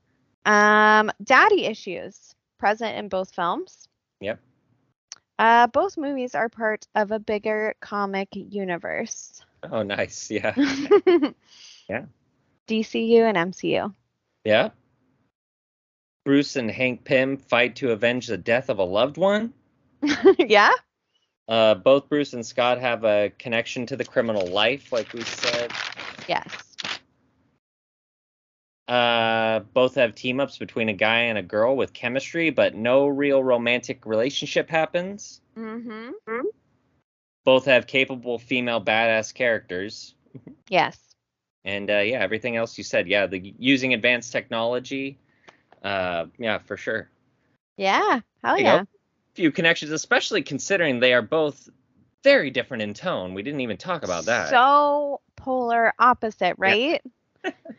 Um, 0.45 1.11
daddy 1.22 1.64
issues 1.66 2.34
present 2.59 2.97
in 2.97 3.09
both 3.09 3.34
films. 3.34 3.89
Yep. 4.20 4.41
Uh, 5.39 5.66
both 5.68 5.97
movies 5.97 6.34
are 6.34 6.49
part 6.49 6.86
of 6.95 7.12
a 7.12 7.18
bigger 7.18 7.74
comic 7.80 8.28
universe. 8.32 9.41
Oh, 9.70 9.82
nice. 9.82 10.30
Yeah. 10.30 10.55
Yeah. 11.89 12.05
DCU 12.66 13.22
and 13.22 13.53
MCU. 13.53 13.95
Yeah. 14.45 14.70
Bruce 16.24 16.57
and 16.57 16.70
Hank 16.70 17.05
Pym 17.05 17.39
fight 17.39 17.76
to 17.76 17.93
avenge 17.93 18.26
the 18.26 18.36
death 18.36 18.68
of 18.68 18.78
a 18.78 18.84
loved 18.84 19.16
one. 19.16 19.55
yeah. 20.39 20.72
Uh, 21.49 21.74
both 21.74 22.11
Bruce 22.11 22.34
and 22.34 22.45
Scott 22.45 22.78
have 22.78 23.05
a 23.05 23.32
connection 23.39 23.86
to 23.86 23.97
the 23.97 24.05
criminal 24.05 24.47
life, 24.47 24.93
like 24.93 25.14
we 25.14 25.22
said. 25.22 25.72
Yes. 26.28 26.67
Uh, 28.89 29.61
both 29.74 29.95
have 29.97 30.14
team 30.14 30.41
ups 30.41 30.57
between 30.57 30.89
a 30.89 30.95
guy 30.95 31.20
and 31.20 31.36
a 31.36 31.43
girl 31.43 31.76
with 31.76 31.93
chemistry, 31.93 32.49
but 32.49 32.74
no 32.74 33.07
real 33.07 33.45
romantic 33.45 34.07
relationship 34.07 34.70
happens. 34.70 35.43
Mm-hmm. 35.57 36.41
Both 37.45 37.66
have 37.66 37.86
capable 37.86 38.39
female 38.39 38.82
badass 38.82 39.32
characters. 39.34 40.14
Yes. 40.70 40.99
And 41.64 41.91
uh, 41.91 42.01
yeah, 42.01 42.20
everything 42.20 42.57
else 42.57 42.76
you 42.76 42.84
said, 42.84 43.09
yeah, 43.09 43.26
the 43.26 43.55
using 43.59 43.95
advanced 43.95 44.32
technology, 44.32 45.18
uh, 45.82 46.26
yeah, 46.39 46.59
for 46.59 46.76
sure. 46.76 47.09
Yeah. 47.78 48.20
Hell 48.45 48.59
You 48.59 48.64
yeah. 48.64 48.76
know, 48.76 48.86
few 49.34 49.51
connections, 49.51 49.91
especially 49.93 50.43
considering 50.43 51.01
they 51.01 51.14
are 51.14 51.22
both 51.22 51.70
very 52.22 52.51
different 52.51 52.82
in 52.82 52.93
tone. 52.93 53.32
We 53.34 53.43
didn't 53.43 53.61
even 53.61 53.78
talk 53.78 54.03
about 54.05 54.26
that. 54.26 54.51
So 54.51 55.20
polar 55.36 55.95
opposite, 55.99 56.57
right? 56.59 57.03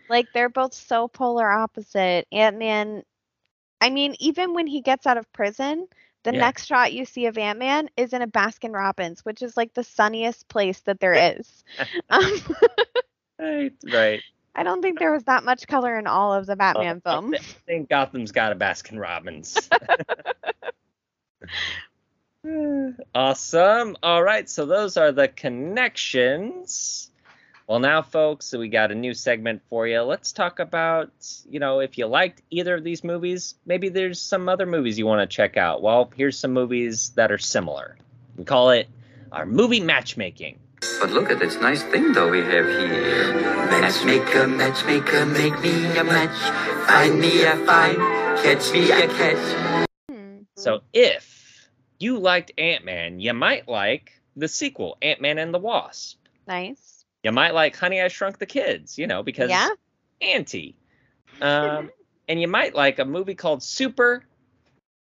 Like 0.09 0.31
they're 0.33 0.49
both 0.49 0.73
so 0.73 1.07
polar 1.07 1.49
opposite. 1.49 2.27
Ant 2.31 2.57
Man, 2.57 3.03
I 3.81 3.89
mean, 3.89 4.15
even 4.19 4.53
when 4.53 4.67
he 4.67 4.81
gets 4.81 5.05
out 5.07 5.17
of 5.17 5.31
prison, 5.33 5.87
the 6.23 6.31
Yeah. 6.31 6.39
next 6.39 6.65
shot 6.65 6.93
you 6.93 7.05
see 7.05 7.27
of 7.27 7.37
Ant 7.37 7.59
Man 7.59 7.89
is 7.95 8.13
in 8.13 8.21
a 8.21 8.27
Baskin 8.27 8.73
Robbins, 8.73 9.23
which 9.25 9.41
is 9.41 9.55
like 9.55 9.73
the 9.73 9.83
sunniest 9.83 10.47
place 10.49 10.79
that 10.81 10.99
there 10.99 11.37
is. 11.37 11.63
um, 12.09 12.23
right, 13.39 13.73
right. 13.83 14.23
I 14.55 14.63
don't 14.63 14.81
think 14.81 14.99
there 14.99 15.11
was 15.13 15.23
that 15.25 15.43
much 15.45 15.67
color 15.67 15.97
in 15.97 16.07
all 16.07 16.33
of 16.33 16.45
the 16.45 16.55
Batman 16.55 17.01
I 17.05 17.17
films. 17.19 17.37
thi- 17.39 17.45
I 17.49 17.71
think 17.71 17.89
Gotham's 17.89 18.31
got 18.31 18.51
a 18.51 18.55
Baskin 18.55 18.99
Robbins. 18.99 19.69
awesome. 23.15 23.95
All 24.03 24.23
right, 24.23 24.49
so 24.49 24.65
those 24.65 24.97
are 24.97 25.11
the 25.11 25.27
connections. 25.27 27.08
Well, 27.69 27.79
now, 27.79 28.01
folks, 28.01 28.51
we 28.51 28.67
got 28.67 28.91
a 28.91 28.95
new 28.95 29.13
segment 29.13 29.61
for 29.69 29.85
you. 29.85 30.01
Let's 30.01 30.31
talk 30.31 30.57
about, 30.57 31.11
you 31.47 31.59
know, 31.59 31.81
if 31.81 31.99
you 31.99 32.07
liked 32.07 32.41
either 32.49 32.73
of 32.73 32.83
these 32.83 33.03
movies, 33.03 33.53
maybe 33.63 33.89
there's 33.89 34.19
some 34.19 34.49
other 34.49 34.65
movies 34.65 34.97
you 34.97 35.05
want 35.05 35.21
to 35.21 35.35
check 35.35 35.55
out. 35.55 35.83
Well, 35.83 36.11
here's 36.15 36.39
some 36.39 36.51
movies 36.51 37.11
that 37.11 37.31
are 37.31 37.37
similar. 37.37 37.95
We 38.35 38.43
call 38.43 38.71
it 38.71 38.89
our 39.31 39.45
movie 39.45 39.81
matchmaking. 39.81 40.57
But 40.99 41.11
look 41.11 41.29
at 41.29 41.37
this 41.37 41.61
nice 41.61 41.83
thing 41.83 42.11
though 42.13 42.31
we 42.31 42.39
have 42.39 42.65
here. 42.65 43.35
Matchmaker, 43.35 44.47
matchmaker, 44.47 45.27
make 45.27 45.59
me 45.61 45.95
a 45.95 46.03
match. 46.03 46.87
Find 46.87 47.19
me 47.19 47.43
a 47.43 47.55
find, 47.67 47.97
catch 48.41 48.73
me 48.73 48.89
a 48.89 49.07
catch. 49.09 49.87
Hmm. 50.09 50.39
So 50.57 50.81
if 50.91 51.69
you 51.99 52.17
liked 52.17 52.51
Ant 52.57 52.83
Man, 52.83 53.19
you 53.19 53.35
might 53.35 53.67
like 53.67 54.19
the 54.35 54.47
sequel, 54.47 54.97
Ant 55.03 55.21
Man 55.21 55.37
and 55.37 55.53
the 55.53 55.59
Wasp. 55.59 56.17
Nice. 56.47 56.98
You 57.23 57.31
might 57.31 57.53
like 57.53 57.75
Honey 57.75 58.01
I 58.01 58.07
Shrunk 58.07 58.37
the 58.37 58.45
Kids, 58.45 58.97
you 58.97 59.07
know, 59.07 59.23
because 59.23 59.49
Yeah. 59.49 59.69
Auntie. 60.21 60.75
Um, 61.41 61.91
and 62.27 62.39
you 62.41 62.47
might 62.47 62.75
like 62.75 62.99
a 62.99 63.05
movie 63.05 63.35
called 63.35 63.63
Super, 63.63 64.23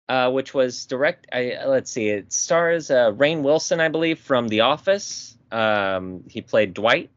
uh, 0.09 0.31
which 0.31 0.53
was 0.53 0.85
direct. 0.85 1.27
I, 1.31 1.57
let's 1.65 1.91
see, 1.91 2.09
it 2.09 2.31
stars 2.33 2.89
uh, 2.91 3.11
Rainn 3.11 3.41
Wilson, 3.41 3.79
I 3.79 3.89
believe, 3.89 4.19
from 4.19 4.47
The 4.47 4.61
Office. 4.61 5.37
Um, 5.51 6.23
he 6.27 6.41
played 6.41 6.73
Dwight, 6.73 7.09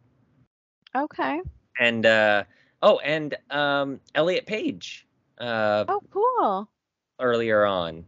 Okay. 0.95 1.41
and 1.79 2.07
uh, 2.07 2.45
oh, 2.83 2.99
and 2.99 3.35
um, 3.51 4.01
Elliot 4.15 4.47
Page. 4.47 5.07
Uh, 5.39 5.85
Oh, 5.89 6.01
cool. 6.11 6.69
earlier 7.19 7.65
on 7.65 8.05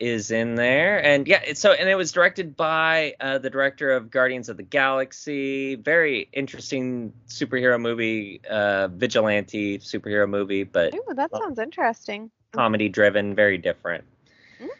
is 0.00 0.30
in 0.30 0.54
there. 0.54 1.02
And 1.04 1.26
yeah 1.26 1.40
it's 1.44 1.60
so 1.60 1.72
and 1.72 1.88
it 1.88 1.94
was 1.96 2.12
directed 2.12 2.56
by 2.56 3.14
uh, 3.20 3.38
the 3.38 3.50
director 3.50 3.90
of 3.92 4.10
guardians 4.10 4.48
of 4.48 4.56
the 4.56 4.62
galaxy. 4.62 5.74
Very 5.76 6.28
interesting 6.32 7.12
superhero 7.28 7.80
movie 7.80 8.40
uh 8.48 8.88
vigilante 8.88 9.78
superhero 9.78 10.28
movie 10.28 10.64
but 10.64 10.94
Ooh, 10.94 11.02
that 11.14 11.30
Well- 11.32 11.42
sounds 11.42 11.58
interesting. 11.58 12.30
comedy 12.52 12.88
driven 12.88 13.34
very 13.34 13.58
different. 13.58 14.04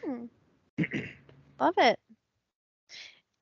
Mm. 0.07 0.29
Love 1.59 1.73
it. 1.77 1.99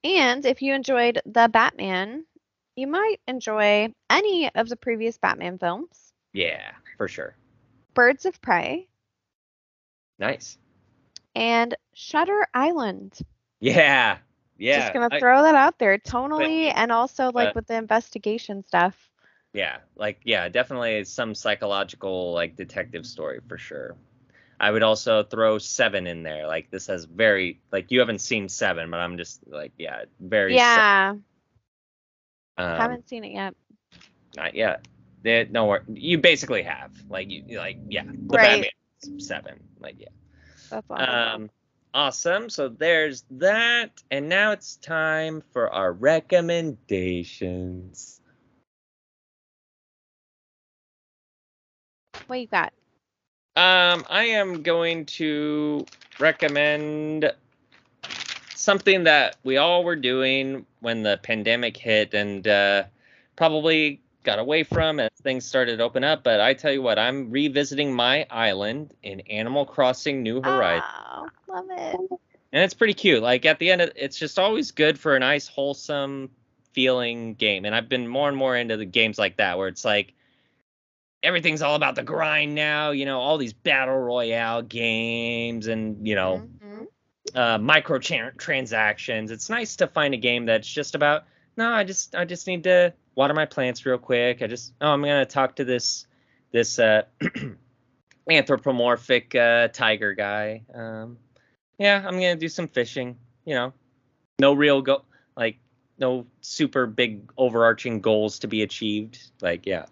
And 0.04 0.46
if 0.46 0.62
you 0.62 0.74
enjoyed 0.74 1.20
The 1.26 1.50
Batman, 1.52 2.26
you 2.76 2.88
might 2.88 3.18
enjoy 3.28 3.94
any 4.10 4.50
of 4.56 4.70
the 4.70 4.76
previous 4.76 5.18
Batman 5.18 5.58
films. 5.58 6.14
Yeah 6.34 6.72
for 6.98 7.08
sure. 7.08 7.36
Birds 7.94 8.26
of 8.26 8.40
Prey. 8.42 8.88
Nice 10.20 10.58
and 11.38 11.76
Shutter 11.94 12.48
Island. 12.54 13.14
yeah 13.60 14.18
yeah 14.58 14.80
Just 14.82 14.94
going 14.94 15.08
to 15.10 15.16
I- 15.16 15.20
throw 15.20 15.44
that 15.44 15.54
out 15.56 15.78
there 15.78 15.98
tonally 16.00 16.72
and 16.76 16.92
also 16.92 17.26
like 17.32 17.50
but- 17.50 17.56
with 17.56 17.68
the 17.68 17.76
investigation 17.76 18.64
stuff. 18.66 18.96
yeah 19.54 19.78
like 19.96 20.20
yeah 20.26 20.50
definitely 20.50 21.04
some 21.06 21.36
psychological 21.36 22.34
like 22.34 22.56
detective 22.56 23.06
story 23.06 23.40
for 23.48 23.58
sure 23.60 23.96
i 24.60 24.70
would 24.72 24.82
also 24.84 25.22
throw 25.24 25.58
seven 25.60 26.08
in 26.08 26.24
there 26.24 26.48
like 26.48 26.70
this 26.72 26.88
has 26.88 27.06
very 27.06 27.60
like 27.72 27.92
you 27.92 28.00
haven't 28.00 28.20
seen 28.20 28.50
seven 28.50 28.90
but 28.92 29.00
i'm 29.00 29.16
just 29.18 29.40
like 29.48 29.72
yeah 29.78 30.06
very 30.20 30.56
Yeah, 30.56 31.14
um, 32.58 32.78
haven't 32.78 33.08
seen 33.08 33.24
it 33.24 33.32
yet. 33.32 33.54
not 34.36 34.56
yet 34.56 34.88
They- 35.24 35.48
no 35.50 35.78
you 35.88 36.18
basically 36.18 36.64
have 36.64 36.92
like 37.10 37.30
you 37.30 37.44
you- 37.48 37.60
like 37.60 37.78
yeah 37.90 38.04
the 38.06 38.38
Right. 38.38 38.64
batman 39.04 39.20
seven 39.20 39.60
like 39.80 39.96
yeah 40.00 40.10
That's 40.70 40.89
awesome. 40.89 41.09
um 41.09 41.49
awesome 41.93 42.49
so 42.49 42.70
there's 42.70 43.26
that 43.32 43.91
and 44.11 44.30
now 44.30 44.51
it's 44.51 44.76
time 44.78 45.43
for 45.51 45.74
our 45.74 45.91
recommendations 45.93 48.18
what 52.28 52.39
you 52.39 52.47
got? 52.47 52.74
Um, 53.55 54.05
I 54.09 54.26
am 54.26 54.61
going 54.61 55.05
to 55.05 55.86
recommend 56.20 57.32
something 58.53 59.05
that 59.05 59.38
we 59.43 59.57
all 59.57 59.84
were 59.84 59.95
doing 59.95 60.65
when 60.82 61.03
the 61.03 61.20
pandemic 61.24 61.78
hit 61.78 62.13
and 62.13 62.47
uh, 62.47 62.84
probably 63.36 64.01
got 64.28 64.40
away 64.40 64.62
from 64.62 65.00
as 65.00 65.10
things 65.24 65.46
started 65.46 65.78
to 65.78 65.84
open 65.84 66.04
up. 66.04 66.22
But 66.22 66.42
I 66.42 66.54
tell 66.54 66.72
you 66.72 66.82
what, 66.82 67.00
I'm 67.00 67.32
revisiting 67.32 67.94
my 67.94 68.28
island 68.30 68.94
in 69.02 69.22
Animal 69.22 69.66
Crossing 69.66 70.22
New 70.22 70.42
Horizons. 70.42 70.84
Oh, 71.10 71.28
love 71.48 71.66
it. 71.72 71.96
And 72.52 72.64
it's 72.64 72.74
pretty 72.74 72.94
cute. 72.94 73.24
Like 73.24 73.46
at 73.46 73.58
the 73.58 73.72
end, 73.72 73.82
of, 73.82 73.92
it's 73.96 74.18
just 74.18 74.38
always 74.38 74.72
good 74.72 75.00
for 75.00 75.16
a 75.16 75.20
nice, 75.20 75.48
wholesome 75.48 76.30
feeling 76.74 77.36
game. 77.36 77.64
And 77.64 77.74
I've 77.74 77.88
been 77.88 78.06
more 78.06 78.28
and 78.28 78.36
more 78.36 78.56
into 78.58 78.76
the 78.76 78.86
games 78.86 79.18
like 79.18 79.38
that, 79.38 79.58
where 79.58 79.70
it's 79.70 79.86
like 79.86 80.14
everything's 81.24 81.62
all 81.62 81.76
about 81.76 81.96
the 81.96 82.04
grind 82.04 82.54
now. 82.54 82.92
You 82.92 83.06
know, 83.06 83.22
all 83.22 83.38
these 83.38 83.54
battle 83.54 83.98
royale 83.98 84.62
games, 84.62 85.68
and 85.68 86.06
you 86.06 86.16
know, 86.16 86.50
Mhm. 86.62 86.88
uh, 87.34 87.58
micro 87.60 87.98
transactions. 88.00 89.32
It's 89.32 89.50
nice 89.50 89.78
to 89.78 89.88
find 89.88 90.14
a 90.14 90.18
game 90.18 90.46
that's 90.46 90.68
just 90.68 90.96
about 90.96 91.24
no, 91.56 91.72
I 91.72 91.86
just 91.86 92.14
I 92.14 92.26
just 92.26 92.46
need 92.46 92.66
to 92.66 92.94
water 93.18 93.34
my 93.34 93.45
plants 93.45 93.85
real 93.85 93.98
quick. 93.98 94.41
I 94.41 94.48
just 94.48 94.73
oh 94.80 94.89
I'm 94.89 95.02
gonna 95.02 95.26
talk 95.26 95.57
to 95.57 95.65
this 95.65 96.06
this 96.52 96.80
uh, 96.80 97.02
anthropomorphic 98.30 99.35
uh, 99.35 99.68
tiger 99.69 100.14
guy. 100.14 100.61
Um, 100.73 101.18
yeah, 101.77 102.02
I'm 102.06 102.14
gonna 102.14 102.38
do 102.38 102.48
some 102.48 102.69
fishing. 102.69 103.18
You 103.44 103.56
know, 103.56 103.73
no 104.39 104.53
real 104.53 104.81
go 104.81 105.03
like 105.35 105.57
no 105.98 106.27
super 106.41 106.85
big 106.85 107.31
overarching 107.38 107.99
goals 107.99 108.39
to 108.39 108.48
be 108.48 108.61
achieved. 108.61 109.19
Like 109.41 109.65
yeah. 109.65 109.88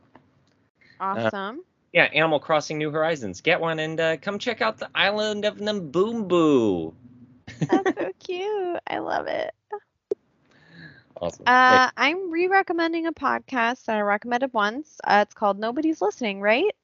Awesome. 0.99 1.61
Yeah, 1.91 2.03
Animal 2.03 2.39
Crossing 2.39 2.77
New 2.77 2.91
Horizons. 2.91 3.41
Get 3.41 3.59
one 3.59 3.79
and 3.79 3.99
uh, 3.99 4.17
come 4.17 4.37
check 4.37 4.61
out 4.61 4.77
the 4.77 4.89
island 4.93 5.45
of 5.45 5.57
Namboombo. 5.57 6.93
That's 7.59 7.99
so 7.99 8.11
cute. 8.19 8.79
I 8.87 8.99
love 8.99 9.27
it. 9.27 9.53
Awesome. 11.21 11.45
Uh, 11.45 11.89
I'm 11.95 12.31
re-recommending 12.31 13.07
a 13.07 13.13
podcast 13.13 13.85
that 13.85 13.97
I 13.97 14.01
recommended 14.01 14.53
once. 14.53 14.99
Uh, 15.03 15.23
it's 15.25 15.33
called 15.33 15.59
Nobody's 15.59 16.01
Listening, 16.01 16.41
right? 16.41 16.75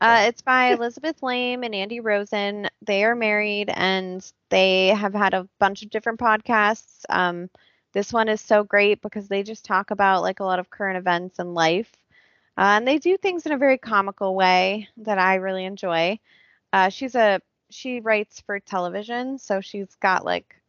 Uh, 0.00 0.24
it's 0.26 0.42
by 0.42 0.72
Elizabeth 0.72 1.22
Laime 1.22 1.62
and 1.62 1.74
Andy 1.74 2.00
Rosen. 2.00 2.68
They 2.82 3.04
are 3.04 3.14
married 3.14 3.70
and 3.74 4.24
they 4.50 4.88
have 4.88 5.14
had 5.14 5.34
a 5.34 5.48
bunch 5.58 5.82
of 5.82 5.90
different 5.90 6.20
podcasts. 6.20 7.04
Um, 7.08 7.48
this 7.92 8.12
one 8.12 8.28
is 8.28 8.40
so 8.40 8.64
great 8.64 9.00
because 9.02 9.28
they 9.28 9.42
just 9.42 9.64
talk 9.64 9.90
about 9.90 10.22
like 10.22 10.40
a 10.40 10.44
lot 10.44 10.58
of 10.58 10.70
current 10.70 10.98
events 10.98 11.38
in 11.38 11.54
life. 11.54 11.92
Uh, 12.56 12.76
and 12.76 12.86
they 12.88 12.98
do 12.98 13.16
things 13.16 13.46
in 13.46 13.52
a 13.52 13.58
very 13.58 13.78
comical 13.78 14.34
way 14.34 14.88
that 14.98 15.18
I 15.18 15.36
really 15.36 15.64
enjoy. 15.64 16.18
Uh, 16.72 16.88
she's 16.88 17.14
a 17.14 17.40
she 17.70 18.00
writes 18.00 18.40
for 18.40 18.60
television, 18.60 19.38
so 19.38 19.60
she's 19.60 19.94
got 19.96 20.24
like 20.24 20.61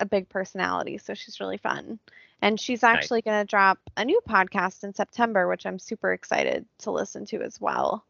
a 0.00 0.06
big 0.06 0.28
personality, 0.28 0.98
so 0.98 1.14
she's 1.14 1.40
really 1.40 1.58
fun. 1.58 1.98
And 2.40 2.58
she's 2.60 2.82
Nice. 2.82 2.96
actually 2.96 3.22
going 3.22 3.40
to 3.40 3.48
drop 3.50 3.78
a 3.96 4.04
new 4.04 4.20
podcast 4.28 4.84
in 4.84 4.94
September, 4.94 5.48
which 5.48 5.66
I'm 5.66 5.78
super 5.78 6.12
excited 6.12 6.64
to 6.78 6.90
listen 6.92 7.26
to 7.26 7.42
as 7.42 7.60
well. 7.60 8.04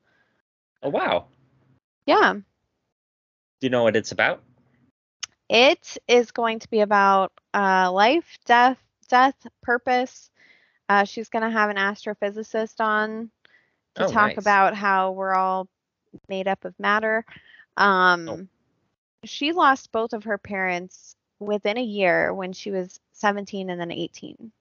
oh 0.82 0.90
wow. 0.90 1.27
Yeah, 2.06 2.35
Do 2.35 2.43
you 3.66 3.70
know 3.70 3.82
what 3.82 3.97
it's 3.97 4.12
about? 4.12 4.43
it 5.51 5.97
is 6.06 6.31
going 6.31 6.59
to 6.60 6.69
be 6.69 6.81
about 6.81 7.32
uh, 7.55 7.90
life, 7.90 8.39
death, 8.44 8.78
death, 9.09 9.35
purpose. 9.62 10.31
Uh, 10.90 11.05
she's 11.05 11.28
going 11.31 11.43
to 11.43 11.51
have 11.51 11.70
an 11.70 11.77
astrophysicist 11.77 12.81
on 12.81 13.31
to 13.94 14.05
Oh, 14.05 14.10
talk 14.12 14.28
nice. 14.28 14.39
about 14.39 14.74
how 14.74 15.12
we're 15.12 15.35
all 15.35 15.69
made 16.28 16.48
up 16.48 16.65
of 16.66 16.78
matter. 16.78 17.24
Um, 17.77 18.28
Oh. 18.28 18.47
She 19.24 19.52
lost 19.52 19.90
both 19.90 20.12
of 20.12 20.24
her 20.24 20.39
parents 20.39 21.16
within 21.39 21.78
a 21.78 21.82
year 21.82 22.32
when 22.32 22.52
she 22.52 22.70
was 22.70 23.01
17 23.12 23.70
and 23.70 23.81
then 23.81 23.90
18. 23.93 24.52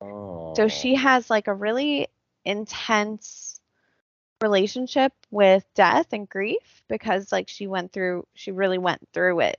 Oh. 0.00 0.56
So 0.56 0.68
she 0.68 0.94
has 0.94 1.30
like 1.30 1.48
a 1.48 1.54
really 1.54 2.08
intense 2.44 3.60
relationship 4.40 5.12
with 5.30 5.64
death 5.74 6.12
and 6.12 6.28
grief 6.28 6.82
because 6.88 7.32
like 7.32 7.48
she 7.48 7.66
went 7.66 7.92
through 7.92 8.26
she 8.34 8.50
really 8.52 8.78
went 8.78 9.06
through 9.12 9.40
it 9.40 9.58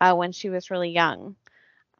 uh, 0.00 0.14
when 0.14 0.32
she 0.32 0.48
was 0.50 0.70
really 0.70 0.90
young. 0.90 1.36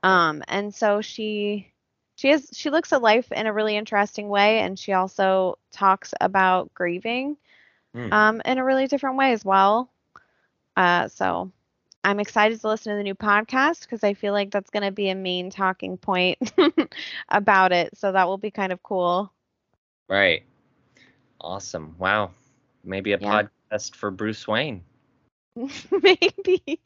Um 0.02 0.43
and 0.48 0.74
so 0.74 1.01
she 1.01 1.72
she 2.16 2.28
has 2.28 2.48
she 2.52 2.70
looks 2.70 2.93
at 2.93 3.02
life 3.02 3.31
in 3.32 3.47
a 3.47 3.52
really 3.52 3.76
interesting 3.76 4.28
way 4.28 4.60
and 4.60 4.78
she 4.78 4.93
also 4.93 5.59
talks 5.72 6.14
about 6.20 6.72
grieving 6.74 7.36
Hmm. 7.94 8.10
um 8.10 8.40
in 8.44 8.59
a 8.59 8.64
really 8.64 8.86
different 8.86 9.16
way 9.16 9.32
as 9.32 9.44
well. 9.44 9.90
Uh 10.76 11.09
so 11.09 11.51
I'm 12.05 12.20
excited 12.20 12.60
to 12.60 12.68
listen 12.68 12.93
to 12.93 12.97
the 12.97 13.02
new 13.02 13.14
podcast 13.14 13.81
because 13.82 14.05
I 14.05 14.14
feel 14.14 14.32
like 14.35 14.51
that's 14.51 14.70
going 14.70 14.82
to 14.82 14.90
be 14.93 15.09
a 15.09 15.14
main 15.14 15.51
talking 15.51 15.97
point 15.97 16.39
about 17.31 17.72
it. 17.72 17.97
So 17.97 18.12
that 18.12 18.26
will 18.28 18.39
be 18.39 18.51
kind 18.51 18.72
of 18.72 18.82
cool. 18.82 19.32
Right. 20.09 20.44
Awesome. 21.40 21.94
Wow. 21.98 22.31
Maybe 22.85 23.12
a 23.12 23.18
Yeah. 23.18 23.44
podcast 23.70 23.94
for 23.97 24.10
Bruce 24.10 24.47
Wayne. 24.47 24.82
Maybe 25.56 26.62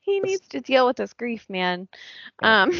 he 0.00 0.20
needs 0.20 0.46
to 0.48 0.60
deal 0.60 0.86
with 0.86 0.96
this 0.96 1.12
grief, 1.12 1.46
man. 1.48 1.88
Um, 2.42 2.72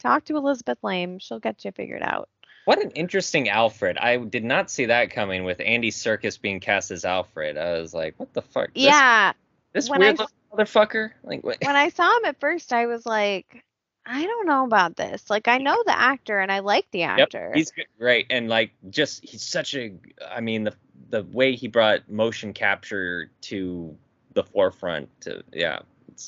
talk 0.00 0.24
to 0.24 0.36
Elizabeth 0.36 0.78
Laime; 0.82 1.18
she'll 1.20 1.38
get 1.38 1.64
you 1.64 1.70
figured 1.70 2.02
out. 2.02 2.28
What 2.64 2.82
an 2.82 2.90
interesting 2.92 3.48
Alfred. 3.48 3.96
I 3.98 4.16
did 4.16 4.42
not 4.42 4.70
see 4.70 4.86
that 4.86 5.10
coming 5.10 5.44
with 5.44 5.60
Andy 5.60 5.90
Serkis 5.92 6.40
being 6.40 6.58
cast 6.60 6.90
as 6.90 7.04
Alfred. 7.04 7.56
I 7.56 7.78
was 7.78 7.94
like, 7.94 8.14
what 8.16 8.32
the 8.34 8.42
fuck? 8.42 8.74
This- 8.74 8.82
yeah, 8.84 9.34
This, 9.72 9.88
when 9.88 10.00
weird 10.00 10.20
I- 10.20 10.26
motherfucker? 10.56 11.10
Like, 11.22 11.44
what? 11.44 11.58
when 11.64 11.76
I 11.76 11.88
saw 11.88 12.16
him 12.18 12.24
at 12.26 12.40
first, 12.40 12.72
I 12.72 12.86
was 12.86 13.06
like, 13.06 13.64
I 14.06 14.24
don't 14.24 14.46
know 14.46 14.64
about 14.64 14.96
this. 14.96 15.30
Like, 15.30 15.48
I 15.48 15.58
know 15.58 15.82
the 15.86 15.98
actor 15.98 16.38
and 16.38 16.52
I 16.52 16.58
like 16.60 16.86
the 16.90 17.04
actor. 17.04 17.46
Yep, 17.48 17.56
he's 17.56 17.70
good, 17.70 17.86
great, 17.98 18.26
and 18.30 18.48
like 18.48 18.72
just 18.90 19.24
he's 19.24 19.42
such 19.42 19.74
a. 19.74 19.92
I 20.30 20.40
mean 20.40 20.64
the 20.64 20.74
the 21.10 21.22
way 21.24 21.54
he 21.54 21.68
brought 21.68 22.08
motion 22.10 22.52
capture 22.52 23.30
to 23.42 23.96
the 24.34 24.44
forefront. 24.44 25.08
To 25.22 25.42
yeah, 25.52 25.80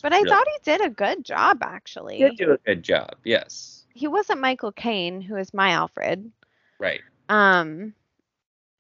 but 0.03 0.13
I 0.13 0.23
thought 0.23 0.47
he 0.47 0.71
did 0.71 0.81
a 0.81 0.91
good 0.91 1.25
job, 1.25 1.59
actually. 1.63 2.17
he 2.17 2.25
did 2.25 2.37
do 2.37 2.53
a 2.53 2.59
good 2.59 2.83
job. 2.83 3.17
Yes, 3.25 3.85
He 3.95 4.09
wasn't 4.09 4.41
Michael 4.41 4.73
Caine, 4.73 5.21
who 5.21 5.37
is 5.37 5.53
my 5.53 5.71
Alfred. 5.71 6.31
right. 6.79 7.01
Um, 7.29 7.93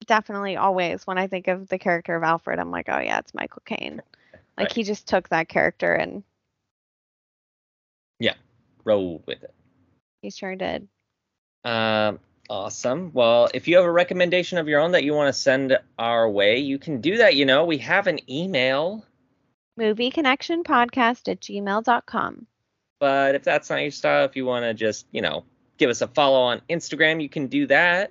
definitely 0.07 0.57
always 0.57 1.07
when 1.07 1.19
I 1.19 1.27
think 1.27 1.49
of 1.49 1.69
the 1.69 1.79
character 1.79 2.15
of 2.15 2.23
Alfred, 2.23 2.59
I'm 2.59 2.71
like, 2.71 2.89
oh 2.89 3.01
yeah, 3.01 3.19
it's 3.19 3.35
Michael 3.35 3.63
Caine. 3.67 4.03
Like 4.59 4.69
Right. 4.69 4.73
he 4.73 4.83
just 4.85 5.07
took 5.07 5.29
that 5.31 5.49
character 5.49 5.93
and 5.93 6.23
yeah, 8.19 8.35
Roll 8.85 9.23
with 9.27 9.43
it. 9.43 9.55
he 10.23 10.31
sure 10.31 10.57
did. 10.57 10.89
Um, 11.65 12.21
awesome. 12.49 13.11
Well, 13.13 13.49
if 13.53 13.69
you 13.69 13.77
have 13.77 13.85
a 13.85 13.91
recommendation 13.91 14.57
of 14.59 14.69
your 14.69 14.81
own 14.81 14.93
that 14.93 15.05
you 15.05 15.13
want 15.13 15.29
to 15.35 15.39
send 15.39 15.77
our 15.99 16.29
way, 16.31 16.59
you 16.59 16.79
can 16.79 17.01
do 17.01 17.19
that. 17.19 17.35
You 17.37 17.45
know, 17.45 17.65
we 17.65 17.79
have 17.79 18.07
an 18.07 18.19
email, 18.31 19.05
Movie 19.77 20.11
Connection 20.11 20.63
Podcast 20.65 21.29
at 21.31 21.41
gmail.com. 21.41 22.47
but 23.01 23.35
if 23.35 23.43
that's 23.45 23.69
not 23.69 23.83
your 23.83 23.91
style, 23.91 24.25
if 24.25 24.37
you 24.37 24.47
want 24.47 24.65
to 24.65 24.73
just, 24.73 25.07
you 25.13 25.21
know, 25.21 25.45
give 25.77 25.91
us 25.91 26.01
a 26.01 26.09
follow 26.09 26.41
on 26.41 26.63
Instagram, 26.71 27.21
you 27.21 27.29
can 27.29 27.49
do 27.49 27.67
that. 27.67 28.11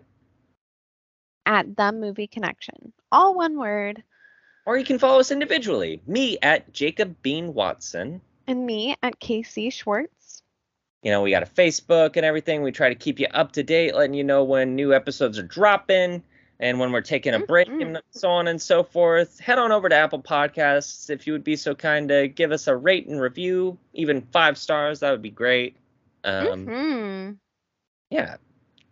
At 1.47 1.75
the 1.75 1.91
Movie 1.91 2.27
Connection. 2.27 2.91
All 3.11 3.33
one 3.35 3.57
word. 3.57 4.03
Or 4.65 4.77
you 4.77 4.85
can 4.85 4.97
follow 4.99 5.19
us 5.19 5.31
individually. 5.31 6.01
Me 6.07 6.37
at 6.41 6.73
Jacob 6.73 7.15
Bean 7.21 7.53
Watson. 7.53 8.21
And 8.47 8.65
me 8.65 8.95
at 9.03 9.19
KC 9.19 9.71
Schwartz. 9.71 10.41
You 11.03 11.11
know, 11.11 11.21
we 11.21 11.29
got 11.31 11.43
a 11.43 11.45
Facebook 11.45 12.15
and 12.15 12.25
everything. 12.25 12.63
We 12.63 12.71
try 12.71 12.89
to 12.89 12.95
keep 12.95 13.19
you 13.19 13.27
up 13.27 13.51
to 13.53 13.63
date, 13.63 13.93
letting 13.93 14.15
you 14.15 14.23
know 14.23 14.43
when 14.43 14.75
new 14.75 14.93
episodes 14.93 15.37
are 15.37 15.43
dropping 15.43 16.23
and 16.59 16.79
when 16.79 16.91
we're 16.91 17.01
taking 17.01 17.33
a 17.35 17.39
break 17.39 17.67
Mhm. 17.67 17.81
and 17.81 18.01
so 18.09 18.29
on 18.29 18.47
and 18.47 18.59
so 18.59 18.83
forth. 18.83 19.39
Head 19.39 19.59
on 19.59 19.71
over 19.71 19.87
to 19.87 19.95
Apple 19.95 20.21
Podcasts 20.21 21.09
if 21.11 21.27
you 21.27 21.33
would 21.33 21.43
be 21.43 21.57
so 21.57 21.75
kind 21.75 22.09
to 22.09 22.27
give 22.27 22.51
us 22.51 22.67
a 22.67 22.75
rate 22.75 23.05
and 23.07 23.21
review, 23.21 23.77
even 23.93 24.21
five 24.21 24.57
stars. 24.57 25.01
That 25.01 25.11
would 25.11 25.21
be 25.21 25.29
great. 25.29 25.75
Um, 26.23 26.65
hmm 26.65 27.31
Yeah. 28.09 28.37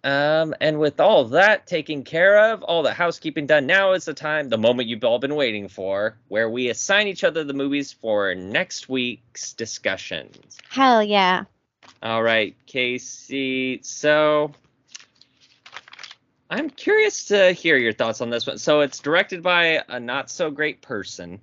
Um, 0.04 0.54
and 0.60 0.80
with 0.80 1.00
all 1.00 1.22
of 1.22 1.30
that 1.30 1.66
taken 1.66 2.04
care 2.04 2.52
of, 2.52 2.62
all 2.64 2.84
the 2.84 2.94
housekeeping 2.94 3.46
done, 3.46 3.66
now 3.66 3.94
is 3.94 4.04
the 4.04 4.14
time, 4.14 4.50
the 4.50 4.58
moment 4.58 4.90
you've 4.90 5.04
all 5.06 5.20
been 5.20 5.36
waiting 5.36 5.70
for, 5.70 6.18
where 6.28 6.50
we 6.50 6.70
assign 6.70 7.08
each 7.08 7.24
other 7.24 7.46
the 7.46 7.54
movies 7.54 7.94
for 7.94 8.36
next 8.36 8.90
week's 8.90 9.54
discussions. 9.54 10.58
Hell 10.70 11.02
yeah. 11.02 11.46
All 12.02 12.22
right, 12.22 12.54
KC. 12.68 13.86
So 13.86 14.52
I'm 16.50 16.70
curious 16.70 17.26
to 17.26 17.54
hear 17.54 17.78
your 17.78 17.94
thoughts 17.94 18.20
on 18.20 18.30
this 18.30 18.46
one. 18.46 18.58
So 18.58 18.82
it's 18.82 19.00
directed 19.00 19.42
by 19.42 19.84
a 19.88 20.00
not 20.02 20.30
so 20.30 20.52
great 20.52 20.82
person. 20.82 21.40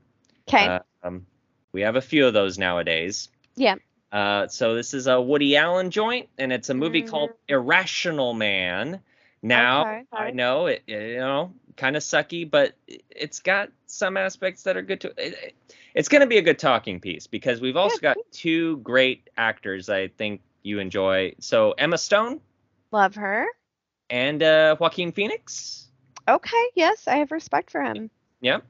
Okay. 0.48 0.66
Uh, 0.66 0.80
um, 1.02 1.26
we 1.72 1.80
have 1.80 1.96
a 1.96 2.02
few 2.02 2.26
of 2.26 2.34
those 2.34 2.58
nowadays. 2.58 3.30
Yeah. 3.56 3.76
Uh, 4.12 4.48
so 4.48 4.74
this 4.74 4.92
is 4.94 5.06
a 5.06 5.20
Woody 5.20 5.56
Allen 5.56 5.90
joint, 5.90 6.28
and 6.38 6.52
it's 6.52 6.68
a 6.68 6.74
movie 6.74 7.02
Mhm. 7.02 7.08
called 7.08 7.30
Irrational 7.48 8.34
Man. 8.34 9.00
Now 9.42 9.82
Okay, 9.82 10.04
I 10.12 10.30
know 10.32 10.66
it, 10.66 10.82
you 10.86 11.16
know, 11.16 11.54
kind 11.76 11.96
of 11.96 12.02
sucky, 12.02 12.48
but 12.50 12.74
it- 12.86 13.04
it's 13.10 13.38
got 13.40 13.70
some 13.86 14.16
aspects 14.16 14.64
that 14.64 14.76
are 14.76 14.82
good 14.82 15.00
to. 15.02 15.08
It, 15.16 15.34
it- 15.42 15.54
it's 15.94 16.08
going 16.08 16.20
to 16.20 16.26
be 16.26 16.36
a 16.38 16.42
good 16.42 16.58
talking 16.58 17.00
piece 17.00 17.26
because 17.26 17.60
we've 17.60 17.76
also 17.76 17.98
got 17.98 18.16
two 18.32 18.76
great 18.78 19.28
actors 19.36 19.88
I 19.88 20.08
think 20.08 20.40
you 20.62 20.78
enjoy. 20.78 21.34
So 21.40 21.72
Emma 21.72 21.98
Stone 21.98 22.40
Love 22.92 23.14
her. 23.16 23.46
and 24.10 24.42
uh, 24.42 24.76
Joaquin 24.78 25.12
Phoenix. 25.12 25.88
Okay. 26.28 26.70
Yes, 26.74 27.08
I 27.08 27.16
have 27.16 27.30
respect 27.32 27.70
for 27.70 27.80
him. 27.82 28.10
Yep. 28.40 28.64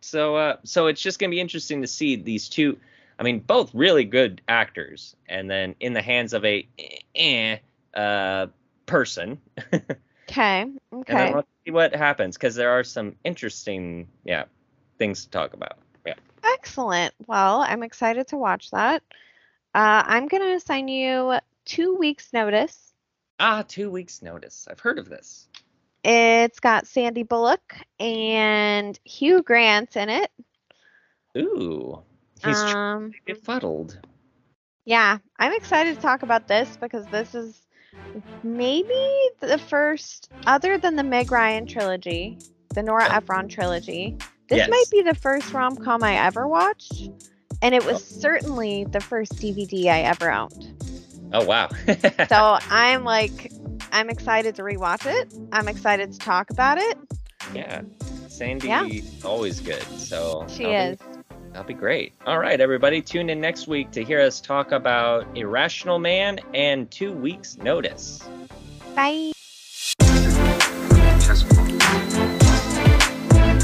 So 0.00 0.36
uh 0.36 0.56
so 0.64 0.86
it's 0.88 1.00
just 1.00 1.18
gonna 1.18 1.30
be 1.30 1.40
interesting 1.40 1.82
to 1.82 1.86
see 1.88 2.16
these 2.16 2.48
two 2.48 2.78
I 3.18 3.22
mean 3.22 3.40
both 3.40 3.74
really 3.74 4.04
good 4.04 4.42
actors 4.48 5.16
and 5.28 5.50
then 5.50 5.74
in 5.80 5.92
the 5.92 6.02
hands 6.02 6.32
of 6.32 6.44
a 6.44 6.68
eh, 7.14 7.58
uh 7.94 8.46
person. 8.86 9.40
Okay. 10.28 10.62
And 10.62 10.80
Okay. 10.92 11.42
see 11.64 11.70
what 11.70 11.94
happens 11.94 12.36
because 12.36 12.56
there 12.56 12.70
are 12.70 12.82
some 12.84 13.14
interesting 13.24 14.08
yeah 14.24 14.44
things 14.98 15.24
to 15.24 15.30
talk 15.30 15.54
about. 15.54 15.78
Yeah. 16.04 16.14
Excellent. 16.44 17.14
Well, 17.26 17.60
I'm 17.60 17.82
excited 17.82 18.28
to 18.28 18.36
watch 18.36 18.70
that. 18.70 19.02
Uh, 19.74 20.02
I'm 20.06 20.26
going 20.26 20.42
to 20.42 20.54
assign 20.54 20.88
you 20.88 21.38
two 21.64 21.94
weeks' 21.96 22.32
notice. 22.32 22.92
Ah, 23.38 23.62
two 23.66 23.90
weeks 23.90 24.22
notice. 24.22 24.66
I've 24.70 24.80
heard 24.80 24.98
of 24.98 25.08
this. 25.08 25.48
It's 26.02 26.60
got 26.60 26.86
Sandy 26.86 27.24
Bullock 27.24 27.76
and 28.00 28.98
Hugh 29.04 29.42
Grant 29.42 29.96
in 29.96 30.08
it. 30.08 30.30
Ooh. 31.36 32.02
He's 32.44 32.62
Um, 32.62 33.12
to 33.12 33.18
get 33.26 33.44
fuddled. 33.44 33.98
yeah, 34.84 35.18
I'm 35.38 35.52
excited 35.52 35.94
to 35.96 36.00
talk 36.00 36.22
about 36.22 36.46
this 36.48 36.76
because 36.80 37.06
this 37.08 37.34
is 37.34 37.62
maybe 38.42 38.94
the 39.40 39.58
first, 39.58 40.30
other 40.46 40.78
than 40.78 40.96
the 40.96 41.02
Meg 41.02 41.30
Ryan 41.32 41.66
trilogy, 41.66 42.38
the 42.74 42.82
Nora 42.82 43.12
Ephron 43.14 43.48
trilogy. 43.48 44.16
This 44.48 44.58
Yes. 44.58 44.68
might 44.68 44.84
be 44.90 45.02
the 45.02 45.14
first 45.14 45.52
rom 45.52 45.76
com 45.76 46.02
I 46.04 46.14
ever 46.14 46.46
watched, 46.46 47.10
and 47.62 47.74
it 47.74 47.84
was 47.84 48.04
certainly 48.04 48.84
the 48.84 49.00
first 49.00 49.32
DVD 49.40 49.88
I 49.88 50.02
ever 50.02 50.30
owned. 50.30 50.72
Oh 51.32 51.44
wow. 51.44 51.68
So 52.28 52.58
I'm 52.70 53.04
like, 53.04 53.52
I'm 53.92 54.08
excited 54.10 54.54
to 54.56 54.62
rewatch 54.62 55.06
it. 55.06 55.32
I'm 55.52 55.68
excited 55.68 56.12
to 56.12 56.18
talk 56.18 56.50
about 56.50 56.78
it. 56.78 56.96
yeah. 57.54 57.82
Sandy 58.28 58.68
Yeah. 58.68 58.86
always 59.24 59.60
good. 59.60 59.82
So 59.98 60.46
She 60.48 60.64
is. 60.64 60.98
That'll 61.56 61.68
be 61.68 61.72
great. 61.72 62.12
All 62.26 62.38
right, 62.38 62.60
everybody, 62.60 63.00
tune 63.00 63.30
in 63.30 63.40
next 63.40 63.66
week 63.66 63.90
to 63.92 64.04
hear 64.04 64.20
us 64.20 64.42
talk 64.42 64.72
about 64.72 65.26
Irrational 65.34 65.98
Man 65.98 66.38
and 66.52 66.90
Two 66.90 67.14
Weeks 67.14 67.56
Notice. 67.56 68.28
Bye. 68.94 69.32
Chess. 71.18 71.44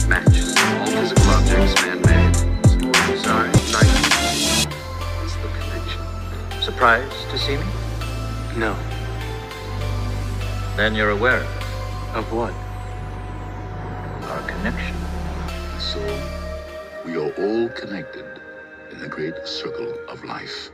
Matches. 0.08 0.56
All 0.56 0.86
physical 0.86 1.30
objects 1.32 1.82
man-made. 1.82 2.36
Small 2.66 3.44
in 3.44 3.54
size, 3.58 4.66
What's 5.18 5.36
the 5.36 5.48
connection? 5.60 6.62
Surprised 6.62 7.28
to 7.30 7.36
see 7.36 7.58
me? 7.58 7.64
No. 8.56 8.74
Then 10.76 10.94
you're 10.94 11.10
aware 11.10 11.42
Of 12.14 12.32
what? 12.32 12.54
our 14.30 14.40
connection. 14.48 14.96
So, 15.78 16.00
we 17.04 17.16
are 17.16 17.30
all 17.32 17.68
connected 17.70 18.24
in 18.92 18.98
the 19.00 19.08
great 19.08 19.34
circle 19.46 19.94
of 20.08 20.22
life. 20.24 20.70